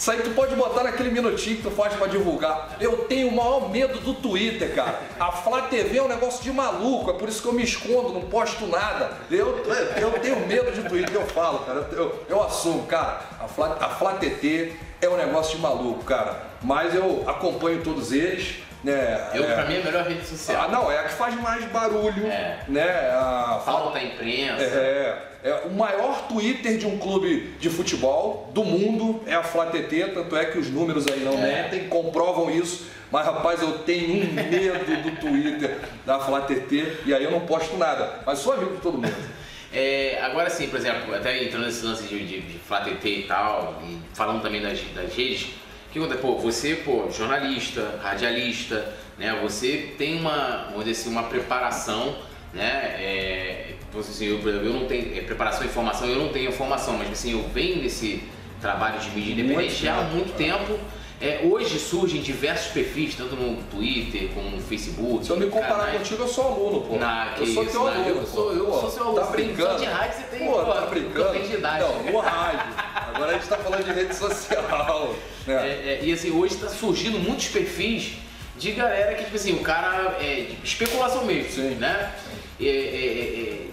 isso 0.00 0.10
aí 0.10 0.22
tu 0.22 0.30
pode 0.30 0.54
botar 0.54 0.82
naquele 0.82 1.10
minutinho 1.10 1.56
que 1.56 1.62
tu 1.62 1.70
faz 1.70 1.92
para 1.92 2.06
divulgar. 2.06 2.78
Eu 2.80 3.04
tenho 3.04 3.28
o 3.28 3.36
maior 3.36 3.68
medo 3.68 4.00
do 4.00 4.14
Twitter, 4.14 4.74
cara. 4.74 4.98
A 5.20 5.30
Flá 5.30 5.60
TV 5.62 5.98
é 5.98 6.02
um 6.02 6.08
negócio 6.08 6.42
de 6.42 6.50
maluco, 6.50 7.10
é 7.10 7.12
por 7.12 7.28
isso 7.28 7.42
que 7.42 7.48
eu 7.48 7.52
me 7.52 7.62
escondo, 7.62 8.14
não 8.14 8.22
posto 8.22 8.66
nada. 8.66 9.18
Eu, 9.30 9.58
eu 10.00 10.12
tenho 10.12 10.46
medo 10.46 10.72
de 10.72 10.88
Twitter, 10.88 11.14
eu 11.14 11.26
falo, 11.26 11.58
cara. 11.66 11.86
Eu, 11.92 12.24
eu 12.30 12.42
assumo, 12.42 12.86
cara. 12.86 13.20
A 13.38 13.46
Flá, 13.46 13.76
a 13.78 13.88
Flá 13.90 14.14
TT 14.14 14.72
é 15.02 15.08
um 15.10 15.18
negócio 15.18 15.56
de 15.56 15.62
maluco, 15.62 16.02
cara. 16.04 16.44
Mas 16.62 16.94
eu 16.94 17.24
acompanho 17.28 17.82
todos 17.82 18.10
eles. 18.10 18.56
Né, 18.82 19.30
eu, 19.34 19.44
é, 19.44 19.54
pra 19.54 19.66
mim, 19.66 19.74
é 19.74 19.80
a 19.80 19.84
melhor 19.84 20.06
rede 20.06 20.26
social. 20.26 20.64
Ah, 20.64 20.68
não, 20.68 20.90
é 20.90 20.98
a 20.98 21.04
que 21.04 21.12
faz 21.12 21.34
mais 21.34 21.64
barulho. 21.66 22.26
É. 22.26 22.64
Né, 22.66 22.88
a, 23.12 23.60
Falta 23.64 23.98
a 23.98 24.04
imprensa. 24.04 24.62
É, 24.62 25.18
é, 25.42 25.54
o 25.66 25.70
maior 25.70 26.26
Twitter 26.28 26.78
de 26.78 26.86
um 26.86 26.98
clube 26.98 27.54
de 27.58 27.68
futebol 27.68 28.50
do 28.54 28.64
mundo 28.64 29.22
é 29.26 29.34
a 29.34 29.42
FlaTT, 29.42 30.12
tanto 30.14 30.36
é 30.36 30.46
que 30.46 30.58
os 30.58 30.70
números 30.70 31.06
aí 31.06 31.20
não 31.20 31.34
é. 31.34 31.62
mentem, 31.62 31.88
comprovam 31.88 32.50
isso. 32.50 32.88
Mas 33.10 33.26
rapaz, 33.26 33.60
eu 33.60 33.78
tenho 33.80 34.24
um 34.24 34.32
medo 34.32 35.02
do 35.02 35.20
Twitter 35.20 35.78
da 36.06 36.20
FlaTT 36.20 36.98
e 37.04 37.12
aí 37.12 37.24
eu 37.24 37.30
não 37.30 37.40
posto 37.40 37.76
nada. 37.76 38.20
Mas 38.24 38.38
sou 38.38 38.52
amigo 38.52 38.76
de 38.76 38.80
todo 38.80 38.98
mundo. 38.98 39.14
É, 39.72 40.18
agora 40.22 40.50
sim, 40.50 40.66
por 40.66 40.80
exemplo, 40.80 41.14
até 41.14 41.44
entrando 41.44 41.66
nesse 41.66 41.86
lance 41.86 42.02
de, 42.02 42.26
de, 42.26 42.40
de 42.40 42.58
FlaTT 42.58 43.08
e 43.08 43.22
tal, 43.22 43.80
e 43.84 44.00
falando 44.14 44.42
também 44.42 44.60
das, 44.60 44.80
das 44.92 45.14
redes, 45.14 45.50
que 45.92 45.98
acontece? 45.98 46.20
Pô, 46.20 46.36
você, 46.36 46.76
pô, 46.76 47.10
jornalista, 47.10 47.98
radialista, 48.02 48.94
né? 49.18 49.38
Você 49.42 49.94
tem 49.98 50.18
uma, 50.18 50.68
vamos 50.70 50.84
dizer 50.84 51.00
assim, 51.00 51.10
uma 51.10 51.24
preparação, 51.24 52.16
né? 52.52 52.94
É, 52.98 53.74
assim, 53.98 54.26
eu, 54.26 54.38
eu 54.48 54.72
não 54.72 54.86
tenho 54.86 55.16
é, 55.16 55.20
preparação 55.22 55.66
e 55.66 55.68
formação, 55.68 56.08
eu 56.08 56.16
não 56.16 56.28
tenho 56.28 56.52
formação, 56.52 56.96
mas 56.96 57.10
assim, 57.10 57.32
eu 57.32 57.42
venho 57.48 57.82
nesse 57.82 58.22
trabalho 58.60 59.00
de 59.00 59.10
mídia 59.10 59.32
independente 59.32 59.74
já 59.74 59.98
há 59.98 60.02
muito 60.02 60.36
tempo. 60.36 60.78
É, 61.20 61.42
hoje 61.44 61.78
surgem 61.78 62.22
diversos 62.22 62.72
perfis, 62.72 63.14
tanto 63.14 63.36
no 63.36 63.62
Twitter 63.64 64.30
como 64.34 64.48
no 64.48 64.62
Facebook. 64.62 65.26
Se 65.26 65.30
eu 65.30 65.36
me 65.36 65.46
comparar 65.48 65.84
canais. 65.84 65.98
contigo, 65.98 66.22
eu 66.22 66.28
sou 66.28 66.44
aluno, 66.46 66.80
pô. 66.80 66.96
Na, 66.96 67.34
eu 67.38 67.46
sou 67.46 67.66
teu 67.66 67.86
aluno. 67.86 68.08
Eu 68.08 68.26
sou, 68.26 68.52
eu 68.54 68.72
sou 68.72 68.90
seu 68.90 69.02
aluno. 69.04 69.20
Tá 69.20 69.26
brincando? 69.26 69.78
de 69.80 69.84
rádio 69.84 70.18
você 70.18 70.38
tem, 70.38 70.46
pô, 70.46 70.64
pô 70.64 70.72
tá 70.72 70.86
brincando? 70.86 71.38
De 71.38 71.54
idade. 71.54 71.84
Não, 71.84 72.02
no 72.10 72.18
rádio. 72.20 72.72
Agora 73.14 73.32
a 73.32 73.34
gente 73.34 73.48
tá 73.48 73.58
falando 73.58 73.84
de 73.84 73.92
rede 73.92 74.16
social. 74.16 75.14
Né? 75.56 75.68
É, 75.68 75.98
é, 76.02 76.04
e 76.04 76.12
assim, 76.12 76.30
hoje 76.30 76.54
está 76.54 76.68
surgindo 76.68 77.18
muitos 77.18 77.48
perfis 77.48 78.12
de 78.58 78.72
galera 78.72 79.14
que, 79.14 79.24
tipo 79.24 79.36
assim, 79.36 79.54
o 79.54 79.60
cara 79.60 80.16
é 80.20 80.52
especulação 80.62 81.24
mesmo, 81.24 81.50
Sim. 81.50 81.74
né? 81.76 82.12
É, 82.60 82.66
é, 82.66 82.68
é, 82.68 83.66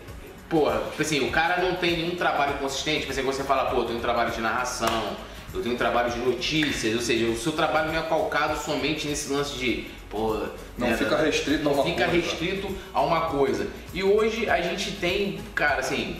porra, 0.49 0.81
tipo 0.89 1.01
assim, 1.01 1.27
o 1.27 1.31
cara 1.31 1.61
não 1.61 1.75
tem 1.75 1.97
nenhum 1.97 2.15
trabalho 2.15 2.53
consistente, 2.57 3.01
tipo 3.01 3.11
assim, 3.11 3.21
você 3.21 3.43
fala, 3.43 3.65
pô, 3.65 3.81
eu 3.81 3.85
tenho 3.85 3.99
um 3.99 4.01
trabalho 4.01 4.31
de 4.31 4.39
narração, 4.39 5.17
eu 5.53 5.61
tenho 5.61 5.75
um 5.75 5.77
trabalho 5.77 6.11
de 6.11 6.19
notícias, 6.19 6.95
ou 6.95 7.01
seja, 7.01 7.25
o 7.25 7.37
seu 7.37 7.51
trabalho 7.51 7.91
não 7.91 7.99
é 7.99 8.03
calcado 8.03 8.57
somente 8.57 9.07
nesse 9.07 9.31
lance 9.31 9.57
de, 9.57 9.87
pô, 10.09 10.41
não 10.77 10.87
né, 10.87 10.95
fica 10.95 11.17
restrito 11.17 11.63
não 11.63 11.71
a 11.71 11.75
uma 11.75 11.83
fica 11.83 12.05
coisa. 12.05 12.21
restrito 12.21 12.77
a 12.93 13.01
uma 13.01 13.21
coisa. 13.21 13.67
E 13.93 14.03
hoje 14.03 14.49
a 14.49 14.61
gente 14.61 14.91
tem, 14.91 15.39
cara, 15.53 15.81
assim, 15.81 16.17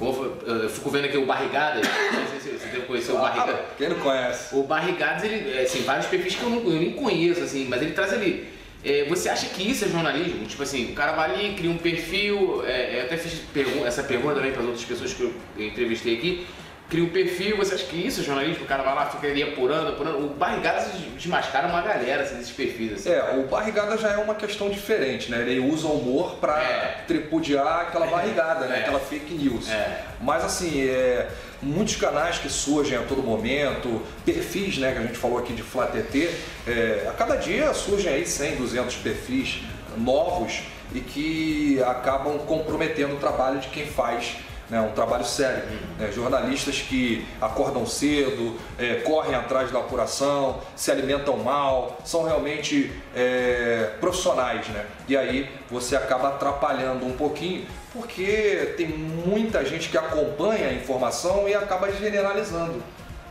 eu 0.00 0.68
fico 0.70 0.90
vendo 0.90 1.06
aqui 1.06 1.16
o 1.16 1.26
Barrigadas, 1.26 1.86
não 1.86 2.40
sei 2.40 2.58
se 2.58 2.66
você 2.66 2.78
conheceu 2.80 3.16
o 3.16 3.20
Barrigadas. 3.20 3.56
Ah, 3.56 3.74
quem 3.76 3.88
não 3.88 3.98
conhece? 3.98 4.54
O 4.54 4.62
Barrigadas, 4.62 5.24
ele, 5.24 5.58
assim, 5.58 5.82
vários 5.82 6.06
perfis 6.06 6.36
que 6.36 6.42
eu, 6.42 6.50
não, 6.50 6.58
eu 6.58 6.80
nem 6.80 6.92
conheço, 6.92 7.42
assim, 7.42 7.66
mas 7.68 7.82
ele 7.82 7.92
traz 7.92 8.12
ali 8.12 8.58
é, 8.84 9.04
você 9.08 9.28
acha 9.28 9.46
que 9.46 9.68
isso 9.68 9.84
é 9.84 9.88
jornalismo? 9.88 10.46
Tipo 10.46 10.62
assim, 10.62 10.92
o 10.92 10.94
cara 10.94 11.12
vai 11.12 11.34
ali, 11.34 11.54
cria 11.54 11.70
um 11.70 11.78
perfil, 11.78 12.62
é, 12.64 13.00
eu 13.00 13.04
até 13.04 13.16
fiz 13.16 13.40
pergun 13.52 13.84
essa 13.84 14.02
pergunta 14.02 14.36
também 14.36 14.52
para 14.52 14.60
as 14.60 14.66
outras 14.68 14.84
pessoas 14.84 15.12
que 15.12 15.22
eu 15.22 15.34
entrevistei 15.58 16.16
aqui, 16.16 16.46
cria 16.88 17.04
um 17.04 17.10
perfil, 17.10 17.56
você 17.56 17.74
acha 17.74 17.84
que 17.84 17.96
isso 17.96 18.20
é 18.20 18.24
jornalismo? 18.24 18.64
O 18.64 18.66
cara 18.66 18.82
vai 18.82 18.94
lá, 18.94 19.06
fica 19.06 19.26
ali 19.26 19.42
apurando, 19.42 19.88
apurando. 19.88 20.24
O 20.24 20.28
Barrigada 20.30 20.90
desmascara 21.16 21.68
uma 21.68 21.82
galera 21.82 22.22
assim, 22.22 22.36
desses 22.36 22.52
perfis. 22.52 22.92
Assim, 22.92 23.10
é, 23.10 23.38
o 23.38 23.46
Barrigada 23.46 23.96
já 23.98 24.12
é 24.12 24.16
uma 24.16 24.34
questão 24.34 24.70
diferente, 24.70 25.30
né? 25.30 25.40
Ele 25.42 25.60
usa 25.60 25.86
o 25.86 25.98
humor 25.98 26.36
para 26.36 26.62
é. 26.62 27.04
tripudiar 27.06 27.82
aquela 27.82 28.06
barrigada, 28.06 28.66
né? 28.66 28.78
É. 28.78 28.80
Aquela 28.82 29.00
fake 29.00 29.34
news. 29.34 29.68
É. 29.68 30.04
Mas 30.20 30.44
assim, 30.44 30.88
é 30.88 31.28
muitos 31.60 31.96
canais 31.96 32.38
que 32.38 32.48
surgem 32.48 32.96
a 32.96 33.02
todo 33.02 33.22
momento, 33.22 34.00
perfis 34.24 34.78
né, 34.78 34.92
que 34.92 34.98
a 34.98 35.02
gente 35.02 35.18
falou 35.18 35.38
aqui 35.38 35.52
de 35.52 35.62
FlaTT, 35.62 36.30
é, 36.66 37.06
a 37.08 37.12
cada 37.12 37.36
dia 37.36 37.74
surgem 37.74 38.12
aí 38.12 38.24
100, 38.24 38.56
200 38.56 38.94
perfis 38.96 39.62
novos 39.96 40.62
e 40.94 41.00
que 41.00 41.82
acabam 41.82 42.38
comprometendo 42.38 43.14
o 43.14 43.18
trabalho 43.18 43.58
de 43.58 43.68
quem 43.68 43.86
faz 43.86 44.36
né? 44.70 44.80
um 44.80 44.92
trabalho 44.92 45.24
sério. 45.24 45.64
Né? 45.98 46.10
Jornalistas 46.12 46.80
que 46.80 47.26
acordam 47.40 47.86
cedo, 47.86 48.56
é, 48.78 48.96
correm 48.96 49.34
atrás 49.34 49.70
da 49.70 49.78
apuração, 49.78 50.60
se 50.76 50.90
alimentam 50.90 51.36
mal, 51.38 51.98
são 52.04 52.24
realmente 52.24 52.92
é, 53.14 53.92
profissionais. 54.00 54.66
Né? 54.68 54.84
E 55.08 55.16
aí 55.16 55.50
você 55.70 55.96
acaba 55.96 56.28
atrapalhando 56.28 57.06
um 57.06 57.12
pouquinho, 57.12 57.66
porque 57.92 58.74
tem 58.76 58.88
muita 58.88 59.64
gente 59.64 59.88
que 59.88 59.98
acompanha 59.98 60.68
a 60.68 60.72
informação 60.72 61.48
e 61.48 61.54
acaba 61.54 61.90
generalizando. 61.92 62.82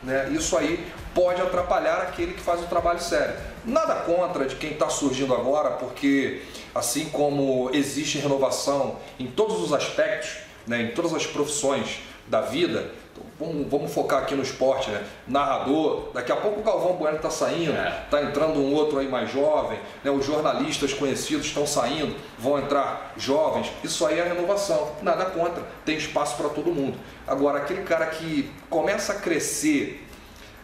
Né? 0.02 0.30
Isso 0.32 0.58
aí 0.58 0.86
pode 1.14 1.42
atrapalhar 1.42 2.02
aquele 2.02 2.34
que 2.34 2.42
faz 2.42 2.62
o 2.62 2.66
trabalho 2.66 3.00
sério. 3.00 3.36
Nada 3.66 3.96
contra 3.96 4.46
de 4.46 4.56
quem 4.56 4.72
está 4.72 4.88
surgindo 4.88 5.34
agora, 5.34 5.72
porque 5.72 6.42
assim 6.74 7.06
como 7.10 7.70
existe 7.74 8.20
renovação 8.20 8.98
em 9.20 9.26
todos 9.26 9.62
os 9.62 9.74
aspectos, 9.74 10.47
né, 10.68 10.82
em 10.84 10.88
todas 10.92 11.14
as 11.14 11.26
profissões 11.26 12.00
da 12.28 12.42
vida, 12.42 12.92
então, 13.14 13.26
vamos, 13.40 13.72
vamos, 13.72 13.94
focar 13.94 14.24
aqui 14.24 14.36
no 14.36 14.44
esporte, 14.44 14.92
né? 14.92 15.04
Narrador, 15.28 16.12
daqui 16.14 16.32
a 16.32 16.36
pouco 16.36 16.60
o 16.60 16.64
Galvão 16.64 16.98
Bueno 16.98 17.16
está 17.16 17.30
saindo, 17.30 17.72
está 17.72 18.20
é. 18.20 18.24
entrando 18.26 18.60
um 18.60 18.74
outro 18.74 19.00
aí 19.00 19.08
mais 19.08 19.32
jovem, 19.32 19.80
né? 20.04 20.12
os 20.12 20.26
jornalistas 20.26 20.94
conhecidos 20.94 21.48
estão 21.48 21.66
saindo, 21.66 22.16
vão 22.38 22.60
entrar 22.60 23.14
jovens, 23.18 23.72
isso 23.84 24.06
aí 24.06 24.20
é 24.20 24.24
renovação, 24.24 24.92
nada 25.02 25.26
contra, 25.26 25.64
tem 25.86 25.98
espaço 25.98 26.36
para 26.36 26.50
todo 26.50 26.72
mundo. 26.72 26.98
Agora, 27.26 27.60
aquele 27.60 27.84
cara 27.84 28.06
que 28.08 28.52
começa 28.70 29.14
a 29.14 29.16
crescer 29.16 30.06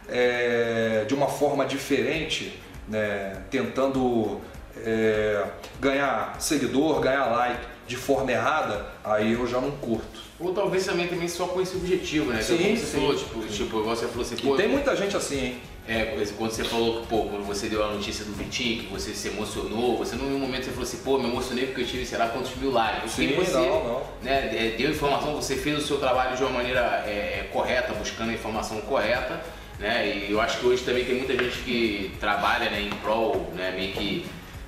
é, 0.10 1.06
de 1.08 1.14
uma 1.14 1.28
forma 1.28 1.66
diferente, 1.66 2.60
né, 2.88 3.42
tentando 3.50 4.42
é, 4.78 5.46
ganhar 5.80 6.36
seguidor, 6.40 7.00
ganhar 7.00 7.26
like 7.28 7.73
de 7.88 7.96
forma 7.96 8.32
errada, 8.32 8.86
aí 9.04 9.34
eu 9.34 9.46
já 9.48 9.60
não 9.60 9.72
curto. 9.72 10.22
Ou 10.40 10.54
talvez 10.54 10.86
também, 10.86 11.08
também 11.08 11.28
só 11.28 11.48
com 11.48 11.62
esse 11.62 11.76
objetivo, 11.76 12.32
né? 12.32 12.42
Sim, 12.42 12.58
que 12.58 12.78
você 12.78 12.98
falou, 12.98 13.16
tipo, 13.16 13.48
tipo, 13.48 13.84
você 13.84 14.08
falou 14.08 14.22
assim, 14.22 14.36
pô. 14.38 14.56
E 14.56 14.58
tem 14.58 14.68
muita 14.68 14.96
gente 14.96 15.16
assim, 15.16 15.40
hein? 15.40 15.58
É, 15.86 16.16
quando 16.38 16.52
você 16.52 16.64
falou 16.64 17.02
que, 17.02 17.08
pô, 17.08 17.24
quando 17.24 17.46
você 17.46 17.68
deu 17.68 17.84
a 17.84 17.92
notícia 17.92 18.24
do 18.24 18.32
Vitinho, 18.32 18.84
que 18.84 18.92
você 18.92 19.14
se 19.14 19.28
emocionou, 19.28 19.98
você 19.98 20.16
não 20.16 20.28
em 20.28 20.34
um 20.34 20.40
momento 20.40 20.64
você 20.64 20.72
falou 20.72 20.84
assim, 20.84 20.98
pô, 20.98 21.18
me 21.18 21.30
emocionei 21.30 21.66
porque 21.68 21.82
eu 21.82 21.86
tive, 21.86 22.06
sei 22.06 22.18
lá, 22.18 22.30
quantos 22.30 22.56
mil 22.56 22.72
likes. 22.72 23.12
Sim, 23.12 23.36
você 23.36 23.52
não, 23.52 23.84
não. 23.84 24.02
Né, 24.22 24.76
deu 24.78 24.92
informação, 24.92 25.36
você 25.36 25.56
fez 25.56 25.78
o 25.78 25.86
seu 25.86 25.98
trabalho 25.98 26.38
de 26.38 26.44
uma 26.44 26.52
maneira 26.52 27.04
é, 27.06 27.42
é, 27.42 27.50
correta, 27.52 27.94
buscando 27.94 28.30
a 28.30 28.34
informação 28.34 28.80
correta 28.82 29.42
né? 29.80 30.08
E 30.08 30.32
eu 30.32 30.40
acho 30.40 30.60
que 30.60 30.66
hoje 30.66 30.84
também 30.84 31.04
tem 31.04 31.16
muita 31.16 31.34
gente 31.34 31.60
que 31.60 32.12
trabalha 32.20 32.70
né, 32.70 32.82
em 32.82 32.90
prol, 32.98 33.52
né, 33.54 33.74
meio 33.76 33.92
que 33.94 34.26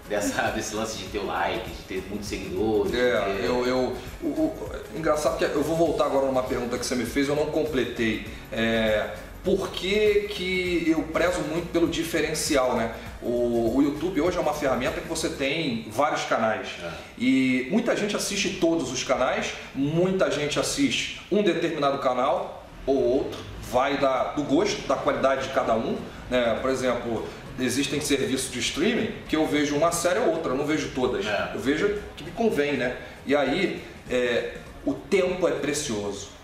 dessa, 0.10 0.44
desse 0.52 0.76
lance 0.76 0.98
de 0.98 1.06
ter 1.06 1.20
o 1.20 1.26
like, 1.26 1.70
de 1.70 1.82
ter 1.84 2.04
muitos 2.10 2.28
seguidores. 2.28 2.94
É, 2.94 3.20
ter... 3.20 3.46
eu, 3.46 3.66
eu 3.66 3.96
o, 4.22 4.28
o, 4.28 4.72
engraçado 4.96 5.38
que 5.38 5.44
eu 5.44 5.64
vou 5.64 5.76
voltar 5.76 6.06
agora 6.06 6.26
numa 6.26 6.44
pergunta 6.44 6.78
que 6.78 6.86
você 6.86 6.96
me 6.96 7.06
fez, 7.06 7.28
eu 7.28 7.36
não 7.36 7.48
completei. 7.48 8.28
É, 8.52 9.12
por 9.44 9.70
que, 9.70 10.28
que 10.30 10.86
eu 10.88 11.04
prezo 11.04 11.42
muito 11.42 11.72
pelo 11.72 11.88
diferencial, 11.88 12.76
né? 12.76 12.94
O, 13.22 13.78
o, 13.78 13.82
YouTube 13.82 14.22
hoje 14.22 14.38
é 14.38 14.40
uma 14.40 14.54
ferramenta 14.54 15.02
que 15.02 15.08
você 15.08 15.30
tem 15.30 15.88
vários 15.90 16.24
canais 16.26 16.68
é. 16.84 16.92
e 17.18 17.68
muita 17.72 17.96
gente 17.96 18.16
assiste 18.16 18.58
todos 18.60 18.92
os 18.92 19.04
canais, 19.04 19.54
muita 19.74 20.30
gente 20.30 20.60
assiste 20.60 21.22
um 21.32 21.42
determinado 21.42 21.98
canal 22.00 22.68
ou 22.86 22.96
outro 22.96 23.40
vai 23.72 23.98
da, 23.98 24.34
do 24.34 24.44
gosto, 24.44 24.88
da 24.88 24.96
qualidade 24.96 25.48
de 25.48 25.54
cada 25.54 25.74
um. 25.74 25.98
Né? 26.30 26.58
Por 26.62 26.70
exemplo, 26.70 27.28
existem 27.60 28.02
serviços 28.02 28.52
de 28.52 28.60
streaming 28.60 29.12
que 29.28 29.36
eu 29.36 29.48
vejo 29.48 29.76
uma 29.76 29.92
série 29.92 30.20
ou 30.20 30.32
outra, 30.32 30.52
eu 30.52 30.58
não 30.58 30.66
vejo 30.66 30.92
todas. 30.94 31.26
É. 31.26 31.52
Eu 31.54 31.60
vejo 31.60 32.02
que 32.16 32.24
me 32.24 32.32
convém, 32.32 32.74
né? 32.74 32.98
E 33.26 33.36
aí 33.36 33.82
é, 34.10 34.56
o 34.86 34.94
tempo 34.94 35.48
é 35.48 35.52
precioso. 35.52 36.36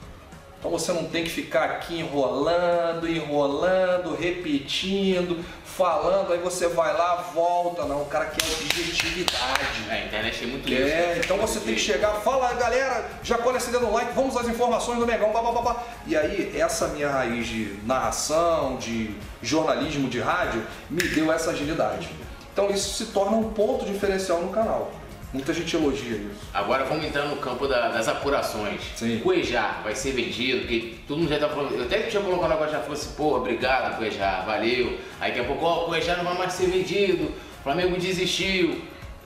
Então 0.59 0.69
você 0.69 0.93
não 0.93 1.05
tem 1.05 1.23
que 1.23 1.29
ficar 1.31 1.63
aqui 1.65 1.99
enrolando, 1.99 3.09
enrolando, 3.09 4.15
repetindo, 4.15 5.43
falando, 5.81 6.31
aí 6.31 6.37
você 6.37 6.67
vai 6.67 6.93
lá, 6.93 7.15
volta, 7.33 7.85
não, 7.85 8.03
o 8.03 8.05
cara 8.05 8.25
quer 8.25 8.43
objetividade. 8.53 9.89
É, 9.89 9.93
a 9.93 10.05
internet 10.05 10.37
tem 10.37 10.47
muito 10.47 10.69
é, 10.69 10.71
isso. 10.71 10.83
É, 10.83 11.21
então 11.25 11.37
você 11.37 11.59
tem 11.59 11.73
que 11.73 11.81
chegar, 11.81 12.11
fala 12.21 12.53
galera, 12.53 13.09
já 13.23 13.39
colhe 13.39 13.57
dedo 13.57 13.79
no 13.79 13.91
like, 13.91 14.13
vamos 14.13 14.37
às 14.37 14.47
informações 14.47 14.99
do 14.99 15.07
Megão, 15.07 15.33
babá. 15.33 15.83
E 16.05 16.15
aí, 16.15 16.55
essa 16.55 16.89
minha 16.89 17.09
raiz 17.09 17.47
de 17.47 17.79
narração, 17.83 18.77
de 18.77 19.15
jornalismo 19.41 20.07
de 20.07 20.19
rádio, 20.19 20.63
me 20.87 21.01
deu 21.01 21.31
essa 21.31 21.49
agilidade. 21.49 22.09
Então 22.53 22.69
isso 22.69 22.93
se 22.93 23.11
torna 23.11 23.37
um 23.37 23.51
ponto 23.51 23.83
diferencial 23.83 24.39
no 24.41 24.49
canal. 24.49 24.91
Muita 25.33 25.53
gente 25.53 25.73
elogia 25.75 26.17
isso. 26.17 26.41
Agora 26.53 26.83
vamos 26.83 27.05
entrar 27.05 27.25
no 27.25 27.37
campo 27.37 27.65
da, 27.65 27.87
das 27.87 28.07
apurações. 28.09 28.81
Sim. 28.95 29.19
Cuejar 29.19 29.81
vai 29.81 29.95
ser 29.95 30.11
vendido, 30.11 30.59
porque 30.61 30.95
todo 31.07 31.19
mundo 31.19 31.29
já 31.29 31.39
tá 31.39 31.47
falando. 31.47 31.73
Eu 31.73 31.85
até 31.85 31.99
tinha 32.03 32.21
colocado 32.21 32.51
agora 32.51 32.69
já 32.69 32.79
falou 32.81 32.93
assim, 32.93 33.13
pô, 33.15 33.37
obrigado, 33.37 33.97
Cuejar, 33.97 34.45
valeu. 34.45 34.97
Aí 35.21 35.31
daqui 35.31 35.39
a 35.39 35.43
pouco, 35.45 35.63
ó, 35.63 35.83
oh, 35.83 35.85
Cuejar 35.85 36.17
não 36.17 36.25
vai 36.25 36.37
mais 36.37 36.51
ser 36.51 36.67
vendido, 36.67 37.25
o 37.25 37.63
Flamengo 37.63 37.97
desistiu. 37.97 38.81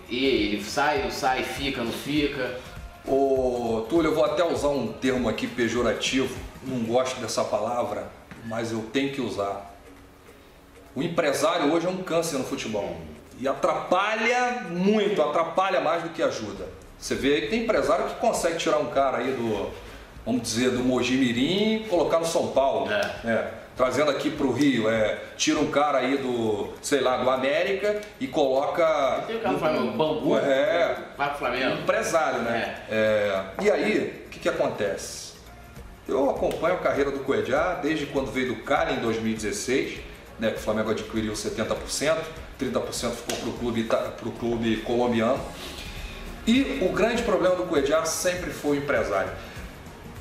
E 0.07 0.25
ele 0.25 0.63
sai, 0.63 1.01
não 1.01 1.09
sai, 1.09 1.41
fica, 1.41 1.83
não 1.83 1.91
fica. 1.91 2.59
Ô, 3.07 3.85
Túlio, 3.89 4.11
eu 4.11 4.15
vou 4.15 4.25
até 4.25 4.43
usar 4.43 4.69
um 4.69 4.87
termo 4.87 5.27
aqui 5.27 5.47
pejorativo, 5.47 6.35
não 6.63 6.83
gosto 6.83 7.19
dessa 7.19 7.43
palavra, 7.43 8.07
mas 8.45 8.71
eu 8.71 8.83
tenho 8.93 9.11
que 9.11 9.21
usar. 9.21 9.75
O 10.93 11.01
empresário 11.01 11.73
hoje 11.73 11.87
é 11.87 11.89
um 11.89 11.97
câncer 11.97 12.37
no 12.37 12.43
futebol. 12.43 12.95
E 13.39 13.47
atrapalha 13.47 14.65
muito, 14.69 15.21
atrapalha 15.21 15.81
mais 15.81 16.03
do 16.03 16.09
que 16.09 16.23
ajuda. 16.23 16.67
Você 16.97 17.15
vê 17.15 17.41
que 17.41 17.47
tem 17.47 17.63
empresário 17.63 18.05
que 18.05 18.15
consegue 18.15 18.57
tirar 18.57 18.77
um 18.77 18.87
cara 18.87 19.17
aí 19.17 19.31
do, 19.31 19.71
vamos 20.25 20.41
dizer, 20.41 20.71
do 20.71 20.79
Mojimirim 20.83 21.83
e 21.83 21.87
colocar 21.89 22.19
no 22.19 22.25
São 22.25 22.47
Paulo. 22.47 22.91
É. 22.91 23.29
É, 23.29 23.51
trazendo 23.75 24.09
aqui 24.09 24.29
para 24.29 24.45
o 24.45 24.53
Rio, 24.53 24.89
é, 24.89 25.19
tira 25.35 25.59
um 25.59 25.69
cara 25.69 25.99
aí 25.99 26.17
do, 26.17 26.69
sei 26.81 27.01
lá, 27.01 27.17
do 27.17 27.29
América 27.29 27.99
e 28.19 28.27
coloca. 28.27 29.23
Tem 29.27 29.35
o 29.35 29.39
cara 29.39 29.53
do 29.53 29.59
Flamengo, 29.59 29.97
Bambu, 29.97 30.37
é, 30.37 30.97
vai 31.17 31.29
pro 31.29 31.39
Flamengo. 31.39 31.75
Um 31.75 31.79
empresário, 31.79 32.39
né? 32.39 32.79
É. 32.89 32.95
É, 32.95 33.63
e 33.63 33.71
aí, 33.71 34.23
o 34.25 34.29
que, 34.29 34.39
que 34.39 34.49
acontece? 34.49 35.35
Eu 36.07 36.29
acompanho 36.29 36.75
a 36.75 36.79
carreira 36.79 37.11
do 37.11 37.19
Coedjá 37.19 37.79
desde 37.81 38.05
quando 38.05 38.31
veio 38.31 38.55
do 38.55 38.61
Cali 38.61 38.93
em 38.93 38.99
2016, 38.99 39.99
né, 40.39 40.51
que 40.51 40.57
o 40.57 40.59
Flamengo 40.59 40.91
adquiriu 40.91 41.33
70%. 41.33 42.17
30% 42.59 43.11
ficou 43.11 43.37
para 43.37 43.49
o 43.49 43.53
clube, 43.53 43.83
pro 44.17 44.31
clube 44.31 44.77
colombiano. 44.77 45.39
E 46.47 46.79
o 46.81 46.89
grande 46.89 47.23
problema 47.23 47.55
do 47.55 47.63
Cuejá 47.63 48.05
sempre 48.05 48.51
foi 48.51 48.77
o 48.77 48.79
empresário. 48.81 49.31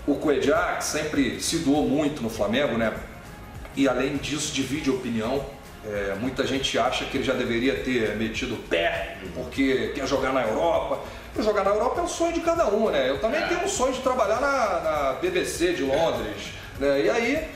O 0.07 0.16
Cuejá 0.16 0.80
sempre 0.80 1.41
se 1.41 1.59
doou 1.59 1.89
muito 1.89 2.22
no 2.22 2.30
Flamengo, 2.30 2.76
né? 2.76 2.93
E 3.76 3.89
além 3.89 4.16
disso, 4.16 4.53
divide 4.53 4.91
opinião. 4.91 5.45
É, 5.87 6.16
muita 6.18 6.47
gente 6.47 6.78
acha 6.78 7.05
que 7.05 7.18
ele 7.18 7.24
já 7.24 7.35
deveria 7.35 7.76
ter 7.85 8.16
metido 8.16 8.55
o 8.55 8.57
pé, 8.57 9.18
porque 9.35 9.93
quer 9.95 10.07
jogar 10.07 10.32
na 10.32 10.41
Europa. 10.41 11.01
jogar 11.39 11.62
na 11.62 11.72
Europa 11.72 12.01
é 12.01 12.05
o 12.05 12.09
sonho 12.09 12.32
de 12.32 12.41
cada 12.41 12.68
um, 12.68 12.89
né? 12.89 13.11
Eu 13.11 13.20
também 13.20 13.43
é. 13.43 13.47
tenho 13.47 13.64
um 13.64 13.68
sonho 13.68 13.93
de 13.93 14.01
trabalhar 14.01 14.41
na, 14.41 14.80
na 14.80 15.12
BBC 15.20 15.74
de 15.74 15.82
Londres. 15.82 16.55
Né? 16.78 17.03
E 17.03 17.11
aí, 17.11 17.49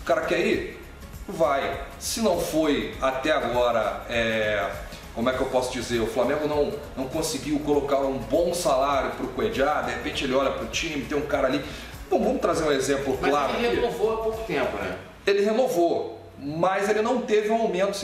o 0.00 0.04
cara 0.04 0.22
quer 0.22 0.40
ir? 0.44 0.81
Vai. 1.28 1.80
Se 1.98 2.20
não 2.20 2.40
foi 2.40 2.94
até 3.00 3.32
agora, 3.32 4.04
é, 4.08 4.70
como 5.14 5.28
é 5.28 5.32
que 5.32 5.40
eu 5.40 5.46
posso 5.46 5.72
dizer, 5.72 6.00
o 6.00 6.06
Flamengo 6.06 6.46
não, 6.46 6.72
não 6.96 7.08
conseguiu 7.08 7.58
colocar 7.60 7.98
um 7.98 8.18
bom 8.18 8.54
salário 8.54 9.10
para 9.12 9.26
o 9.26 9.28
Cuejá, 9.28 9.82
de 9.82 9.92
repente 9.92 10.24
ele 10.24 10.34
olha 10.34 10.50
para 10.50 10.64
o 10.64 10.68
time, 10.68 11.04
tem 11.04 11.16
um 11.16 11.26
cara 11.26 11.48
ali. 11.48 11.62
Bom, 12.10 12.22
vamos 12.22 12.40
trazer 12.40 12.64
um 12.64 12.72
exemplo 12.72 13.18
mas 13.20 13.30
claro. 13.30 13.54
Ele 13.56 13.76
renovou 13.76 14.12
há 14.12 14.22
pouco 14.22 14.44
tempo, 14.44 14.76
né? 14.76 14.98
Ele 15.26 15.44
renovou, 15.44 16.20
mas 16.38 16.88
ele 16.88 17.00
não 17.00 17.22
teve 17.22 17.50
um 17.50 17.62
aumento 17.62 17.96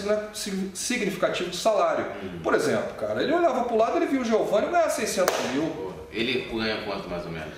significativo 0.73 1.51
de 1.51 1.57
salário. 1.57 2.07
Uhum. 2.23 2.39
Por 2.43 2.55
exemplo, 2.55 2.95
cara, 2.95 3.23
ele 3.23 3.33
olhava 3.33 3.64
para 3.64 3.75
o 3.75 3.77
lado, 3.77 3.97
ele 3.97 4.07
viu 4.07 4.23
o 4.23 4.25
Giovanni 4.25 4.69
ganhar 4.69 4.89
600 4.89 5.35
mil. 5.53 5.95
Ele 6.12 6.49
ganha 6.53 6.85
quanto 6.85 7.09
mais 7.09 7.25
ou 7.27 7.33
menos? 7.33 7.53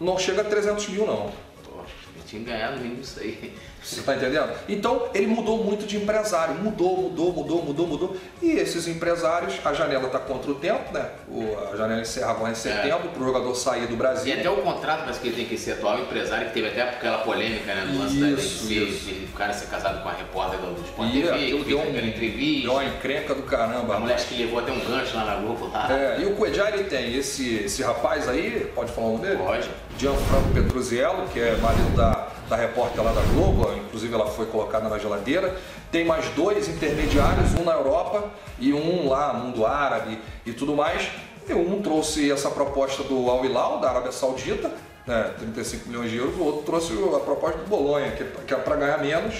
Não 0.00 0.18
chega 0.18 0.42
a 0.42 0.44
300 0.44 0.88
mil, 0.88 1.06
não. 1.06 1.30
Pô, 1.64 1.80
ele 2.14 2.24
tinha 2.26 2.42
ganhado 2.42 2.80
mínimo 2.80 3.00
isso 3.00 3.20
aí. 3.20 3.54
Você 3.86 4.00
está 4.00 4.16
entendendo? 4.16 4.50
Então 4.68 5.08
ele 5.14 5.28
mudou 5.28 5.62
muito 5.62 5.86
de 5.86 5.96
empresário, 5.96 6.56
mudou, 6.56 7.02
mudou, 7.02 7.32
mudou, 7.32 7.62
mudou, 7.62 7.86
mudou. 7.86 8.16
E 8.42 8.50
esses 8.50 8.88
empresários, 8.88 9.54
a 9.64 9.72
janela 9.72 10.06
está 10.06 10.18
contra 10.18 10.50
o 10.50 10.56
tempo, 10.56 10.92
né? 10.92 11.08
O, 11.28 11.56
a 11.72 11.76
janela 11.76 12.00
encerra 12.00 12.32
agora 12.32 12.50
em 12.50 12.56
setembro 12.56 13.08
é. 13.08 13.12
para 13.12 13.22
o 13.22 13.24
jogador 13.24 13.54
sair 13.54 13.86
do 13.86 13.96
Brasil. 13.96 14.34
E 14.34 14.40
até 14.40 14.50
o 14.50 14.56
contrato, 14.56 15.04
mas 15.06 15.18
que 15.18 15.28
ele 15.28 15.36
tem 15.36 15.46
que 15.46 15.56
ser 15.56 15.72
atual 15.74 16.00
empresário, 16.00 16.48
que 16.48 16.54
teve 16.54 16.66
até 16.66 16.82
aquela 16.82 17.18
polêmica 17.18 17.72
né, 17.72 17.84
no 17.84 18.00
lance 18.00 18.16
isso, 18.16 18.64
da 18.64 19.12
de 19.12 19.24
o 19.26 19.36
cara 19.36 19.52
ser 19.52 19.66
casado 19.66 20.02
com 20.02 20.08
a 20.08 20.12
repórter 20.12 20.58
do, 20.58 20.82
Sport 20.82 21.08
e 21.08 21.22
TV, 21.22 21.38
que 21.38 21.64
deu, 21.64 21.78
um, 21.78 21.96
entrevista. 21.96 22.62
Deu 22.62 22.72
uma 22.72 22.84
encrenca 22.84 23.34
do 23.36 23.42
caramba. 23.42 23.94
A 23.94 24.00
mulher 24.00 24.16
que 24.16 24.34
levou 24.34 24.58
até 24.58 24.72
um 24.72 24.80
gancho 24.80 25.16
lá 25.16 25.24
na 25.24 25.36
Globo 25.36 25.70
lá. 25.72 25.92
É, 25.92 26.20
e 26.22 26.24
o 26.24 26.34
Cuejá 26.34 26.70
ele 26.70 26.84
tem 26.84 27.14
esse, 27.16 27.54
esse 27.58 27.84
rapaz 27.84 28.28
aí, 28.28 28.68
pode 28.74 28.90
falar 28.90 29.06
o 29.06 29.12
nome 29.12 29.26
dele? 29.28 29.38
Pode. 29.38 29.70
Gianfranco 29.96 30.52
Petruziello, 30.52 31.28
que 31.28 31.38
é 31.38 31.56
marido 31.56 31.96
da 31.96 32.35
da 32.48 32.56
repórter 32.56 33.02
lá 33.02 33.12
da 33.12 33.22
Globo, 33.22 33.72
inclusive 33.74 34.14
ela 34.14 34.26
foi 34.26 34.46
colocada 34.46 34.88
na 34.88 34.98
geladeira. 34.98 35.56
Tem 35.90 36.04
mais 36.04 36.28
dois 36.30 36.68
intermediários, 36.68 37.54
um 37.54 37.64
na 37.64 37.72
Europa 37.72 38.30
e 38.58 38.72
um 38.72 39.08
lá, 39.08 39.32
mundo 39.32 39.66
árabe 39.66 40.18
e 40.44 40.52
tudo 40.52 40.74
mais. 40.74 41.08
E 41.48 41.54
um 41.54 41.80
trouxe 41.80 42.30
essa 42.30 42.50
proposta 42.50 43.02
do 43.04 43.30
Al 43.30 43.44
Hilal, 43.44 43.80
da 43.80 43.90
Arábia 43.90 44.12
Saudita, 44.12 44.72
né, 45.06 45.32
35 45.38 45.88
milhões 45.88 46.10
de 46.10 46.16
euros, 46.16 46.36
o 46.36 46.42
outro 46.42 46.62
trouxe 46.62 46.92
a 46.92 47.20
proposta 47.20 47.58
do 47.58 47.68
Bolonha, 47.68 48.10
que, 48.10 48.52
era 48.52 48.62
para 48.62 48.76
ganhar 48.76 48.98
menos, 48.98 49.34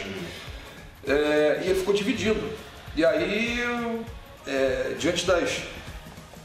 é, 1.06 1.60
e 1.64 1.70
ele 1.70 1.74
ficou 1.74 1.92
dividido. 1.92 2.48
E 2.94 3.04
aí, 3.04 3.60
é, 4.46 4.94
diante 4.98 5.26
das 5.26 5.62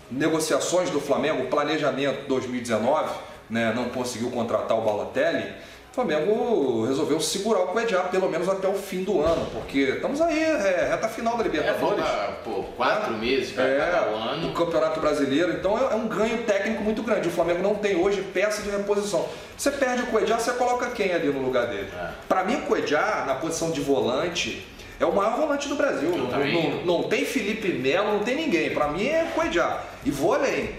negociações 0.10 0.90
do 0.90 1.00
Flamengo, 1.00 1.46
planejamento 1.46 2.28
2019, 2.28 3.14
né, 3.50 3.72
não 3.76 3.90
conseguiu 3.90 4.32
contratar 4.32 4.78
o 4.78 4.82
Balotelli, 4.82 5.54
o 5.92 5.94
Flamengo 5.94 6.86
resolveu 6.86 7.20
segurar 7.20 7.64
o 7.64 7.68
Cuejá 7.68 8.04
pelo 8.04 8.30
menos 8.30 8.48
até 8.48 8.66
o 8.66 8.74
fim 8.74 9.04
do 9.04 9.22
ano, 9.22 9.46
porque 9.52 9.80
estamos 9.80 10.22
aí, 10.22 10.42
é, 10.42 10.88
reta 10.90 11.10
final 11.10 11.36
da 11.36 11.44
Libertadores. 11.44 12.06
É, 12.06 12.34
pô, 12.46 12.64
quatro 12.78 13.14
é, 13.14 13.18
meses 13.18 13.52
para 13.52 13.66
é, 13.66 13.78
cada 13.78 13.98
ano. 14.06 14.50
O 14.50 14.54
Campeonato 14.54 15.02
Brasileiro, 15.02 15.52
então 15.52 15.78
é, 15.78 15.92
é, 15.92 15.96
um 15.96 16.08
ganho 16.08 16.44
técnico 16.44 16.82
muito 16.82 17.04
grande. 17.04 17.28
O 17.28 17.32
Flamengo 17.32 17.62
não 17.62 17.76
tem 17.76 17.98
hoje 17.98 18.22
peça 18.22 18.62
de 18.62 18.70
reposição. 18.70 19.28
Você 19.58 19.70
perde 19.70 20.04
o 20.04 20.06
Cuejá, 20.08 20.40
você 20.40 20.54
coloca 20.54 20.92
quem 20.92 21.12
ali 21.12 21.28
no 21.28 21.42
lugar 21.42 21.68
dele? 21.68 21.90
É. 21.94 22.12
Para 22.26 22.46
mim, 22.46 22.56
o 22.56 22.62
Cuejá, 22.62 23.26
na 23.28 23.36
posição 23.36 23.70
de 23.72 23.82
volante, 23.82 24.66
é 24.98 25.06
o 25.06 25.14
maior 25.14 25.36
volante 25.36 25.68
do 25.68 25.76
Brasil. 25.76 26.10
Não, 26.10 26.30
não, 26.30 26.86
não, 26.86 27.04
tem 27.10 27.26
Felipe 27.26 27.68
Melo, 27.68 28.14
não 28.14 28.20
tem 28.20 28.38
ninguém. 28.38 28.74
Para 28.74 28.88
mim 28.88 29.08
é 29.08 29.30
Cuejá. 29.36 29.82
E 30.06 30.10
vou 30.10 30.36
além. 30.36 30.74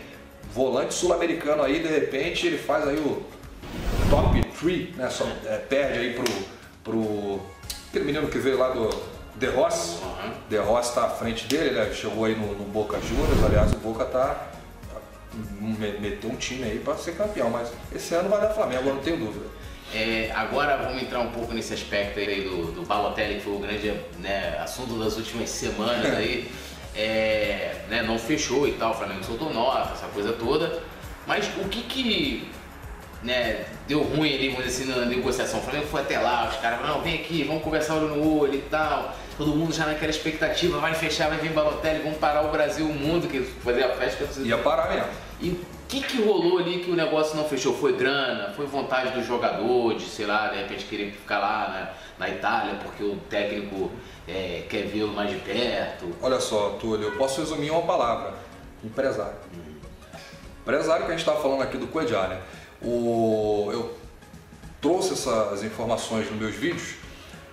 Volante 0.54 0.94
sul-americano 0.94 1.62
aí, 1.62 1.80
de 1.80 1.88
repente, 1.88 2.46
ele 2.46 2.56
faz 2.56 2.88
aí 2.88 2.96
o 2.96 3.22
top 4.08 4.51
3, 4.62 4.96
né? 4.96 5.10
Só, 5.10 5.26
é, 5.44 5.58
perde 5.58 5.98
aí 5.98 6.14
pro, 6.14 6.24
pro. 6.84 7.40
Aquele 7.88 8.06
menino 8.06 8.28
que 8.28 8.38
veio 8.38 8.58
lá 8.58 8.70
do 8.70 8.88
De 9.36 9.46
Rossi. 9.48 10.02
Uhum. 10.02 10.32
De 10.48 10.56
Rossi 10.56 10.88
está 10.90 11.04
à 11.04 11.10
frente 11.10 11.46
dele, 11.46 11.72
né? 11.72 11.92
chegou 11.92 12.24
aí 12.24 12.34
no, 12.34 12.54
no 12.54 12.64
Boca 12.64 12.98
Juniors, 13.00 13.44
aliás, 13.44 13.72
o 13.72 13.76
Boca 13.76 14.04
tá, 14.06 14.48
tá 14.88 15.00
meteu 16.00 16.30
um 16.30 16.36
time 16.36 16.64
aí 16.64 16.78
para 16.78 16.96
ser 16.96 17.16
campeão, 17.16 17.50
mas 17.50 17.70
esse 17.94 18.14
ano 18.14 18.30
vai 18.30 18.40
dar 18.40 18.50
Flamengo, 18.50 18.88
eu 18.88 18.94
não 18.94 19.02
tenho 19.02 19.18
dúvida. 19.18 19.44
É, 19.94 20.30
agora 20.34 20.78
vamos 20.78 21.02
entrar 21.02 21.20
um 21.20 21.30
pouco 21.32 21.52
nesse 21.52 21.74
aspecto 21.74 22.18
aí 22.18 22.42
do, 22.42 22.72
do 22.72 22.82
Balotelli, 22.82 23.34
que 23.34 23.40
foi 23.42 23.52
o 23.52 23.58
grande 23.58 23.92
né, 24.20 24.58
assunto 24.58 24.98
das 24.98 25.16
últimas 25.16 25.50
semanas 25.50 26.06
aí. 26.16 26.50
É, 26.94 27.84
né, 27.88 28.02
não 28.02 28.18
fechou 28.18 28.68
e 28.68 28.72
tal, 28.72 28.92
o 28.92 28.94
Flamengo 28.94 29.24
soltou 29.24 29.52
nota, 29.52 29.92
essa 29.92 30.06
coisa 30.08 30.32
toda. 30.32 30.82
Mas 31.26 31.46
o 31.58 31.68
que 31.68 31.82
que 31.82 32.48
né, 33.22 33.64
deu 33.86 34.02
ruim 34.02 34.34
ali, 34.34 34.48
vamos 34.48 34.64
dizer 34.64 34.82
assim, 34.82 35.00
na 35.00 35.06
negociação. 35.06 35.60
O 35.60 35.62
Flamengo 35.62 35.86
foi 35.86 36.00
até 36.00 36.18
lá, 36.18 36.48
os 36.48 36.56
caras 36.56 36.80
falaram, 36.80 36.96
não, 36.96 37.04
vem 37.04 37.14
aqui, 37.14 37.44
vamos 37.44 37.62
conversar 37.62 37.94
olho 37.94 38.08
no 38.08 38.40
olho 38.40 38.54
e 38.54 38.62
tal. 38.62 39.14
Todo 39.38 39.54
mundo 39.54 39.72
já 39.72 39.86
naquela 39.86 40.10
expectativa, 40.10 40.78
vai 40.78 40.94
fechar, 40.94 41.28
vai 41.28 41.38
vir 41.38 41.52
Balotelli, 41.52 42.02
vamos 42.02 42.18
parar 42.18 42.42
o 42.42 42.50
Brasil, 42.50 42.86
o 42.86 42.94
mundo, 42.94 43.28
que 43.28 43.40
fazer 43.40 43.84
a 43.84 43.90
festa. 43.90 44.26
Ia 44.40 44.58
parar 44.58 44.90
mesmo. 44.90 45.08
E 45.40 45.50
o 45.50 45.66
que, 45.88 46.00
que 46.02 46.22
rolou 46.22 46.58
ali 46.58 46.80
que 46.80 46.90
o 46.90 46.94
negócio 46.94 47.36
não 47.36 47.44
fechou? 47.44 47.74
Foi 47.74 47.94
grana? 47.94 48.52
Foi 48.54 48.66
vontade 48.66 49.10
do 49.10 49.22
jogador 49.22 49.94
de, 49.94 50.04
sei 50.04 50.26
lá, 50.26 50.48
de 50.48 50.58
repente 50.58 50.84
querer 50.84 51.12
ficar 51.12 51.38
lá 51.38 51.94
na, 52.18 52.26
na 52.26 52.34
Itália 52.34 52.74
porque 52.82 53.02
o 53.02 53.16
técnico 53.28 53.90
é, 54.28 54.64
quer 54.68 54.86
vê-lo 54.86 55.12
mais 55.12 55.30
de 55.30 55.36
perto? 55.36 56.10
Olha 56.20 56.40
só, 56.40 56.76
Túlio, 56.80 57.08
eu 57.08 57.12
posso 57.12 57.40
resumir 57.40 57.70
uma 57.70 57.82
palavra: 57.82 58.34
empresário. 58.84 59.34
Hum. 59.54 59.72
Empresário 60.62 61.06
que 61.06 61.10
a 61.10 61.16
gente 61.16 61.26
estava 61.26 61.42
falando 61.42 61.62
aqui 61.62 61.76
do 61.76 61.88
Coedjar, 61.88 62.28
né? 62.28 62.40
O, 62.84 63.70
eu 63.72 63.96
trouxe 64.80 65.12
essas 65.12 65.62
informações 65.62 66.28
nos 66.30 66.38
meus 66.38 66.54
vídeos 66.54 66.94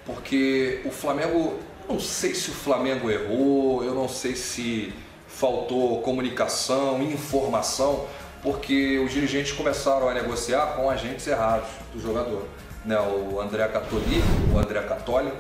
porque 0.06 0.82
o 0.86 0.90
Flamengo, 0.90 1.60
não 1.88 2.00
sei 2.00 2.34
se 2.34 2.50
o 2.50 2.54
Flamengo 2.54 3.12
errou, 3.12 3.84
eu 3.84 3.94
não 3.94 4.10
sei 4.10 4.36
se 4.36 4.92
faltou 5.28 6.02
comunicação, 6.02 7.02
informação, 7.04 8.08
porque 8.42 8.98
os 8.98 9.12
dirigentes 9.12 9.52
começaram 9.52 10.10
a 10.10 10.14
negociar 10.14 10.76
com 10.76 10.90
agentes 10.90 11.28
errados 11.28 11.70
do 11.94 12.02
jogador. 12.02 12.48
Né? 12.84 13.00
O 13.00 13.40
André 13.40 13.68
Catoli, 13.68 14.24
o 14.54 14.58
André 14.58 14.82
Catoli 14.82 15.32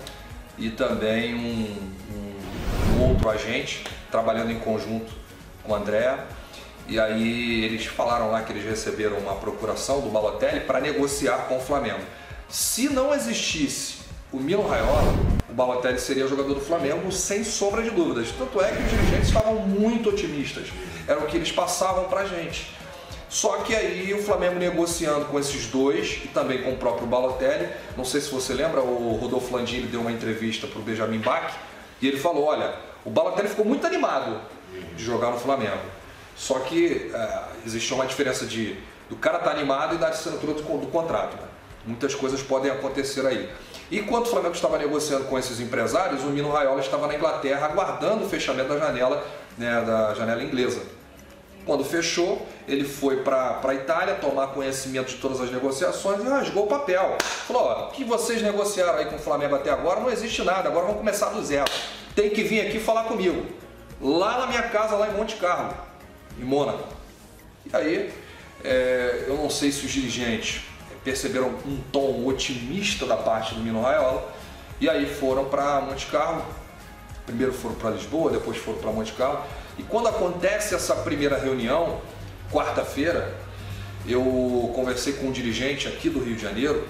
e 0.58 0.70
também 0.70 1.34
um, 1.34 1.92
um, 2.14 3.10
outro 3.10 3.30
agente 3.30 3.84
trabalhando 4.12 4.52
em 4.52 4.60
conjunto 4.60 5.12
com 5.64 5.72
o 5.72 5.76
André 5.76 6.20
e 6.90 7.00
aí 7.00 7.64
eles 7.64 7.86
falaram 7.86 8.32
lá 8.32 8.42
que 8.42 8.52
eles 8.52 8.66
receberam 8.66 9.18
uma 9.18 9.36
procuração 9.36 10.02
do 10.02 10.10
Balotelli 10.10 10.62
para 10.62 10.80
negociar 10.80 11.48
com 11.48 11.58
o 11.58 11.60
Flamengo. 11.60 12.02
Se 12.50 12.90
não 12.90 13.14
existisse 13.14 14.00
o 14.34 14.38
Milo 14.38 14.68
Raiola, 14.68 15.04
o 15.48 15.54
Balotelli 15.54 16.00
seria 16.00 16.28
jogador 16.28 16.56
do 16.56 16.62
Flamengo 16.62 17.12
sem 17.12 17.44
sombra 17.44 17.84
de 17.84 17.92
dúvidas. 17.92 18.30
Tanto 18.36 18.60
é 18.60 18.72
que 18.72 18.82
os 18.82 18.90
dirigentes 18.90 19.28
estavam 19.28 19.56
muito 19.56 20.10
otimistas. 20.10 20.70
Era 21.08 21.20
o 21.20 21.28
que 21.28 21.38
eles 21.38 21.52
passavam 21.52 22.06
para 22.06 22.22
a 22.22 22.26
gente. 22.26 22.76
Só 23.30 23.58
que 23.58 23.76
aí 23.76 24.12
o 24.16 24.24
Flamengo 24.24 24.56
negociando 24.56 25.26
com 25.26 25.40
esses 25.40 25.68
dois 25.68 26.22
e 26.26 26.30
também 26.30 26.64
com 26.64 26.72
o 26.72 26.78
próprio 26.78 27.06
Balotelli, 27.06 27.70
não 27.96 28.04
sei 28.04 28.20
se 28.20 28.32
você 28.32 28.56
lembra, 28.56 28.82
o 28.82 29.16
Rodolfo 29.22 29.56
Landini 29.56 29.86
deu 29.86 30.02
uma 30.02 30.12
entrevista 30.12 30.66
para 30.66 30.80
o 30.80 30.82
Benjamin 30.82 31.20
Bach 31.20 31.54
e 32.02 32.08
ele 32.08 32.18
falou, 32.18 32.46
olha, 32.46 32.74
o 33.06 33.12
Balotelli 33.12 33.48
ficou 33.48 33.64
muito 33.64 33.86
animado 33.86 34.42
de 34.96 35.04
jogar 35.04 35.30
no 35.30 35.40
Flamengo. 35.40 35.99
Só 36.40 36.60
que 36.60 37.12
é, 37.14 37.40
existe 37.66 37.94
uma 37.94 38.06
diferença 38.06 38.46
de 38.46 38.78
do 39.10 39.16
cara 39.18 39.40
estar 39.40 39.50
tá 39.50 39.56
animado 39.56 39.96
e 39.96 39.98
da 39.98 40.08
assinatura 40.08 40.54
do, 40.54 40.62
do 40.62 40.88
contrato. 40.88 41.36
Né? 41.36 41.48
Muitas 41.86 42.16
coisas 42.16 42.42
podem 42.42 42.72
acontecer 42.72 43.26
aí. 43.26 43.50
Enquanto 43.92 44.28
o 44.28 44.30
Flamengo 44.30 44.56
estava 44.56 44.78
negociando 44.78 45.26
com 45.26 45.38
esses 45.38 45.60
empresários, 45.60 46.24
o 46.24 46.28
Mino 46.28 46.50
Raiola 46.50 46.80
estava 46.80 47.08
na 47.08 47.16
Inglaterra 47.16 47.66
aguardando 47.66 48.24
o 48.24 48.30
fechamento 48.30 48.70
da 48.70 48.78
janela, 48.78 49.26
né, 49.58 49.82
da 49.82 50.14
janela 50.14 50.42
inglesa. 50.42 50.82
Quando 51.66 51.84
fechou, 51.84 52.48
ele 52.68 52.86
foi 52.86 53.18
para 53.18 53.60
a 53.62 53.74
Itália 53.74 54.16
tomar 54.16 54.48
conhecimento 54.48 55.10
de 55.10 55.16
todas 55.16 55.42
as 55.42 55.52
negociações 55.52 56.24
e 56.24 56.28
rasgou 56.28 56.66
o 56.66 56.68
papel. 56.68 57.18
Falou: 57.20 57.64
ó, 57.64 57.88
o 57.88 57.92
que 57.92 58.04
vocês 58.04 58.42
negociaram 58.42 59.00
aí 59.00 59.06
com 59.06 59.18
o 59.18 59.20
Flamengo 59.20 59.56
até 59.56 59.72
agora 59.72 60.00
não 60.00 60.10
existe 60.10 60.42
nada, 60.44 60.70
agora 60.70 60.86
vamos 60.86 61.00
começar 61.00 61.30
do 61.30 61.44
zero. 61.44 61.70
Tem 62.16 62.30
que 62.30 62.44
vir 62.44 62.62
aqui 62.62 62.80
falar 62.80 63.04
comigo. 63.04 63.46
Lá 64.00 64.40
na 64.40 64.48
minha 64.48 64.64
casa, 64.64 64.96
lá 64.96 65.10
em 65.10 65.14
Monte 65.14 65.36
Carlo 65.36 65.89
em 66.40 66.46
Mônaco. 66.46 66.88
E 67.66 67.76
aí, 67.76 68.14
é, 68.64 69.26
eu 69.28 69.38
não 69.38 69.50
sei 69.50 69.72
se 69.72 69.86
os 69.86 69.92
dirigentes 69.92 70.62
perceberam 71.04 71.50
um 71.66 71.82
tom 71.92 72.26
otimista 72.26 73.06
da 73.06 73.18
parte 73.18 73.56
do 73.56 73.62
Mino 73.62 73.82
Raiola 73.82 74.34
e 74.82 74.90
aí 74.90 75.06
foram 75.06 75.46
para 75.46 75.82
Monte 75.82 76.08
Carlo. 76.08 76.46
Primeiro 77.26 77.54
foram 77.54 77.76
para 77.76 77.92
Lisboa, 77.92 78.32
depois 78.32 78.58
foram 78.58 78.80
para 78.80 78.92
Monte 78.92 79.14
Carlo. 79.14 79.44
E 79.78 79.84
quando 79.84 80.08
acontece 80.08 80.74
essa 80.74 80.96
primeira 80.96 81.38
reunião, 81.38 82.02
quarta-feira, 82.52 83.34
eu 84.06 84.72
conversei 84.76 85.14
com 85.14 85.28
um 85.28 85.32
dirigente 85.32 85.88
aqui 85.88 86.10
do 86.10 86.24
Rio 86.24 86.36
de 86.36 86.42
Janeiro 86.42 86.88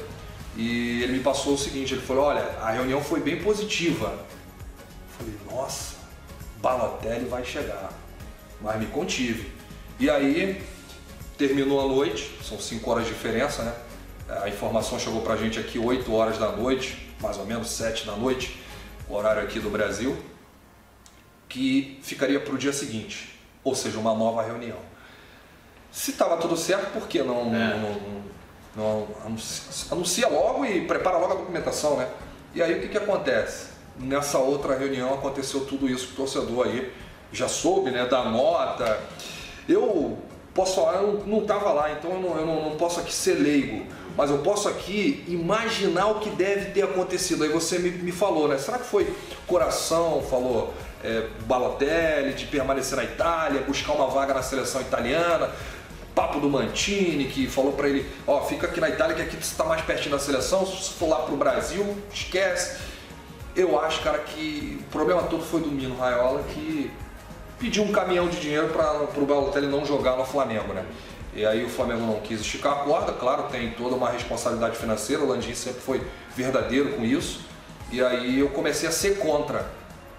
e 0.56 1.04
ele 1.04 1.14
me 1.14 1.20
passou 1.20 1.54
o 1.54 1.58
seguinte: 1.58 1.93
ele 1.93 2.02
falou, 2.02 2.26
olha, 2.26 2.43
a 2.62 2.72
reunião 2.72 3.04
foi 3.04 3.20
bem 3.20 3.41
positiva. 3.41 4.08
Eu 4.08 5.26
falei, 5.26 5.34
nossa, 5.52 5.95
Balotelli 6.62 7.26
vai 7.26 7.43
chegar 7.43 7.91
mas 8.62 8.80
me 8.80 8.88
contive. 8.88 9.51
E 9.99 10.10
aí 10.10 10.62
terminou 11.38 11.80
a 11.80 11.88
noite, 11.88 12.38
são 12.43 12.60
5 12.60 12.89
horas 12.89 13.05
de 13.05 13.14
diferença, 13.14 13.64
né? 13.64 13.74
A 14.43 14.49
informação 14.49 14.99
chegou 14.99 15.22
pra 15.22 15.36
gente 15.36 15.60
aqui 15.60 15.80
8 15.80 16.14
horas 16.14 16.38
da 16.38 16.51
noite, 16.51 17.14
mais 17.22 17.38
ou 17.38 17.45
menos 17.45 17.70
7 17.72 18.05
da 18.05 18.16
noite, 18.16 18.62
o 19.07 19.16
horário 19.16 19.41
aqui 19.41 19.60
do 19.60 19.70
Brasil, 19.70 20.16
que 21.47 21.99
ficaria 22.03 22.39
para 22.39 22.53
o 22.53 22.57
dia 22.57 22.72
seguinte, 22.72 23.39
ou 23.64 23.74
seja, 23.74 23.97
uma 23.97 24.14
nova 24.14 24.43
reunião. 24.43 24.78
Se 25.91 26.12
estava 26.12 26.38
tudo 26.38 26.55
certo, 26.55 26.93
por 26.93 27.07
que 27.07 27.24
não, 27.24 27.55
é. 27.55 27.78
não, 27.78 28.22
não, 28.76 29.07
anuncia, 29.89 30.28
logo 30.28 30.64
e 30.64 30.86
prepara 30.86 31.18
logo 31.18 31.34
a 31.34 31.38
documentação, 31.38 31.97
né? 31.97 32.07
E 32.53 32.62
aí 32.62 32.78
o 32.78 32.82
que, 32.82 32.89
que 32.89 32.97
acontece? 32.97 33.70
Nessa 33.97 34.38
outra 34.38 34.78
reunião 34.78 35.14
aconteceu 35.14 35.66
tudo 35.66 35.89
isso, 35.89 36.14
o 36.14 36.16
torcedor 36.16 36.68
aí 36.68 36.93
já 37.32 37.47
soube 37.47 37.91
né, 37.91 38.05
da 38.05 38.23
nota. 38.25 38.99
Eu 39.67 40.17
posso 40.53 40.75
falar, 40.75 41.01
eu 41.01 41.23
não 41.25 41.39
estava 41.39 41.71
lá, 41.71 41.91
então 41.91 42.11
eu, 42.11 42.19
não, 42.19 42.38
eu 42.38 42.45
não, 42.45 42.69
não, 42.69 42.75
posso 42.75 42.99
aqui 42.99 43.13
ser 43.13 43.36
leigo, 43.36 43.86
mas 44.17 44.30
eu 44.30 44.39
posso 44.39 44.67
aqui 44.67 45.23
imaginar 45.27 46.07
o 46.07 46.19
que 46.19 46.30
deve 46.32 46.71
ter 46.71 46.84
acontecido. 46.84 47.43
Aí 47.43 47.49
você 47.49 47.80
me, 47.80 47.91
me 47.91 48.11
falou, 48.11 48.47
né? 48.47 48.57
Será 48.57 48.77
que 48.77 48.86
foi 48.86 49.13
coração, 49.47 50.21
falou 50.30 50.73
é, 51.03 51.27
Balotelli, 51.45 52.34
de 52.34 52.45
permanecer 52.45 52.97
na 52.97 53.03
Itália, 53.03 53.61
buscar 53.61 53.93
uma 53.93 54.07
vaga 54.07 54.34
na 54.34 54.41
seleção 54.41 54.82
italiana? 54.82 55.49
Papo 56.15 56.39
do 56.39 56.49
Mantini, 56.49 57.25
que 57.25 57.47
falou 57.47 57.71
para 57.73 57.88
ele, 57.88 58.05
ó, 58.27 58.41
fica 58.41 58.67
aqui 58.67 58.82
na 58.82 58.89
Itália 58.89 59.15
que 59.15 59.21
aqui 59.21 59.36
você 59.36 59.51
está 59.51 59.63
mais 59.63 59.82
pertinho 59.84 60.11
da 60.11 60.19
seleção, 60.19 60.65
se 60.65 60.91
for 60.91 61.07
lá 61.07 61.19
pro 61.19 61.38
Brasil, 61.38 61.95
esquece. 62.11 62.77
Eu 63.55 63.80
acho, 63.80 64.01
cara, 64.01 64.19
que 64.19 64.82
o 64.82 64.91
problema 64.91 65.23
todo 65.23 65.43
foi 65.43 65.61
do 65.61 65.71
Mino 65.71 65.95
Raiola, 65.95 66.43
que 66.43 66.91
pediu 67.60 67.84
um 67.84 67.91
caminhão 67.91 68.28
de 68.28 68.39
dinheiro 68.39 68.70
para 68.70 69.22
o 69.22 69.26
Balotelli 69.26 69.68
não 69.68 69.86
jogar 69.86 70.16
no 70.16 70.26
Flamengo, 70.26 70.74
né? 70.74 70.86
E 71.34 71.45
aí 71.45 71.64
o 71.64 71.70
Flamengo 71.70 72.01
não 72.01 72.20
quis 72.22 72.41
esticar 72.41 72.74
a 72.74 72.76
corda, 72.78 73.14
claro, 73.14 73.43
tem 73.43 73.72
toda 73.72 73.95
uma 73.95 74.10
responsabilidade 74.10 74.78
financeira, 74.78 75.22
o 75.22 75.28
Landim 75.28 75.53
sempre 75.53 75.82
foi 75.82 76.01
verdadeiro 76.36 76.93
com 76.93 77.03
isso. 77.03 77.41
E 77.91 78.01
aí 78.03 78.39
eu 78.39 78.49
comecei 78.49 78.89
a 78.89 78.91
ser 78.91 79.20
contra 79.20 79.70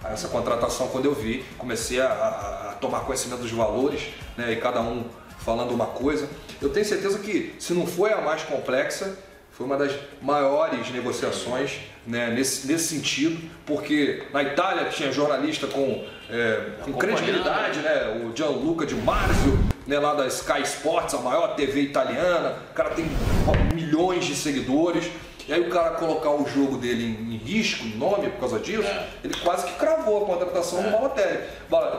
essa 0.05 0.29
contratação 0.29 0.89
quando 0.89 1.07
eu 1.07 1.15
vi, 1.15 1.45
comecei 1.59 2.01
a, 2.01 2.07
a, 2.07 2.75
tomar 2.81 3.01
conhecimento 3.01 3.41
dos 3.41 3.51
valores, 3.51 4.09
né? 4.37 4.53
E 4.53 4.57
cada 4.57 4.81
um 4.81 5.05
falando 5.39 5.73
uma 5.73 5.87
coisa. 5.87 6.29
eu 6.61 6.69
tenho 6.69 6.85
certeza 6.85 7.19
que 7.19 7.55
se 7.59 7.73
não 7.73 7.87
foi 7.87 8.13
a 8.13 8.21
mais 8.21 8.43
complexa, 8.43 9.17
foi 9.51 9.67
uma 9.67 9.77
das 9.77 9.93
maiores 10.23 10.91
negociações 10.91 11.81
né, 12.07 12.31
nesse, 12.31 12.67
nesse 12.67 12.97
sentido, 12.97 13.39
porque 13.67 14.25
na 14.33 14.43
Itália 14.43 14.87
tinha 14.87 15.13
jornalista 15.13 15.67
com, 15.67 16.05
é, 16.29 16.61
com 16.83 16.93
credibilidade, 16.95 17.81
né, 17.81 18.23
o 18.25 18.37
Gianluca 18.37 18.87
Di 18.87 18.95
Marzio, 18.95 19.59
né, 19.87 19.99
lá 19.99 20.15
da 20.15 20.27
Sky 20.27 20.63
Sports, 20.63 21.15
a 21.15 21.19
maior 21.19 21.55
TV 21.57 21.83
italiana, 21.83 22.57
o 22.71 22.75
cara 22.75 22.91
tem 22.91 23.07
milhões 23.75 24.25
de 24.25 24.35
seguidores. 24.35 25.11
E 25.51 25.53
aí 25.53 25.61
o 25.61 25.69
cara 25.69 25.91
colocar 25.97 26.31
o 26.31 26.47
jogo 26.47 26.77
dele 26.77 27.05
em, 27.05 27.35
em 27.35 27.37
risco, 27.37 27.85
em 27.85 27.97
nome, 27.97 28.31
por 28.31 28.39
causa 28.39 28.61
disso, 28.61 28.87
é. 28.87 29.09
ele 29.25 29.35
quase 29.43 29.67
que 29.67 29.73
cravou 29.73 30.23
a 30.23 30.27
contratação 30.27 30.79
é. 30.79 30.83
do 30.85 30.91
Balotelli. 30.93 31.41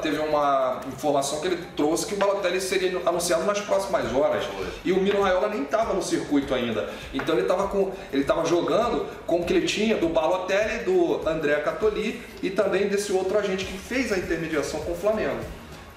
Teve 0.02 0.20
uma 0.20 0.80
informação 0.88 1.42
que 1.42 1.48
ele 1.48 1.60
trouxe 1.76 2.06
que 2.06 2.14
o 2.14 2.18
Balotelli 2.18 2.62
seria 2.62 2.98
anunciado 3.06 3.44
nas 3.44 3.60
próximas 3.60 4.06
horas. 4.16 4.46
E 4.86 4.94
o 4.94 5.02
Mino 5.02 5.22
Raiola 5.22 5.50
nem 5.50 5.64
estava 5.64 5.94
no 5.94 6.02
circuito 6.02 6.56
ainda. 6.56 6.90
Então 7.14 7.36
ele 7.36 7.42
estava 7.42 7.68
com. 7.68 7.92
Ele 8.14 8.22
estava 8.22 8.46
jogando 8.46 9.06
com 9.28 9.42
o 9.42 9.44
que 9.44 9.52
ele 9.52 9.68
tinha 9.68 9.98
do 9.98 10.08
Balotelli, 10.08 10.86
do 10.86 11.28
André 11.28 11.56
Catoli 11.56 12.22
e 12.42 12.50
também 12.50 12.88
desse 12.88 13.12
outro 13.12 13.38
agente 13.38 13.66
que 13.66 13.78
fez 13.78 14.14
a 14.14 14.18
intermediação 14.18 14.80
com 14.80 14.94
o 14.94 14.96
Flamengo. 14.96 15.42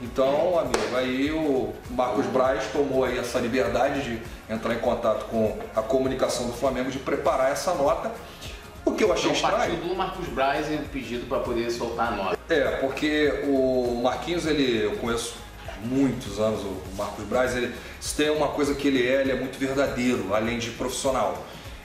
Então, 0.00 0.58
amigo, 0.58 0.96
aí 0.96 1.30
o 1.30 1.72
Marcos 1.90 2.26
Braz 2.26 2.64
tomou 2.72 3.04
aí 3.04 3.16
essa 3.16 3.38
liberdade 3.38 4.02
de 4.02 4.22
entrar 4.52 4.74
em 4.74 4.78
contato 4.78 5.26
com 5.26 5.58
a 5.74 5.82
comunicação 5.82 6.46
do 6.46 6.52
Flamengo 6.52 6.90
de 6.90 6.98
preparar 6.98 7.52
essa 7.52 7.74
nota. 7.74 8.12
O 8.84 8.92
que 8.92 9.04
eu 9.04 9.12
achei 9.12 9.30
então, 9.30 9.50
estranho. 9.50 9.56
Partiu 9.56 9.88
do 9.88 9.96
Marcos 9.96 10.28
Braz 10.28 10.70
e 10.70 10.76
pedido 10.92 11.26
para 11.26 11.38
poder 11.40 11.70
soltar 11.70 12.12
a 12.12 12.16
nota. 12.16 12.38
É, 12.48 12.76
porque 12.76 13.44
o 13.46 14.00
Marquinhos, 14.02 14.46
ele, 14.46 14.84
eu 14.84 14.96
conheço 14.96 15.36
muitos 15.82 16.38
anos 16.38 16.60
o 16.62 16.96
Marcos 16.96 17.24
Braz, 17.24 17.56
ele 17.56 17.74
se 18.00 18.14
tem 18.16 18.30
uma 18.30 18.48
coisa 18.48 18.74
que 18.74 18.88
ele 18.88 19.06
é, 19.06 19.20
ele 19.20 19.32
é 19.32 19.34
muito 19.34 19.58
verdadeiro, 19.58 20.34
além 20.34 20.58
de 20.58 20.70
profissional. 20.70 21.44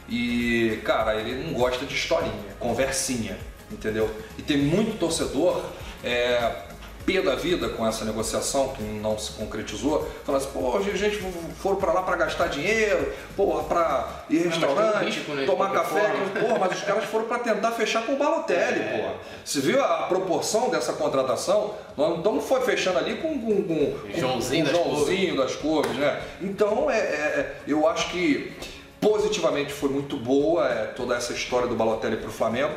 E, 0.10 0.82
cara, 0.84 1.16
ele 1.16 1.44
não 1.44 1.54
gosta 1.54 1.86
de 1.86 1.94
historinha, 1.94 2.34
conversinha, 2.60 3.38
entendeu? 3.72 4.10
E 4.38 4.42
tem 4.42 4.58
muito 4.58 4.98
torcedor 4.98 5.64
é, 6.04 6.69
pé 7.14 7.22
da 7.22 7.36
vida 7.36 7.70
com 7.70 7.88
essa 7.88 8.06
negociação 8.06 8.70
que 8.70 8.84
não 8.84 9.18
se 9.18 9.32
concretizou, 9.32 10.08
falando 10.24 10.42
assim, 10.42 10.52
pô, 10.54 10.78
a 10.78 10.82
gente 10.82 11.18
foram 11.58 11.78
para 11.78 11.92
lá 11.92 12.04
para 12.04 12.16
gastar 12.18 12.48
dinheiro, 12.48 13.12
porra, 13.36 13.64
para 13.64 14.24
ir 14.30 14.48
restaurante, 14.48 15.06
risco, 15.06 15.34
né, 15.34 15.46
tomar 15.46 15.72
café, 15.72 16.12
porra, 16.40 16.60
mas 16.60 16.78
os 16.78 16.84
caras 16.84 17.06
foram 17.06 17.26
para 17.26 17.40
tentar 17.40 17.72
fechar 17.72 18.06
com 18.06 18.14
o 18.14 18.18
Balotelli, 18.18 18.80
é. 18.80 18.98
porra. 18.98 19.14
Você 19.44 19.60
viu 19.60 19.84
a 19.84 20.04
proporção 20.04 20.70
dessa 20.70 20.94
contratação? 20.94 21.74
Nós 21.98 22.10
não 22.10 22.18
estamos 22.18 22.46
foi 22.46 22.62
fechando 22.62 23.00
ali 23.00 23.16
com, 23.16 23.40
com, 23.40 23.64
com, 23.64 23.94
Joãozinho, 24.16 24.66
com, 24.66 24.72
das, 24.72 24.82
Joãozinho 24.82 25.38
das 25.38 25.56
Cores, 25.56 25.92
né? 25.94 26.22
Então, 26.42 26.90
é, 26.90 26.98
é, 26.98 27.02
é, 27.02 27.56
eu 27.68 27.88
acho 27.88 28.12
que 28.12 28.54
positivamente 29.02 29.72
foi 29.72 29.90
muito 29.90 30.18
boa 30.18 30.68
é, 30.68 30.86
toda 30.88 31.16
essa 31.16 31.34
história 31.34 31.68
do 31.68 31.76
Balotelli 31.76 32.18
para 32.18 32.30
o 32.30 32.32
Flamengo 32.32 32.74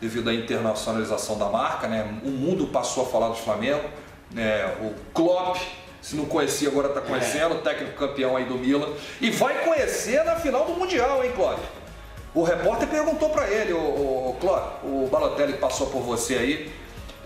devido 0.00 0.28
à 0.28 0.34
internacionalização 0.34 1.38
da 1.38 1.48
marca, 1.48 1.88
né? 1.88 2.20
O 2.24 2.30
mundo 2.30 2.66
passou 2.68 3.04
a 3.04 3.06
falar 3.06 3.28
do 3.28 3.36
Flamengo, 3.36 3.88
né? 4.30 4.66
O 4.80 4.94
Klopp, 5.12 5.58
se 6.00 6.16
não 6.16 6.26
conhecia 6.26 6.68
agora 6.68 6.88
está 6.88 7.00
conhecendo, 7.00 7.54
é. 7.54 7.58
o 7.58 7.62
técnico 7.62 7.96
campeão 7.98 8.36
aí 8.36 8.44
do 8.44 8.54
Milan 8.54 8.88
e 9.20 9.30
vai 9.30 9.64
conhecer 9.64 10.22
na 10.24 10.36
final 10.36 10.64
do 10.64 10.74
mundial, 10.74 11.24
hein, 11.24 11.32
Klopp? 11.34 11.60
O 12.34 12.42
repórter 12.42 12.86
perguntou 12.88 13.30
para 13.30 13.48
ele, 13.48 13.72
o, 13.72 13.78
o 13.78 14.36
Klopp, 14.38 14.84
o 14.84 15.08
Balotelli 15.10 15.54
passou 15.54 15.86
por 15.86 16.02
você 16.02 16.34
aí, 16.34 16.72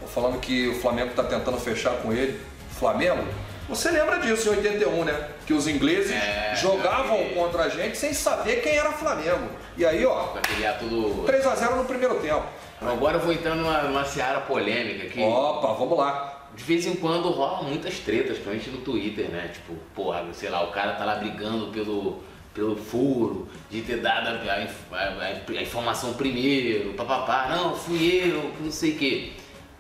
falando 0.07 0.39
que 0.39 0.69
o 0.69 0.81
Flamengo 0.81 1.11
está 1.11 1.25
tentando 1.25 1.59
fechar 1.59 1.95
com 2.03 2.13
ele. 2.13 2.41
Flamengo? 2.79 3.25
Você 3.71 3.89
lembra 3.93 4.19
disso 4.19 4.49
em 4.49 4.57
81, 4.57 5.05
né? 5.05 5.29
Que 5.47 5.53
os 5.53 5.69
ingleses 5.69 6.11
é, 6.11 6.57
jogavam 6.57 7.25
contra 7.29 7.63
a 7.63 7.69
gente 7.69 7.97
sem 7.97 8.13
saber 8.13 8.63
quem 8.63 8.77
era 8.77 8.91
Flamengo. 8.91 9.49
E 9.77 9.87
aí, 9.87 10.05
ó, 10.05 10.35
tudo... 10.81 11.25
3x0 11.25 11.77
no 11.77 11.85
primeiro 11.85 12.17
tempo. 12.17 12.43
Agora 12.81 13.19
eu 13.19 13.21
vou 13.21 13.33
entrar 13.33 13.55
numa, 13.55 13.83
numa 13.83 14.05
seara 14.05 14.41
polêmica 14.41 15.07
aqui. 15.07 15.23
Opa, 15.23 15.73
vamos 15.75 15.97
lá. 15.97 16.49
De 16.57 16.65
vez 16.65 16.85
em 16.85 16.97
quando 16.97 17.31
rolam 17.31 17.63
muitas 17.63 18.01
tretas, 18.01 18.39
principalmente 18.39 18.71
no 18.71 18.79
Twitter, 18.79 19.29
né? 19.29 19.53
Tipo, 19.53 19.75
porra, 19.95 20.27
sei 20.33 20.49
lá, 20.49 20.65
o 20.65 20.73
cara 20.73 20.95
tá 20.95 21.05
lá 21.05 21.15
brigando 21.15 21.69
pelo, 21.69 22.21
pelo 22.53 22.75
furo, 22.75 23.49
de 23.71 23.83
ter 23.83 23.99
dado 23.99 24.27
a, 24.27 24.97
a, 24.97 24.99
a, 24.99 25.59
a 25.59 25.63
informação 25.63 26.15
primeiro, 26.15 26.95
papapá, 26.95 27.47
não, 27.51 27.77
fui 27.77 28.21
eu, 28.25 28.51
não 28.61 28.73
sei 28.73 28.93
o 28.93 28.99
quê. 28.99 29.33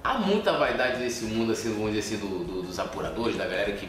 Há 0.02 0.18
muita 0.18 0.52
vaidade 0.52 0.98
nesse 0.98 1.24
mundo, 1.24 1.52
assim, 1.52 1.74
vamos 1.74 1.92
dizer 1.92 2.16
assim, 2.16 2.26
do, 2.26 2.44
do, 2.44 2.62
dos 2.62 2.78
apuradores, 2.78 3.36
da 3.36 3.44
galera 3.44 3.72
que 3.72 3.88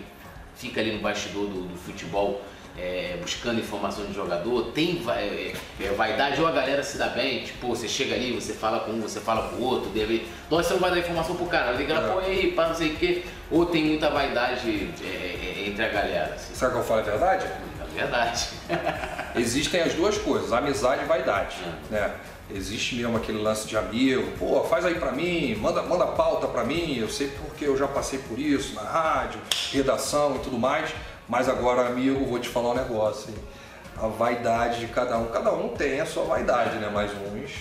fica 0.55 0.81
ali 0.81 0.91
no 0.93 1.01
bastidor 1.01 1.47
do, 1.47 1.67
do 1.67 1.77
futebol 1.77 2.41
é, 2.77 3.17
buscando 3.21 3.59
informação 3.59 4.05
de 4.05 4.13
jogador, 4.13 4.71
tem 4.71 5.03
é, 5.09 5.53
é, 5.79 5.87
vaidade 5.91 6.39
ou 6.39 6.47
a 6.47 6.51
galera 6.51 6.83
se 6.83 6.97
dá 6.97 7.07
bem, 7.07 7.43
tipo, 7.43 7.67
você 7.67 7.87
chega 7.87 8.15
ali, 8.15 8.33
você 8.33 8.53
fala 8.53 8.81
com 8.81 8.91
um, 8.91 9.01
você 9.01 9.19
fala 9.19 9.49
com 9.49 9.57
o 9.57 9.63
outro, 9.63 9.89
deve. 9.89 10.27
Nossa, 10.49 10.69
você 10.69 10.73
não 10.73 10.81
vai 10.81 10.91
dar 10.91 10.99
informação 10.99 11.35
pro 11.35 11.45
cara, 11.47 11.71
liga 11.73 11.93
lá, 11.93 12.07
é. 12.07 12.11
pô, 12.11 12.19
aí, 12.19 12.51
pá, 12.53 12.67
não 12.67 12.75
sei 12.75 12.93
o 12.93 12.95
quê. 12.95 13.23
Ou 13.49 13.65
tem 13.65 13.83
muita 13.85 14.09
vaidade 14.09 14.89
é, 15.03 15.05
é, 15.05 15.67
entre 15.67 15.83
a 15.83 15.89
galera. 15.89 16.33
Assim. 16.33 16.55
Sabe 16.55 16.73
que 16.73 16.79
eu 16.79 16.83
falo 16.83 17.01
a 17.01 17.03
verdade? 17.03 17.45
É 17.45 17.99
verdade. 17.99 18.49
Existem 19.35 19.81
as 19.81 19.93
duas 19.93 20.17
coisas, 20.17 20.53
amizade 20.53 21.03
e 21.03 21.05
vaidade. 21.05 21.57
Né? 21.89 22.11
Existe 22.55 22.95
mesmo 22.95 23.17
aquele 23.17 23.39
lance 23.39 23.67
de 23.67 23.77
amigo, 23.77 24.31
pô, 24.37 24.63
faz 24.63 24.85
aí 24.85 24.95
pra 24.95 25.11
mim, 25.11 25.55
manda, 25.55 25.81
manda 25.81 26.05
pauta 26.07 26.47
pra 26.47 26.63
mim, 26.63 26.97
eu 26.97 27.09
sei 27.09 27.27
porque 27.29 27.65
eu 27.65 27.77
já 27.77 27.87
passei 27.87 28.19
por 28.19 28.37
isso 28.37 28.75
na 28.75 28.81
rádio, 28.81 29.39
redação 29.71 30.35
e 30.35 30.39
tudo 30.39 30.57
mais. 30.57 30.91
Mas 31.27 31.47
agora, 31.47 31.87
amigo, 31.87 32.25
vou 32.25 32.39
te 32.39 32.49
falar 32.49 32.71
um 32.71 32.75
negócio. 32.75 33.29
Hein? 33.29 33.37
A 33.97 34.07
vaidade 34.07 34.79
de 34.79 34.87
cada 34.87 35.17
um, 35.17 35.27
cada 35.27 35.53
um 35.53 35.69
tem 35.69 36.01
a 36.01 36.05
sua 36.05 36.23
vaidade, 36.23 36.77
né? 36.77 36.89
Mas 36.93 37.11
uns 37.11 37.51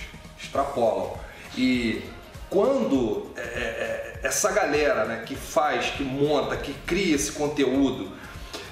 extrapolam. 0.43 1.13
E 1.57 2.03
quando 2.49 3.31
é, 3.37 3.41
é, 3.41 3.45
é, 3.45 4.21
essa 4.25 4.51
galera 4.51 5.05
né, 5.05 5.23
que 5.25 5.37
faz, 5.37 5.91
que 5.91 6.03
monta, 6.03 6.57
que 6.57 6.73
cria 6.85 7.15
esse 7.15 7.31
conteúdo, 7.33 8.11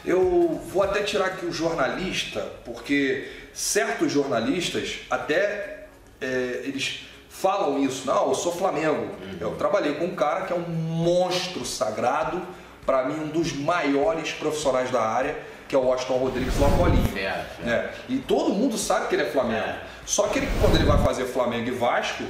eu 0.04 0.60
vou 0.72 0.82
até 0.82 1.02
tirar 1.02 1.26
aqui 1.26 1.46
o 1.46 1.52
jornalista, 1.52 2.40
porque 2.64 3.30
certos 3.52 4.10
jornalistas 4.10 5.00
até 5.10 5.77
é, 6.20 6.62
eles 6.64 7.06
falam 7.28 7.78
isso, 7.78 8.06
não, 8.06 8.28
eu 8.28 8.34
sou 8.34 8.52
Flamengo. 8.52 9.02
Uhum. 9.02 9.36
Eu 9.40 9.54
trabalhei 9.56 9.94
com 9.94 10.06
um 10.06 10.14
cara 10.14 10.42
que 10.42 10.52
é 10.52 10.56
um 10.56 10.68
monstro 10.68 11.64
sagrado, 11.64 12.42
para 12.84 13.04
mim, 13.04 13.20
um 13.20 13.28
dos 13.28 13.52
maiores 13.52 14.32
profissionais 14.32 14.90
da 14.90 15.02
área, 15.02 15.38
que 15.68 15.74
é 15.74 15.78
o 15.78 15.82
Washington 15.82 16.16
Rodrigues 16.16 16.54
do 16.54 16.64
Apolinho. 16.64 17.18
É, 17.18 17.44
é. 17.66 17.94
E 18.08 18.18
todo 18.18 18.54
mundo 18.54 18.78
sabe 18.78 19.08
que 19.08 19.14
ele 19.14 19.22
é 19.22 19.30
Flamengo. 19.30 19.60
É. 19.60 19.82
Só 20.06 20.26
que 20.28 20.38
ele, 20.38 20.48
quando 20.60 20.76
ele 20.76 20.84
vai 20.84 20.98
fazer 21.04 21.26
Flamengo 21.26 21.68
e 21.68 21.70
Vasco, 21.70 22.24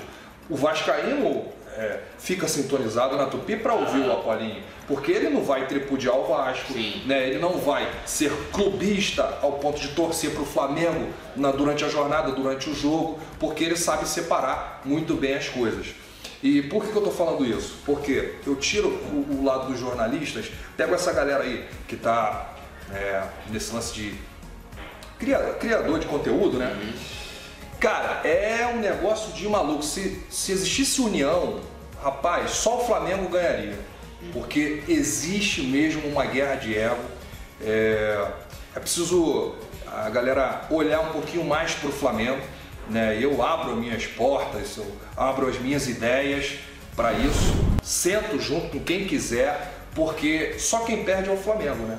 o 0.51 0.57
Vascaíno 0.57 1.45
é, 1.79 2.01
fica 2.19 2.49
sintonizado 2.49 3.17
na 3.17 3.27
Tupi 3.27 3.57
para 3.57 3.73
ouvir 3.73 4.03
ah. 4.03 4.09
o 4.09 4.13
Apolinho. 4.15 4.63
Porque 4.89 5.13
ele 5.13 5.29
não 5.29 5.45
vai 5.45 5.67
tripudiar 5.67 6.17
o 6.17 6.25
Vasco, 6.25 6.73
né? 7.07 7.29
ele 7.29 7.39
não 7.39 7.59
vai 7.59 7.89
ser 8.05 8.33
clubista 8.53 9.39
ao 9.41 9.53
ponto 9.53 9.81
de 9.81 9.89
torcer 9.89 10.33
para 10.33 10.43
o 10.43 10.47
Flamengo 10.47 11.09
na, 11.37 11.53
durante 11.53 11.85
a 11.85 11.89
jornada, 11.89 12.33
durante 12.33 12.69
o 12.69 12.75
jogo, 12.75 13.21
porque 13.39 13.63
ele 13.63 13.77
sabe 13.77 14.09
separar 14.09 14.83
muito 14.85 15.15
bem 15.15 15.35
as 15.35 15.49
coisas. 15.49 15.95
E 16.43 16.63
por 16.63 16.85
que, 16.85 16.91
que 16.91 16.97
eu 16.97 17.05
estou 17.05 17.15
falando 17.15 17.45
isso? 17.45 17.77
Porque 17.85 18.35
eu 18.47 18.57
tiro 18.57 18.89
o, 18.89 19.39
o, 19.41 19.45
lado 19.45 19.69
dos 19.69 19.79
jornalistas, 19.79 20.51
pego 20.77 20.95
essa 20.95 21.13
galera 21.13 21.45
aí 21.45 21.69
que 21.87 21.95
está 21.95 22.55
é, 22.93 23.23
nesse 23.51 23.75
lance 23.75 23.95
de 23.95 24.15
criador 25.19 25.99
de 25.99 26.07
conteúdo, 26.07 26.59
né? 26.59 26.77
Cara, 27.81 28.27
é 28.27 28.67
um 28.75 28.81
negócio 28.81 29.33
de 29.33 29.49
maluco. 29.49 29.83
Se, 29.83 30.23
se 30.31 30.53
existisse 30.53 31.01
união, 31.01 31.61
rapaz, 32.03 32.51
só 32.53 32.81
o 32.83 32.87
Flamengo 32.87 33.29
ganharia. 33.29 33.79
Porque 34.33 34.83
existe 34.89 35.63
mesmo 35.63 36.09
uma 36.09 36.27
guerra 36.27 36.57
de 36.57 36.77
ego. 36.77 37.05
É, 37.63 38.27
é 38.75 38.81
preciso 38.81 39.55
a 39.87 40.11
galera 40.11 40.67
olhar 40.71 41.01
um 41.01 41.13
pouquinho 41.13 41.45
mais 41.45 41.73
para 41.75 41.89
o 41.89 41.93
Flamengo 41.93 42.43
né? 42.89 43.19
Eu 43.21 43.43
abro 43.43 43.77
minhas 43.77 44.07
portas, 44.07 44.77
eu 44.77 44.87
abro 45.17 45.49
as 45.49 45.59
minhas 45.59 45.89
ideias 45.89 46.55
para 46.97 47.13
isso, 47.13 47.55
sento 47.83 48.41
junto 48.41 48.71
com 48.71 48.81
quem 48.81 49.07
quiser, 49.07 49.75
porque 49.95 50.59
só 50.59 50.81
quem 50.81 51.05
perde 51.05 51.29
é 51.29 51.33
o 51.33 51.37
Flamengo, 51.37 51.85
né? 51.85 51.99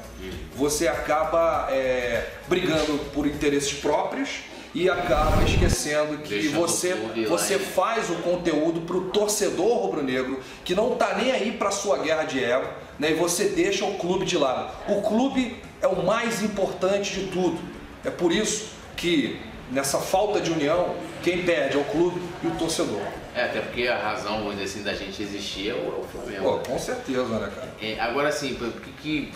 Você 0.56 0.88
acaba 0.88 1.68
é, 1.72 2.28
brigando 2.48 2.98
por 3.14 3.26
interesses 3.26 3.74
próprios 3.74 4.42
e 4.74 4.90
acaba 4.90 5.44
esquecendo 5.44 6.18
que 6.20 6.48
você, 6.50 6.94
você 7.28 7.58
faz 7.58 8.10
o 8.10 8.16
conteúdo 8.16 8.82
para 8.82 8.98
o 8.98 9.10
torcedor 9.10 9.78
rubro-negro 9.80 10.40
que 10.64 10.76
não 10.76 10.96
tá 10.96 11.16
nem 11.16 11.32
aí 11.32 11.52
para 11.52 11.72
sua 11.72 11.98
guerra 11.98 12.24
de 12.24 12.44
ego, 12.44 12.68
né? 13.00 13.12
E 13.12 13.14
você 13.16 13.46
deixa 13.46 13.86
o 13.86 13.98
clube 13.98 14.26
de 14.26 14.38
lado. 14.38 14.72
O 14.88 15.02
clube 15.02 15.58
é 15.82 15.88
o 15.88 16.06
mais 16.06 16.44
importante 16.44 17.20
de 17.20 17.28
tudo. 17.28 17.60
É 18.06 18.10
por 18.10 18.32
isso 18.32 18.70
que 18.96 19.40
nessa 19.72 20.00
falta 20.00 20.40
de 20.42 20.52
união, 20.52 20.96
quem 21.24 21.44
perde 21.44 21.78
é 21.78 21.80
o 21.80 21.84
clube 21.86 22.22
e 22.44 22.48
o 22.48 22.52
torcedor. 22.52 23.02
É, 23.36 23.44
até 23.44 23.62
porque 23.62 23.88
a 23.88 23.98
razão, 23.98 24.40
vamos 24.40 24.54
dizer 24.54 24.66
assim, 24.66 24.84
da 24.84 24.94
gente 24.94 25.22
existir 25.22 25.70
é 25.70 25.74
o, 25.74 25.78
é 25.78 26.00
o 26.00 26.04
Flamengo. 26.04 26.44
Pô, 26.44 26.72
com 26.72 26.80
certeza, 26.80 27.40
né, 27.40 27.52
cara? 27.56 27.70
É, 27.82 28.00
agora 28.00 28.32
sim, 28.32 28.54
o 28.54 28.72
que, 28.72 28.92
que, 29.02 29.34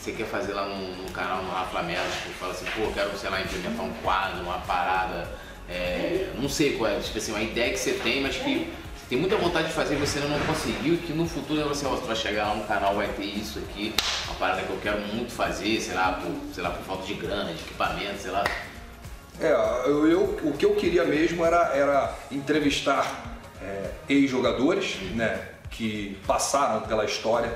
você 0.00 0.12
quer 0.12 0.26
fazer 0.26 0.54
lá 0.54 0.64
no, 0.64 1.02
no 1.02 1.10
canal 1.10 1.42
no 1.42 1.50
Rafa 1.50 1.82
Melo, 1.82 2.10
tipo, 2.10 2.30
fala 2.38 2.52
assim, 2.52 2.64
pô, 2.74 2.90
quero, 2.92 3.16
sei 3.18 3.28
lá, 3.28 3.40
implementar 3.42 3.84
um 3.84 3.92
quadro, 4.02 4.40
uma 4.40 4.58
parada, 4.60 5.28
é, 5.68 6.30
não 6.40 6.48
sei 6.48 6.78
qual 6.78 6.90
é, 6.90 6.98
tipo 6.98 7.18
assim, 7.18 7.32
uma 7.32 7.42
ideia 7.42 7.70
que 7.70 7.78
você 7.78 7.92
tem, 7.92 8.22
mas 8.22 8.36
que 8.36 8.72
você 8.96 9.06
tem 9.10 9.18
muita 9.18 9.36
vontade 9.36 9.68
de 9.68 9.74
fazer 9.74 9.96
e 9.96 9.98
você 9.98 10.18
ainda 10.18 10.38
não 10.38 10.46
conseguiu, 10.46 10.96
que 10.96 11.12
no 11.12 11.28
futuro 11.28 11.62
você, 11.68 11.84
você 11.84 12.06
vai 12.06 12.16
chegar 12.16 12.48
lá 12.48 12.54
no 12.54 12.64
canal, 12.64 12.94
vai 12.94 13.08
ter 13.08 13.24
isso 13.24 13.58
aqui, 13.58 13.94
uma 14.24 14.34
parada 14.36 14.62
que 14.62 14.70
eu 14.70 14.78
quero 14.82 15.00
muito 15.00 15.32
fazer, 15.32 15.78
sei 15.82 15.94
lá, 15.94 16.12
por, 16.12 16.32
sei 16.54 16.62
lá, 16.62 16.70
por 16.70 16.82
falta 16.82 17.06
de 17.06 17.14
grana, 17.14 17.52
de 17.52 17.60
equipamento, 17.60 18.22
sei 18.22 18.30
lá. 18.30 18.44
É, 19.38 19.52
eu, 19.86 20.06
eu 20.08 20.22
o 20.44 20.54
que 20.56 20.64
eu 20.64 20.74
queria 20.76 21.04
mesmo 21.04 21.44
era, 21.44 21.74
era 21.74 22.14
entrevistar 22.30 23.38
é, 23.62 23.90
ex-jogadores, 24.08 24.96
né, 25.14 25.46
que 25.70 26.18
passaram 26.26 26.80
pela 26.82 27.04
história, 27.04 27.52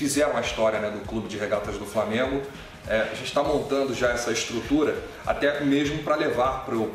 fizeram 0.00 0.34
a 0.34 0.40
história 0.40 0.80
né, 0.80 0.90
do 0.90 1.06
Clube 1.06 1.28
de 1.28 1.36
Regatas 1.36 1.76
do 1.76 1.84
Flamengo. 1.84 2.40
É, 2.88 3.02
a 3.02 3.14
gente 3.14 3.26
está 3.26 3.42
montando 3.42 3.94
já 3.94 4.08
essa 4.08 4.32
estrutura, 4.32 4.96
até 5.26 5.60
mesmo 5.60 6.02
para 6.02 6.16
levar 6.16 6.64
para 6.64 6.74
o 6.74 6.90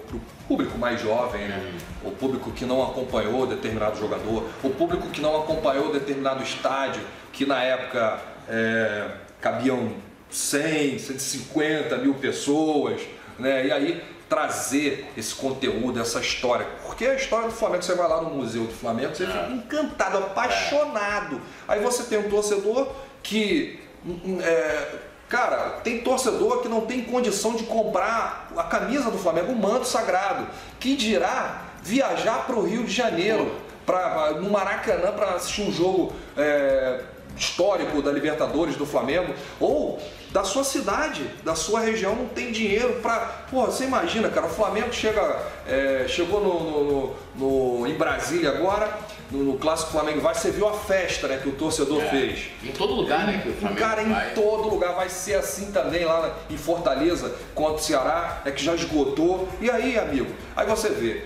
público 0.47 0.76
mais 0.76 0.99
jovem, 0.99 1.47
né? 1.47 1.72
o 2.03 2.10
público 2.10 2.49
que 2.51 2.66
não 2.66 2.82
acompanhou 2.82 3.45
determinado 3.45 3.99
jogador, 3.99 4.49
o 4.64 4.72
público 4.72 5.08
que 5.10 5.22
não 5.22 5.39
acompanhou 5.39 5.93
determinado 5.93 6.41
estádio, 6.41 7.03
que 7.32 7.45
na 7.45 7.62
época 7.62 8.20
é, 8.49 9.08
cabiam 9.39 9.93
100, 10.32 10.97
150 10.97 11.97
mil 11.97 12.16
pessoas, 12.16 13.03
né? 13.38 13.68
e 13.68 13.72
aí 13.72 14.03
trazer 14.28 15.11
esse 15.15 15.36
conteúdo, 15.36 15.99
essa 15.99 16.19
história. 16.19 16.67
Porque 16.86 17.05
a 17.05 17.15
história 17.15 17.47
do 17.47 17.53
Flamengo, 17.53 17.84
você 17.84 17.95
vai 17.95 18.07
lá 18.07 18.21
no 18.21 18.32
Museu 18.32 18.65
do 18.65 18.73
Flamengo, 18.73 19.15
você 19.15 19.26
fica 19.26 19.39
é. 19.39 19.51
encantado, 19.51 20.17
apaixonado. 20.17 21.41
Aí 21.67 21.82
você 21.82 22.03
tem 22.03 22.19
um 22.19 22.30
torcedor 22.30 22.89
que. 23.21 23.80
Hum, 24.05 24.39
é, 24.41 24.99
cara, 25.28 25.82
tem 25.84 26.01
torcedor 26.01 26.61
que 26.61 26.67
não 26.67 26.82
tem 26.82 27.03
condição 27.03 27.55
de 27.55 27.63
comprar 27.63 28.51
a 28.55 28.63
camisa 28.63 29.09
do 29.11 29.17
Flamengo, 29.17 29.51
o 29.51 29.55
manto 29.55 29.86
sagrado. 29.86 30.47
Que 30.80 30.95
dirá 30.95 31.65
viajar 31.84 32.45
para 32.45 32.55
o 32.55 32.65
Rio 32.65 32.84
de 32.84 32.91
Janeiro, 32.91 33.51
pra, 33.86 34.32
no 34.32 34.49
Maracanã, 34.49 35.11
para 35.11 35.36
assistir 35.36 35.61
um 35.61 35.71
jogo 35.71 36.13
é, 36.36 37.01
histórico 37.38 38.01
da 38.01 38.11
Libertadores 38.11 38.76
do 38.76 38.86
Flamengo, 38.86 39.34
ou 39.59 39.99
da 40.36 40.43
sua 40.43 40.65
cidade, 40.65 41.23
da 41.45 41.55
sua 41.55 41.79
região, 41.79 42.13
não 42.13 42.27
tem 42.27 42.51
dinheiro 42.51 42.99
para. 43.01 43.19
Pô, 43.49 43.67
você 43.67 43.86
imagina, 43.86 44.27
cara, 44.27 44.47
o 44.47 44.49
Flamengo 44.49 44.91
chega, 44.91 45.41
é, 45.65 46.03
chegou 46.09 46.41
no, 46.41 46.83
no, 46.83 47.79
no, 47.79 47.88
em 47.88 47.93
Brasília 47.93 48.49
agora, 48.49 48.99
no, 49.31 49.45
no, 49.45 49.57
Clássico 49.57 49.91
Flamengo 49.93 50.19
vai, 50.19 50.36
você 50.36 50.51
viu 50.51 50.67
a 50.67 50.73
festa 50.73 51.29
né, 51.29 51.39
que 51.41 51.47
o 51.47 51.53
torcedor 51.53 52.03
é, 52.03 52.09
fez. 52.09 52.47
Em 52.61 52.73
todo 52.73 52.93
lugar, 52.93 53.25
né? 53.25 53.39
Que 53.41 53.47
o 53.47 53.53
Flamengo 53.53 53.79
cara, 53.79 54.03
vai. 54.03 54.31
em 54.31 54.33
todo 54.33 54.67
lugar. 54.67 54.93
Vai 54.93 55.07
ser 55.07 55.36
assim 55.36 55.71
também 55.71 56.03
lá 56.03 56.36
em 56.49 56.57
Fortaleza, 56.57 57.33
contra 57.53 57.75
o 57.75 57.79
Ceará, 57.79 58.41
é 58.43 58.51
que 58.51 58.61
já 58.61 58.75
esgotou. 58.75 59.47
E 59.61 59.71
aí, 59.71 59.97
amigo? 59.97 60.36
Aí 60.53 60.67
você 60.67 60.89
vê, 60.89 61.23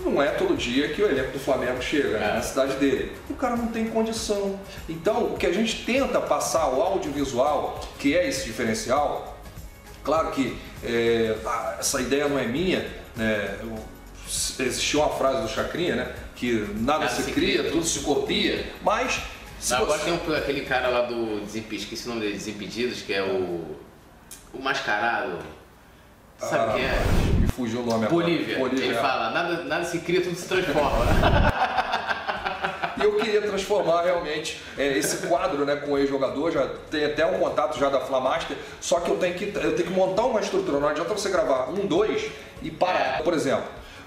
não 0.00 0.22
é 0.22 0.28
todo 0.28 0.56
dia 0.56 0.88
que 0.88 1.02
o 1.02 1.06
elenco 1.06 1.32
do 1.32 1.38
Flamengo 1.38 1.80
chega 1.82 2.18
né, 2.18 2.30
é. 2.30 2.34
na 2.34 2.42
cidade 2.42 2.76
dele. 2.76 3.12
O 3.28 3.34
cara 3.34 3.56
não 3.56 3.68
tem 3.68 3.86
condição. 3.86 4.58
Então, 4.88 5.26
o 5.26 5.36
que 5.36 5.46
a 5.46 5.52
gente 5.52 5.84
tenta 5.84 6.20
passar 6.20 6.68
o 6.68 6.82
audiovisual, 6.82 7.80
que 7.98 8.16
é 8.16 8.28
esse 8.28 8.44
diferencial, 8.44 9.38
claro 10.02 10.30
que 10.32 10.56
é, 10.84 11.36
essa 11.78 12.00
ideia 12.00 12.28
não 12.28 12.38
é 12.38 12.46
minha, 12.46 12.86
né? 13.16 13.58
Existiu 14.58 15.00
uma 15.00 15.10
frase 15.10 15.42
do 15.42 15.48
Chacrinha, 15.48 15.96
né? 15.96 16.14
Que 16.34 16.60
nada, 16.76 17.04
nada 17.04 17.08
se, 17.08 17.22
se 17.22 17.32
cria, 17.32 17.58
cria, 17.58 17.70
tudo 17.70 17.84
se 17.84 18.00
copia, 18.00 18.64
mas. 18.82 19.20
Não, 19.70 19.78
agora 19.78 19.98
você... 19.98 20.16
tem 20.16 20.36
aquele 20.36 20.62
cara 20.62 20.88
lá 20.88 21.02
do 21.02 21.40
Desimpedidos, 21.40 21.84
esqueci 21.84 22.06
o 22.06 22.08
nome 22.08 22.22
dele, 22.22 22.32
Desimpedidos, 22.32 23.02
que 23.02 23.12
é 23.12 23.22
o. 23.22 23.76
O 24.52 24.60
mascarado. 24.60 25.38
Sabe 26.48 26.70
ah, 26.70 26.72
quem 26.74 26.84
é? 26.84 27.02
Me 27.40 27.46
fugiu 27.46 27.82
o 27.82 27.86
nome 27.86 28.06
Bolívia. 28.06 28.56
agora. 28.56 28.70
Bolívia. 28.70 28.90
Ele 28.90 28.94
fala, 28.98 29.30
nada, 29.30 29.64
nada 29.64 29.84
se 29.84 29.98
cria, 30.00 30.20
tudo 30.20 30.34
se 30.34 30.48
transforma. 30.48 31.06
e 32.98 33.04
eu 33.04 33.16
queria 33.16 33.40
transformar 33.42 34.02
realmente 34.02 34.60
é, 34.76 34.98
esse 34.98 35.26
quadro 35.28 35.64
né, 35.64 35.76
com 35.76 35.92
o 35.92 35.98
ex-jogador, 35.98 36.50
já 36.50 36.68
tem 36.90 37.04
até 37.04 37.24
um 37.24 37.38
contato 37.38 37.78
já 37.78 37.88
da 37.88 38.00
Flamaster, 38.00 38.56
só 38.80 38.98
que 39.00 39.10
eu 39.10 39.18
tenho 39.18 39.34
que, 39.34 39.44
eu 39.54 39.76
tenho 39.76 39.88
que 39.88 39.94
montar 39.94 40.24
uma 40.24 40.40
estrutura, 40.40 40.80
não 40.80 40.88
adianta 40.88 41.14
você 41.14 41.28
gravar 41.28 41.70
um, 41.70 41.86
dois 41.86 42.30
e 42.60 42.70
parar. 42.70 43.20
É. 43.20 43.22
Por 43.22 43.34
exemplo, 43.34 43.64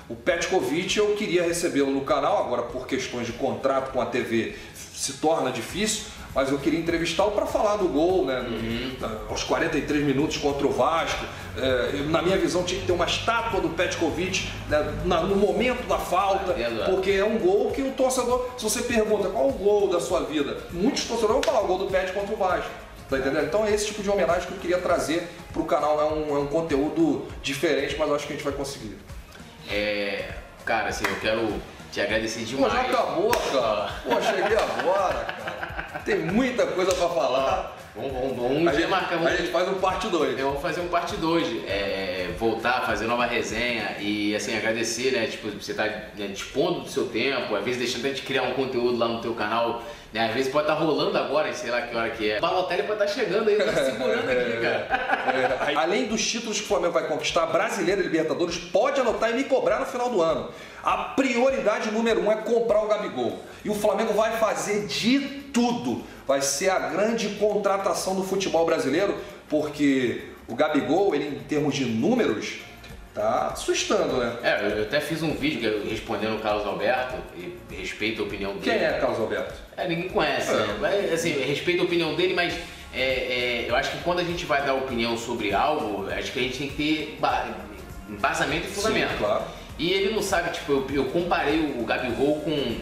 o 0.09 0.15
Petkovic 0.15 0.97
eu 0.97 1.15
queria 1.15 1.43
recebê-lo 1.43 1.91
no 1.91 2.01
canal, 2.01 2.45
agora 2.45 2.63
por 2.63 2.86
questões 2.86 3.25
de 3.25 3.33
contrato 3.33 3.91
com 3.91 4.01
a 4.01 4.05
TV 4.05 4.55
se 4.73 5.13
torna 5.13 5.51
difícil, 5.51 6.05
mas 6.36 6.51
eu 6.51 6.59
queria 6.59 6.77
entrevistá-lo 6.77 7.31
para 7.31 7.45
falar 7.45 7.77
do 7.77 7.88
gol, 7.88 8.25
né? 8.25 8.41
Uhum. 8.41 8.95
aos 9.29 9.43
43 9.43 10.03
minutos 10.03 10.36
contra 10.38 10.67
o 10.67 10.71
Vasco. 10.71 11.25
É, 11.57 12.03
na 12.09 12.21
minha 12.21 12.38
visão, 12.38 12.63
tinha 12.63 12.81
que 12.81 12.86
ter 12.86 12.91
uma 12.91 13.05
estátua 13.05 13.61
do 13.61 13.69
Petkovic 13.69 14.49
né, 14.67 14.79
no 15.05 15.38
momento 15.38 15.88
da 15.88 15.97
falta, 15.97 16.53
porque 16.89 17.11
é 17.11 17.23
um 17.23 17.39
gol 17.39 17.71
que 17.71 17.81
o 17.81 17.91
torcedor, 17.91 18.49
se 18.57 18.63
você 18.65 18.81
pergunta 18.81 19.29
qual 19.29 19.47
o 19.47 19.53
gol 19.53 19.88
da 19.88 20.01
sua 20.01 20.25
vida, 20.25 20.57
muitos 20.71 21.05
torcedores 21.05 21.36
vão 21.36 21.43
falar 21.43 21.63
o 21.63 21.67
gol 21.67 21.77
do 21.77 21.86
Pet 21.88 22.11
contra 22.11 22.33
o 22.33 22.38
Vasco. 22.38 22.69
Tá 23.09 23.19
entendendo? 23.19 23.45
Então 23.45 23.65
é 23.65 23.71
esse 23.71 23.86
tipo 23.86 24.01
de 24.01 24.09
homenagem 24.09 24.47
que 24.47 24.53
eu 24.53 24.59
queria 24.59 24.79
trazer 24.79 25.29
para 25.53 25.61
o 25.61 25.65
canal. 25.65 26.01
É 26.01 26.05
um, 26.05 26.36
é 26.36 26.39
um 26.39 26.47
conteúdo 26.47 27.25
diferente, 27.41 27.95
mas 27.97 28.11
acho 28.11 28.27
que 28.27 28.33
a 28.33 28.36
gente 28.36 28.43
vai 28.43 28.53
conseguir. 28.53 28.97
É, 29.69 30.31
cara, 30.65 30.89
assim, 30.89 31.05
eu 31.07 31.15
quero 31.19 31.53
te 31.91 32.01
agradecer 32.01 32.43
demais. 32.43 32.73
Pô, 32.73 32.79
já 32.79 32.81
acabou, 32.88 33.31
cara. 33.31 33.91
Pô, 34.03 34.21
cheguei 34.21 34.57
agora, 34.57 35.23
cara. 35.23 35.55
Tem 36.03 36.17
muita 36.19 36.65
coisa 36.67 36.93
pra 36.93 37.07
falar. 37.07 37.77
Vamos, 37.95 38.11
vamos, 38.11 38.37
vamos. 38.37 38.67
A, 38.67 38.73
gente, 38.73 38.87
marca, 38.89 39.15
vamos, 39.15 39.31
a 39.31 39.35
gente 39.37 39.51
faz 39.51 39.69
um 39.69 39.75
parte 39.75 40.07
2. 40.07 40.37
Eu 40.37 40.51
vou 40.51 40.61
fazer 40.61 40.81
um 40.81 40.87
parte 40.89 41.15
2. 41.15 41.63
É, 41.65 42.33
voltar, 42.37 42.85
fazer 42.85 43.05
nova 43.05 43.25
resenha 43.25 43.95
e 43.99 44.35
assim, 44.35 44.55
agradecer, 44.55 45.11
né? 45.11 45.27
Tipo, 45.27 45.49
você 45.49 45.73
tá 45.73 45.85
né, 45.85 46.27
dispondo 46.27 46.81
do 46.81 46.89
seu 46.89 47.07
tempo, 47.07 47.55
às 47.55 47.63
vezes 47.63 47.79
deixando 47.79 48.05
a 48.05 48.09
gente 48.09 48.23
criar 48.23 48.43
um 48.43 48.53
conteúdo 48.53 48.97
lá 48.97 49.07
no 49.07 49.21
teu 49.21 49.33
canal. 49.33 49.83
Né? 50.14 50.28
Às 50.28 50.34
vezes 50.34 50.51
pode 50.51 50.66
estar 50.66 50.78
tá 50.78 50.84
rolando 50.84 51.18
agora, 51.18 51.53
sei 51.53 51.72
lá 51.72 51.82
que 51.82 51.95
hora 51.95 52.10
que 52.12 52.32
é. 52.32 52.38
O 52.38 52.41
Balotelli 52.41 52.84
pode 52.84 53.03
estar 53.03 53.06
tá 53.06 53.12
chegando 53.12 53.49
aí, 53.49 53.58
tá 53.58 53.74
segurando 53.84 54.30
aqui, 54.30 54.62
cara. 54.62 55.72
É, 55.72 55.76
além 55.76 56.06
dos 56.06 56.26
títulos 56.26 56.60
que 56.60 56.64
o 56.64 56.68
Flamengo 56.68 56.93
vai 56.93 57.08
conquistar, 57.08 57.45
brasileiro 57.47 58.01
e 58.01 58.03
Libertadores, 58.03 58.58
pode 58.58 59.01
anotar 59.01 59.32
e 59.32 59.34
me 59.34 59.43
cobrar 59.43 59.80
no 59.80 59.86
final 59.86 60.10
do 60.10 60.22
ano. 60.22 60.49
A 60.84 60.97
prioridade 60.97 61.91
número 61.91 62.22
um 62.22 62.32
é 62.32 62.36
comprar 62.36 62.84
o 62.84 62.88
Gabigol. 62.88 63.39
E 63.64 63.70
o 63.70 63.74
Flamengo 63.74 64.14
vai 64.14 64.38
fazer 64.38 64.86
de 64.86 65.20
tudo. 65.51 66.03
Vai 66.28 66.41
ser 66.41 66.70
a 66.70 66.80
grande 66.80 67.30
contratação 67.39 68.16
do 68.16 68.24
futebol 68.24 68.66
brasileiro, 68.66 69.16
porque 69.49 70.30
o 70.47 70.56
Gabigol, 70.56 71.16
ele 71.16 71.38
em 71.38 71.39
termos 71.43 71.74
de 71.74 71.86
números, 71.86 72.60
tá 73.16 73.47
assustando, 73.47 74.18
né? 74.18 74.38
É, 74.43 74.78
eu 74.78 74.84
até 74.84 74.99
fiz 74.99 75.24
um 75.24 75.34
vídeo 75.34 75.88
respondendo 75.89 76.36
o 76.36 76.39
Carlos 76.39 76.68
Alberto 76.68 77.16
e 77.36 77.57
respeito 77.74 78.22
a 78.22 78.26
opinião 78.26 78.57
dele. 78.57 78.63
Quem 78.63 78.86
é 78.86 78.99
Carlos 78.99 79.20
Alberto? 79.20 79.53
É, 79.78 79.88
ninguém 79.88 80.09
conhece, 80.09 80.51
é. 80.51 80.68
né? 80.80 81.13
assim, 81.13 81.32
respeito 81.32 81.82
a 81.82 81.86
opinião 81.86 82.13
dele, 82.13 82.34
mas 82.34 82.53
é, 82.93 83.01
é, 83.01 83.66
eu 83.70 83.76
acho 83.76 83.91
que 83.91 83.97
quando 84.03 84.20
a 84.20 84.24
gente 84.24 84.45
vai 84.45 84.66
dar 84.66 84.74
opinião 84.74 85.18
sobre 85.18 85.53
algo, 85.53 86.09
acho 86.11 86.32
que 86.34 86.39
a 86.39 86.43
gente 86.43 86.57
tem 86.57 86.70
que 86.70 86.76
ter 86.76 87.20
embasamento 88.09 88.68
e 88.68 88.70
fundamento. 88.70 89.11
Sim, 89.11 89.18
claro. 89.18 89.43
E 89.80 89.91
ele 89.91 90.13
não 90.13 90.22
sabe, 90.22 90.51
tipo, 90.51 90.72
eu, 90.72 90.88
eu 90.89 91.05
comparei 91.05 91.76
o 91.78 91.86
Gabigol 91.86 92.41
com, 92.41 92.78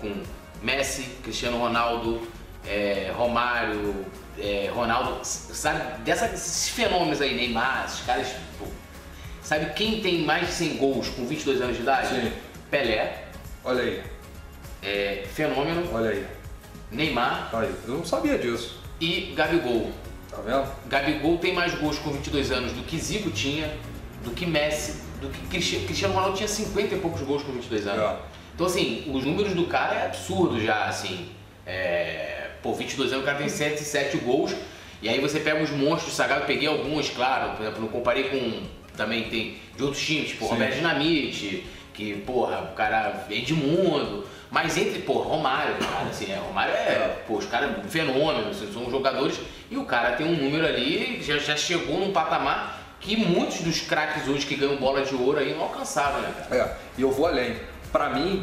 com 0.00 0.22
Messi, 0.62 1.02
Cristiano 1.22 1.58
Ronaldo, 1.58 2.22
é, 2.66 3.12
Romário, 3.16 4.06
é, 4.38 4.70
Ronaldo, 4.72 5.18
sabe? 5.22 6.02
Dessa, 6.02 6.28
desses 6.28 6.68
fenômenos 6.68 7.20
aí, 7.20 7.34
Neymar, 7.34 7.84
esses 7.86 8.00
caras, 8.00 8.28
sabe 9.50 9.72
quem 9.74 10.00
tem 10.00 10.22
mais 10.22 10.46
de 10.46 10.52
100 10.52 10.76
gols 10.76 11.08
com 11.08 11.26
22 11.26 11.60
anos 11.60 11.76
de 11.76 11.82
idade? 11.82 12.08
Sim. 12.08 12.32
Pelé. 12.70 13.24
Olha 13.64 13.82
aí. 13.82 14.02
É, 14.80 15.24
fenômeno. 15.34 15.92
Olha 15.92 16.10
aí. 16.10 16.24
Neymar. 16.92 17.50
Aí, 17.52 17.74
eu 17.88 17.94
não 17.94 18.04
sabia 18.04 18.38
disso. 18.38 18.80
E 19.00 19.32
Gabigol. 19.34 19.90
Tá 20.30 20.36
vendo? 20.36 20.64
Gabigol 20.86 21.36
tem 21.38 21.52
mais 21.52 21.74
gols 21.74 21.98
com 21.98 22.12
22 22.12 22.52
anos 22.52 22.72
do 22.74 22.84
que 22.84 22.96
Zico 22.96 23.28
tinha, 23.32 23.76
do 24.22 24.30
que 24.30 24.46
Messi, 24.46 25.02
do 25.20 25.28
que 25.28 25.40
Cristiano 25.48 26.14
Ronaldo 26.14 26.36
tinha 26.36 26.48
50 26.48 26.94
e 26.94 27.00
poucos 27.00 27.20
gols 27.22 27.42
com 27.42 27.50
22 27.50 27.88
anos. 27.88 28.02
É. 28.02 28.16
Então, 28.54 28.66
assim, 28.66 29.10
os 29.12 29.24
números 29.24 29.52
do 29.52 29.64
cara 29.64 29.96
é 29.96 30.06
absurdo 30.06 30.64
já, 30.64 30.84
assim. 30.84 31.28
É, 31.66 32.50
pô, 32.62 32.72
22 32.72 33.10
anos 33.10 33.24
o 33.24 33.26
cara 33.26 33.38
tem 33.38 33.48
7, 33.48 33.82
7 33.82 34.16
gols. 34.18 34.54
E 35.02 35.08
aí 35.08 35.18
você 35.18 35.40
pega 35.40 35.60
os 35.60 35.70
monstros 35.70 36.14
sagrados, 36.14 36.46
peguei 36.46 36.68
alguns, 36.68 37.08
claro, 37.08 37.56
por 37.56 37.62
exemplo, 37.62 37.80
não 37.80 37.88
comparei 37.88 38.24
com. 38.28 38.79
Também 38.96 39.24
tem 39.24 39.58
de 39.76 39.82
outros 39.82 40.04
times, 40.04 40.30
tipo 40.30 40.44
Sim. 40.44 40.52
Roberto 40.52 40.74
Dinamite, 40.74 41.66
que, 41.94 42.14
porra, 42.26 42.70
o 42.72 42.74
cara 42.74 43.26
Edmundo. 43.30 44.26
Mas 44.50 44.76
entre, 44.76 45.00
pô, 45.02 45.14
Romário, 45.14 45.76
cara, 45.76 46.08
assim, 46.08 46.30
é, 46.30 46.36
Romário 46.36 46.74
é, 46.74 47.22
pô, 47.26 47.34
os 47.36 47.46
caras 47.46 47.70
fenômenos, 47.88 48.56
são 48.72 48.90
jogadores, 48.90 49.38
e 49.70 49.76
o 49.76 49.84
cara 49.84 50.16
tem 50.16 50.26
um 50.26 50.34
número 50.34 50.66
ali, 50.66 51.22
já, 51.22 51.38
já 51.38 51.56
chegou 51.56 52.00
num 52.00 52.12
patamar 52.12 52.80
que 52.98 53.16
muitos 53.16 53.60
dos 53.60 53.80
craques 53.80 54.26
hoje 54.28 54.44
que 54.44 54.56
ganham 54.56 54.76
bola 54.76 55.02
de 55.02 55.14
ouro 55.14 55.38
aí 55.38 55.54
não 55.54 55.62
alcançavam, 55.62 56.20
né, 56.20 56.34
cara? 56.36 56.62
É, 56.62 56.76
e 56.98 57.02
eu 57.02 57.12
vou 57.12 57.26
além. 57.26 57.56
Para 57.92 58.10
mim, 58.10 58.42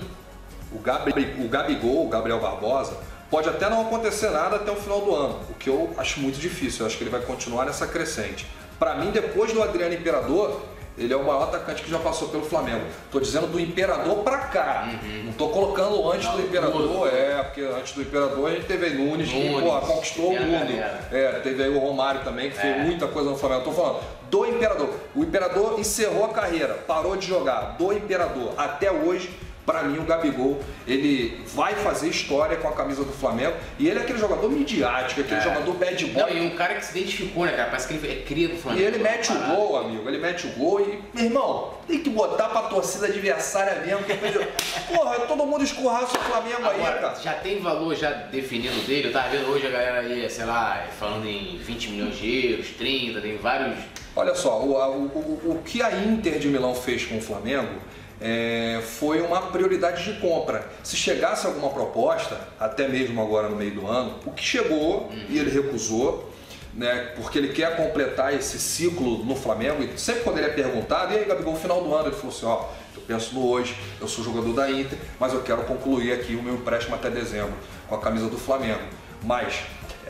o, 0.72 0.80
Gabi, 0.80 1.12
o 1.40 1.48
Gabigol, 1.50 2.06
o 2.06 2.10
Gabriel 2.10 2.40
Barbosa, 2.40 2.98
Pode 3.30 3.50
até 3.50 3.70
não 3.70 3.82
acontecer 3.82 4.30
nada 4.30 4.56
até 4.56 4.72
o 4.72 4.76
final 4.78 5.02
do 5.02 5.14
ano, 5.14 5.42
o 5.50 5.54
que 5.54 5.70
eu 5.70 5.94
acho 5.98 6.22
muito 6.22 6.40
difícil. 6.40 6.82
Eu 6.82 6.88
acho 6.88 6.98
que 6.98 7.04
ele 7.04 7.10
vai 7.10 7.20
continuar 7.22 7.66
nessa 7.66 7.86
crescente. 7.86 8.48
Para 8.80 8.96
mim, 8.96 9.12
depois 9.12 9.52
do 9.52 9.62
Adriano 9.64 9.94
Imperador, 9.94 10.62
ele 10.98 11.14
é 11.14 11.16
o 11.16 11.24
maior 11.24 11.44
atacante 11.44 11.84
que 11.84 11.92
já 11.92 12.00
passou 12.00 12.30
pelo 12.30 12.44
Flamengo. 12.44 12.82
Tô 13.12 13.20
dizendo 13.20 13.48
do 13.48 13.60
Imperador 13.60 14.18
pra 14.24 14.40
cá. 14.40 14.90
Uhum. 14.92 15.24
Não 15.26 15.34
tô 15.34 15.50
colocando 15.50 16.12
antes 16.12 16.26
não, 16.26 16.38
do 16.38 16.42
Imperador, 16.42 17.08
é, 17.14 17.44
porque 17.44 17.62
antes 17.62 17.94
do 17.94 18.02
Imperador 18.02 18.50
a 18.50 18.56
gente 18.56 18.66
teve 18.66 18.88
aí 18.88 18.94
Nunes, 18.96 19.32
Nunes 19.32 19.56
que 19.56 19.62
pô, 19.62 19.80
conquistou 19.82 20.32
o 20.32 20.42
mundo. 20.42 20.74
É, 21.12 21.40
teve 21.44 21.64
aí 21.64 21.70
o 21.70 21.78
Romário 21.78 22.24
também, 22.24 22.50
que 22.50 22.58
é. 22.58 22.62
fez 22.62 22.84
muita 22.84 23.08
coisa 23.08 23.30
no 23.30 23.38
Flamengo. 23.38 23.64
Tô 23.64 23.72
falando 23.72 24.00
do 24.30 24.46
Imperador. 24.46 24.90
O 25.16 25.24
Imperador 25.24 25.80
encerrou 25.80 26.26
a 26.26 26.30
carreira, 26.30 26.74
parou 26.88 27.16
de 27.16 27.28
jogar. 27.28 27.76
Do 27.78 27.94
Imperador 27.94 28.54
até 28.58 28.92
hoje 28.92 29.30
para 29.68 29.84
mim, 29.84 30.00
o 30.00 30.04
Gabigol, 30.04 30.62
ele 30.88 31.42
vai 31.54 31.76
fazer 31.76 32.08
história 32.08 32.56
com 32.56 32.70
a 32.70 32.72
camisa 32.72 33.04
do 33.04 33.12
Flamengo 33.12 33.54
e 33.78 33.90
ele 33.90 34.00
é 34.00 34.02
aquele 34.02 34.18
jogador 34.18 34.50
midiático, 34.50 35.20
aquele 35.20 35.42
é. 35.42 35.44
jogador 35.44 35.74
bad 35.74 36.06
boy. 36.06 36.24
Não, 36.24 36.30
e 36.30 36.48
um 36.48 36.56
cara 36.56 36.76
que 36.76 36.86
se 36.86 36.98
identificou, 36.98 37.46
né, 37.46 37.52
cara? 37.52 37.66
Parece 37.66 37.90
que 37.90 37.94
ele 37.96 38.14
é 38.14 38.24
cria 38.24 38.48
do 38.48 38.56
Flamengo. 38.56 38.82
E 38.82 38.88
ele 38.88 39.00
mete 39.00 39.30
o 39.30 39.36
gol, 39.36 39.78
amigo, 39.78 40.08
ele 40.08 40.20
mete 40.20 40.48
o 40.48 40.52
gol 40.52 40.80
e, 40.80 41.04
meu 41.14 41.26
irmão, 41.26 41.74
tem 41.86 42.00
que 42.00 42.10
botar 42.10 42.48
pra 42.48 42.62
torcida 42.62 43.08
adversária 43.08 43.84
mesmo. 43.86 44.06
Que 44.06 44.14
Porra, 44.96 45.20
todo 45.28 45.46
mundo 45.46 45.66
escorraça 45.66 46.18
o 46.18 46.22
Flamengo 46.22 46.66
Agora, 46.66 46.96
aí, 46.96 47.02
cara. 47.02 47.16
Já 47.22 47.34
tem 47.34 47.60
valor 47.60 47.94
já 47.94 48.12
definido 48.12 48.80
dele? 48.88 49.10
Eu 49.10 49.12
tava 49.12 49.28
vendo 49.28 49.50
hoje 49.50 49.68
a 49.68 49.70
galera 49.70 50.00
aí, 50.00 50.30
sei 50.30 50.46
lá, 50.46 50.88
falando 50.98 51.28
em 51.28 51.58
20 51.58 51.90
milhões 51.90 52.18
de 52.18 52.52
euros, 52.52 52.70
30, 52.70 53.20
tem 53.20 53.36
vários. 53.36 53.78
Olha 54.16 54.34
só, 54.34 54.62
o, 54.62 54.72
o, 54.72 55.42
o, 55.46 55.52
o 55.52 55.62
que 55.66 55.82
a 55.82 55.92
Inter 55.92 56.40
de 56.40 56.48
Milão 56.48 56.74
fez 56.74 57.06
com 57.06 57.18
o 57.18 57.22
Flamengo 57.22 57.82
é, 58.20 58.82
foi 58.84 59.22
uma 59.22 59.42
prioridade 59.44 60.04
de 60.04 60.20
compra. 60.20 60.68
Se 60.84 60.96
chegasse 60.96 61.46
alguma 61.46 61.70
proposta, 61.70 62.40
até 62.60 62.88
mesmo 62.88 63.22
agora 63.22 63.48
no 63.48 63.56
meio 63.56 63.72
do 63.72 63.88
ano, 63.88 64.16
o 64.26 64.32
que 64.32 64.44
chegou 64.44 65.12
e 65.30 65.38
ele 65.38 65.52
recusou, 65.52 66.32
né, 66.74 67.12
porque 67.16 67.38
ele 67.38 67.50
quer 67.50 67.76
completar 67.76 68.34
esse 68.34 68.60
ciclo 68.60 69.24
no 69.24 69.36
Flamengo. 69.36 69.84
E 69.84 70.00
sempre 70.00 70.24
quando 70.24 70.38
ele 70.38 70.48
é 70.48 70.54
perguntado, 70.54 71.14
e 71.14 71.18
aí, 71.18 71.26
Gabigol, 71.26 71.54
no 71.54 71.60
final 71.60 71.82
do 71.84 71.94
ano, 71.94 72.10
ele 72.10 72.16
falou 72.16 72.36
assim: 72.36 72.46
ó, 72.46 72.66
eu 72.96 73.02
penso 73.02 73.36
no 73.36 73.48
hoje, 73.48 73.76
eu 74.00 74.08
sou 74.08 74.24
jogador 74.24 74.54
da 74.54 74.70
Inter, 74.70 74.98
mas 75.20 75.34
eu 75.34 75.42
quero 75.42 75.64
concluir 75.64 76.12
aqui 76.14 76.36
o 76.36 76.42
meu 76.42 76.56
empréstimo 76.56 76.96
até 76.96 77.10
dezembro 77.10 77.54
com 77.88 77.96
a 77.96 78.00
camisa 78.00 78.28
do 78.28 78.38
Flamengo. 78.38 78.82
Mas 79.24 79.62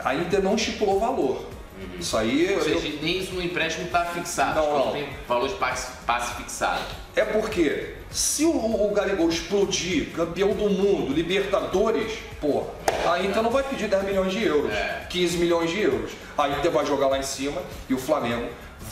a 0.03 0.15
Inter 0.15 0.41
não 0.41 0.55
estipulou 0.55 0.99
valor. 0.99 1.56
Uhum. 1.79 1.99
Isso 1.99 2.17
aí. 2.17 2.55
Ou 2.55 2.61
seja, 2.61 2.87
eu... 2.87 2.99
nem 3.01 3.19
isso 3.19 3.33
no 3.33 3.41
empréstimo 3.41 3.85
está 3.85 4.05
fixado. 4.05 4.59
Não, 4.59 4.85
não. 4.85 4.91
tem 4.91 5.07
valor 5.27 5.47
de 5.47 5.55
passe, 5.55 5.91
passe 6.05 6.35
fixado. 6.35 6.81
É 7.15 7.23
porque 7.23 7.93
se 8.09 8.45
o, 8.45 8.51
o 8.51 8.91
Gabigol 8.93 9.29
explodir, 9.29 10.11
campeão 10.11 10.53
do 10.53 10.69
mundo, 10.69 11.13
Libertadores, 11.13 12.13
pô, 12.39 12.63
a 13.09 13.21
Inter 13.21 13.43
não 13.43 13.51
vai 13.51 13.63
pedir 13.63 13.87
10 13.87 14.03
milhões 14.03 14.31
de 14.31 14.43
euros, 14.43 14.71
é. 14.71 15.05
15 15.09 15.37
milhões 15.37 15.69
de 15.69 15.81
euros. 15.81 16.11
A 16.37 16.49
Inter 16.49 16.71
vai 16.71 16.85
jogar 16.85 17.07
lá 17.07 17.17
em 17.17 17.23
cima 17.23 17.61
e 17.89 17.93
o 17.93 17.97
Flamengo 17.97 18.47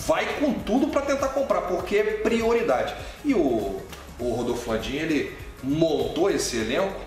vai 0.07 0.25
com 0.39 0.53
tudo 0.53 0.87
para 0.87 1.01
tentar 1.01 1.29
comprar, 1.29 1.61
porque 1.61 1.97
é 1.97 2.03
prioridade. 2.03 2.93
E 3.23 3.33
o, 3.33 3.81
o 4.19 4.29
Rodolfo 4.29 4.71
Landim, 4.71 4.97
ele 4.97 5.35
montou 5.63 6.29
esse 6.29 6.57
elenco 6.57 6.99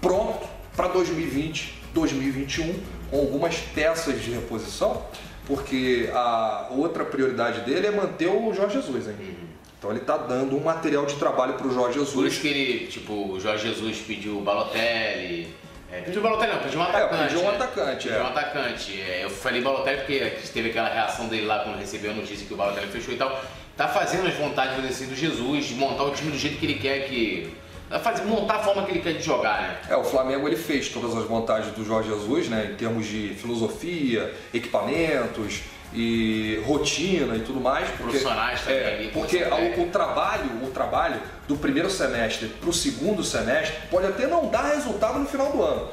pronto 0.00 0.48
para 0.76 0.88
2020, 0.88 1.82
2021, 1.92 2.74
com 3.10 3.18
algumas 3.18 3.56
peças 3.56 4.22
de 4.22 4.30
reposição, 4.30 5.02
porque 5.46 6.10
a 6.12 6.68
outra 6.70 7.04
prioridade 7.04 7.60
dele 7.62 7.88
é 7.88 7.90
manter 7.90 8.28
o 8.28 8.52
Jorge 8.54 8.80
Jesus, 8.80 9.08
hein? 9.08 9.16
Uhum. 9.18 9.50
Então 9.78 9.90
ele 9.90 10.00
está 10.00 10.16
dando 10.18 10.56
um 10.56 10.60
material 10.60 11.06
de 11.06 11.16
trabalho 11.16 11.54
para 11.54 11.66
o 11.66 11.72
Jorge 11.72 11.98
Jesus. 11.98 12.14
Por 12.14 12.26
isso 12.26 12.40
que 12.40 12.48
ele, 12.48 12.86
tipo, 12.86 13.32
o 13.32 13.40
Jorge 13.40 13.66
Jesus 13.66 13.98
pediu 14.06 14.38
o 14.38 14.42
Balotelli. 14.42 15.54
É, 15.90 16.02
pediu 16.02 16.20
o 16.20 16.22
Balotelli 16.22 16.52
não, 16.52 16.60
pediu 16.60 16.80
um 16.80 16.82
atacante. 16.82 17.14
É, 17.14 17.26
pediu 17.26 17.42
um 17.42 17.48
atacante, 17.48 18.08
é. 18.08 18.12
Pediu 18.12 18.22
um 18.22 18.26
atacante. 18.28 19.00
É, 19.00 19.24
eu 19.24 19.30
falei 19.30 19.62
Balotelli 19.62 19.96
porque 19.98 20.18
teve 20.52 20.68
aquela 20.68 20.88
reação 20.90 21.28
dele 21.28 21.46
lá 21.46 21.60
quando 21.60 21.78
recebeu 21.78 22.10
a 22.10 22.14
notícia 22.14 22.46
que 22.46 22.52
o 22.52 22.56
Balotelli 22.56 22.88
fechou 22.88 23.14
e 23.14 23.16
tal. 23.16 23.42
Tá 23.74 23.88
fazendo 23.88 24.28
as 24.28 24.34
vontades 24.34 24.76
do 24.76 25.16
Jesus, 25.16 25.64
de 25.64 25.74
montar 25.74 26.04
o 26.04 26.10
time 26.10 26.30
do 26.30 26.38
jeito 26.38 26.58
que 26.58 26.66
ele 26.66 26.78
quer 26.78 27.08
que 27.08 27.50
fazer, 27.98 28.24
montar 28.24 28.56
a 28.56 28.62
forma 28.62 28.84
que 28.84 28.92
ele 28.92 29.00
quer 29.00 29.14
de 29.14 29.22
jogar, 29.22 29.62
né? 29.62 29.80
É, 29.88 29.96
o 29.96 30.04
Flamengo 30.04 30.46
ele 30.46 30.56
fez 30.56 30.88
todas 30.88 31.16
as 31.16 31.24
vantagens 31.24 31.74
do 31.74 31.84
Jorge 31.84 32.10
Jesus, 32.10 32.48
né? 32.48 32.70
Em 32.72 32.76
termos 32.76 33.06
de 33.06 33.34
filosofia, 33.34 34.32
equipamentos, 34.54 35.62
e 35.92 36.62
rotina 36.66 37.36
e 37.36 37.40
tudo 37.40 37.60
mais. 37.60 37.88
Porque, 37.88 38.02
Profissionais 38.02 38.60
também. 38.62 38.78
É, 38.78 39.10
porque 39.12 39.42
o, 39.42 39.82
o, 39.82 39.90
trabalho, 39.90 40.44
o 40.62 40.70
trabalho 40.70 41.20
do 41.48 41.56
primeiro 41.56 41.90
semestre 41.90 42.48
para 42.48 42.70
o 42.70 42.72
segundo 42.72 43.24
semestre 43.24 43.76
pode 43.90 44.06
até 44.06 44.26
não 44.26 44.48
dar 44.48 44.74
resultado 44.74 45.18
no 45.18 45.26
final 45.26 45.50
do 45.50 45.62
ano. 45.62 45.88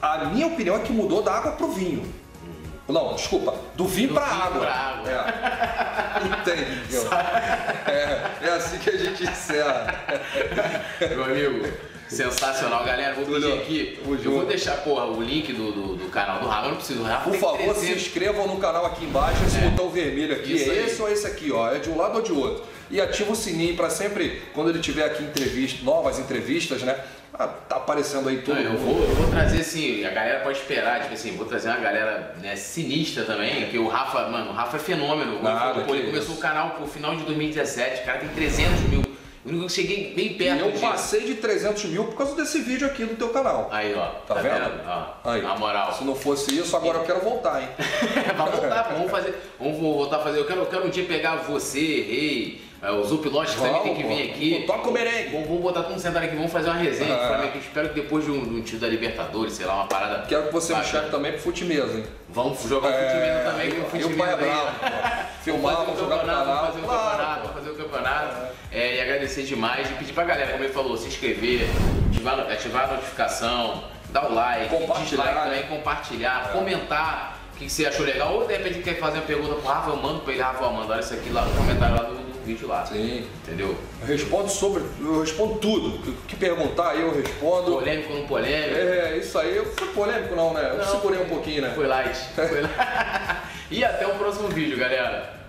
A 0.00 0.24
minha 0.26 0.46
opinião 0.46 0.76
é 0.76 0.78
que 0.80 0.92
mudou 0.92 1.22
da 1.22 1.34
água 1.34 1.52
para 1.52 1.66
o 1.66 1.72
vinho. 1.72 2.19
Não, 2.92 3.14
desculpa, 3.14 3.54
do 3.74 3.86
vinho 3.86 4.14
para 4.14 4.26
água. 4.26 4.60
Pra 4.60 4.74
água. 4.74 5.10
É. 5.10 6.40
Entendeu? 6.40 7.08
É, 7.86 8.46
é 8.46 8.50
assim 8.50 8.78
que 8.78 8.90
a 8.90 8.96
gente 8.96 9.22
encerra. 9.24 10.04
Meu 11.00 11.24
amigo, 11.24 11.66
Sensacional, 12.10 12.84
galera. 12.84 13.14
Vou 13.14 13.24
pedir 13.24 13.52
aqui. 13.52 13.98
Eu 14.24 14.32
vou 14.32 14.44
deixar, 14.44 14.78
porra, 14.78 15.06
o 15.06 15.22
link 15.22 15.52
do, 15.52 15.70
do, 15.70 15.96
do 15.96 16.10
canal 16.10 16.40
do 16.40 16.48
Rafa. 16.48 16.66
Eu 16.66 16.70
não 16.70 16.76
preciso 16.76 16.98
do 16.98 17.04
Rafa. 17.04 17.30
Por 17.30 17.38
favor, 17.38 17.56
300. 17.56 17.78
se 17.78 17.92
inscrevam 17.92 18.48
no 18.48 18.56
canal 18.56 18.84
aqui 18.84 19.04
embaixo, 19.04 19.44
esse 19.46 19.58
é. 19.58 19.68
botão 19.68 19.88
vermelho 19.90 20.34
aqui. 20.34 20.54
Isso 20.54 20.70
é 20.70 20.72
aí. 20.72 20.86
esse 20.86 21.00
ou 21.00 21.08
esse 21.08 21.26
aqui, 21.26 21.52
ó. 21.52 21.72
É 21.72 21.78
de 21.78 21.88
um 21.88 21.96
lado 21.96 22.16
ou 22.16 22.22
de 22.22 22.32
outro. 22.32 22.64
E 22.90 23.00
ativa 23.00 23.30
o 23.30 23.36
sininho 23.36 23.76
para 23.76 23.88
sempre, 23.88 24.42
quando 24.52 24.70
ele 24.70 24.80
tiver 24.80 25.04
aqui 25.04 25.22
entrevista, 25.22 25.84
novas 25.84 26.18
entrevistas, 26.18 26.82
né? 26.82 26.98
Ah, 27.40 27.48
tá 27.48 27.76
aparecendo 27.76 28.28
aí 28.28 28.42
tudo. 28.42 28.62
Não, 28.62 28.72
eu, 28.72 28.76
vou, 28.76 29.00
eu 29.02 29.14
vou 29.14 29.30
trazer 29.30 29.62
assim, 29.62 30.04
a 30.04 30.10
galera 30.10 30.40
pode 30.40 30.58
esperar, 30.58 31.00
tipo 31.00 31.14
assim, 31.14 31.34
vou 31.38 31.46
trazer 31.46 31.70
uma 31.70 31.78
galera 31.78 32.34
né, 32.38 32.54
sinistra 32.54 33.24
também, 33.24 33.66
que 33.70 33.78
o 33.78 33.88
Rafa, 33.88 34.28
mano, 34.28 34.50
o 34.50 34.52
Rafa 34.52 34.76
é 34.76 34.80
fenômeno. 34.80 35.42
Nada, 35.42 35.80
ele, 35.80 35.90
ele 35.90 36.06
começou 36.08 36.34
o 36.34 36.38
canal 36.38 36.76
no 36.78 36.86
final 36.86 37.16
de 37.16 37.22
2017, 37.24 38.02
o 38.02 38.04
cara 38.04 38.18
tem 38.18 38.28
300 38.28 38.80
mil 38.90 39.02
eu 39.42 39.68
cheguei 39.70 40.12
bem 40.14 40.34
perto. 40.34 40.66
E 40.66 40.74
eu 40.74 40.80
passei 40.80 41.22
de 41.22 41.36
300 41.36 41.84
mil 41.86 42.04
por 42.04 42.14
causa 42.14 42.36
desse 42.36 42.60
vídeo 42.60 42.86
aqui 42.86 43.06
do 43.06 43.16
teu 43.16 43.30
canal. 43.30 43.70
Aí, 43.72 43.94
ó. 43.94 44.06
Tá, 44.26 44.34
tá 44.34 44.42
vendo? 44.42 44.52
vendo? 44.52 44.80
Ó, 44.86 45.30
aí. 45.30 45.40
Na 45.40 45.56
moral. 45.56 45.94
Se 45.94 46.04
não 46.04 46.14
fosse 46.14 46.58
isso, 46.58 46.76
agora 46.76 46.98
eu 46.98 47.04
quero 47.04 47.20
voltar, 47.20 47.62
hein? 47.62 47.68
vamos 48.36 48.60
voltar, 48.60 48.82
vamos 48.92 49.10
fazer. 49.10 49.34
Vamos 49.58 49.78
voltar 49.78 50.16
a 50.16 50.20
fazer. 50.20 50.38
Eu 50.40 50.44
quero, 50.46 50.60
eu 50.60 50.66
quero 50.66 50.86
um 50.86 50.90
dia 50.90 51.06
pegar 51.06 51.36
você, 51.36 51.80
Rei. 51.80 52.69
É, 52.82 52.90
o 52.90 53.04
Zupilote 53.04 53.54
também 53.56 53.82
tem 53.82 53.94
que 53.94 54.02
vir 54.02 54.30
aqui. 54.30 54.64
Toca 54.66 54.88
o 54.88 54.92
merengue. 54.92 55.32
Vamos, 55.32 55.48
vamos 55.48 55.62
botar 55.62 55.82
todo 55.82 55.90
mundo 55.90 56.00
sentado 56.00 56.24
aqui, 56.24 56.34
vamos 56.34 56.50
fazer 56.50 56.70
uma 56.70 56.78
resenha 56.78 57.14
ah. 57.14 57.28
Flamengo. 57.28 57.58
Espero 57.58 57.88
que 57.90 58.00
depois 58.00 58.24
de 58.24 58.30
um, 58.30 58.42
de 58.42 58.54
um 58.54 58.62
tiro 58.62 58.80
da 58.80 58.88
Libertadores, 58.88 59.52
sei 59.52 59.66
lá, 59.66 59.74
uma 59.74 59.86
parada. 59.86 60.26
Quero 60.26 60.46
que 60.46 60.52
você 60.52 60.74
me 60.74 60.82
chame 60.84 61.10
também 61.10 61.32
pro 61.32 61.42
fute 61.42 61.64
mesmo, 61.66 61.98
hein? 61.98 62.04
Vamos 62.30 62.62
jogar 62.62 62.90
é... 62.90 63.10
fute 63.10 63.50
também, 63.50 63.70
que 63.70 63.80
o 63.80 63.84
fute 63.84 64.02
E 64.02 64.04
o 64.06 64.16
pai 64.16 64.32
é 64.32 64.36
bravo. 64.36 64.70
Filmar, 65.44 65.76
vamos 65.76 66.00
jogar 66.00 66.16
no 66.16 66.22
canal. 66.22 66.44
Vamos 66.44 66.66
fazer 66.68 66.78
o 66.78 66.82
claro, 66.82 67.10
campeonato, 67.10 67.40
vamos 67.40 67.54
fazer 67.54 67.70
o 67.70 67.74
campeonato. 67.74 68.56
É, 68.72 68.96
e 68.96 69.00
agradecer 69.00 69.42
demais 69.42 69.90
e 69.90 69.94
pedir 69.94 70.12
pra 70.12 70.24
galera, 70.24 70.52
como 70.52 70.64
ele 70.64 70.72
falou, 70.72 70.96
se 70.96 71.08
inscrever, 71.08 71.68
ativar, 72.10 72.40
ativar 72.40 72.84
a 72.84 72.94
notificação, 72.94 73.84
dar 74.10 74.30
o 74.30 74.34
like, 74.34 74.68
compartilhar, 74.74 75.34
também, 75.34 75.60
né? 75.60 75.66
compartilhar, 75.68 76.46
é. 76.48 76.52
comentar 76.52 77.38
o 77.52 77.58
que, 77.58 77.64
que, 77.66 77.70
você 77.70 77.86
achou 77.86 78.06
legal. 78.06 78.34
Ou 78.34 78.46
de 78.46 78.56
repente 78.56 78.78
quer 78.80 78.98
fazer 78.98 79.18
uma 79.18 79.26
pergunta 79.26 79.54
pro 79.54 79.68
Rafa, 79.68 79.90
eu 79.90 79.96
mando 79.96 80.20
pra 80.20 80.32
ele, 80.32 80.42
Rafa, 80.42 80.70
manda 80.70 80.92
olha 80.94 81.00
isso 81.00 81.12
aqui 81.12 81.30
lá 81.30 81.44
no 81.44 81.54
comentário 81.54 81.96
lá 81.96 82.02
do 82.04 82.29
vídeo 82.50 82.68
lá. 82.68 82.84
Sim. 82.86 83.26
Entendeu? 83.42 83.76
Eu 84.00 84.06
respondo 84.06 84.48
sobre. 84.48 84.82
Eu 85.00 85.20
respondo 85.20 85.54
tudo. 85.56 86.10
O 86.10 86.14
que 86.26 86.36
perguntar 86.36 86.96
eu 86.96 87.14
respondo. 87.14 87.72
Polêmico 87.72 88.12
não 88.12 88.26
polêmico? 88.26 88.76
É, 88.76 89.16
isso 89.16 89.38
aí. 89.38 89.56
Eu 89.56 89.66
fui 89.66 89.88
polêmico 89.88 90.34
não, 90.34 90.52
né? 90.52 90.70
Eu 90.72 90.78
não, 90.78 90.84
segurei 90.84 91.20
um 91.20 91.28
pouquinho, 91.28 91.62
né? 91.62 91.72
Foi 91.74 91.86
light. 91.86 92.16
Foi 92.34 92.60
light. 92.60 93.42
e 93.70 93.84
até 93.84 94.06
o 94.06 94.14
próximo 94.16 94.48
vídeo, 94.48 94.78
galera. 94.78 95.39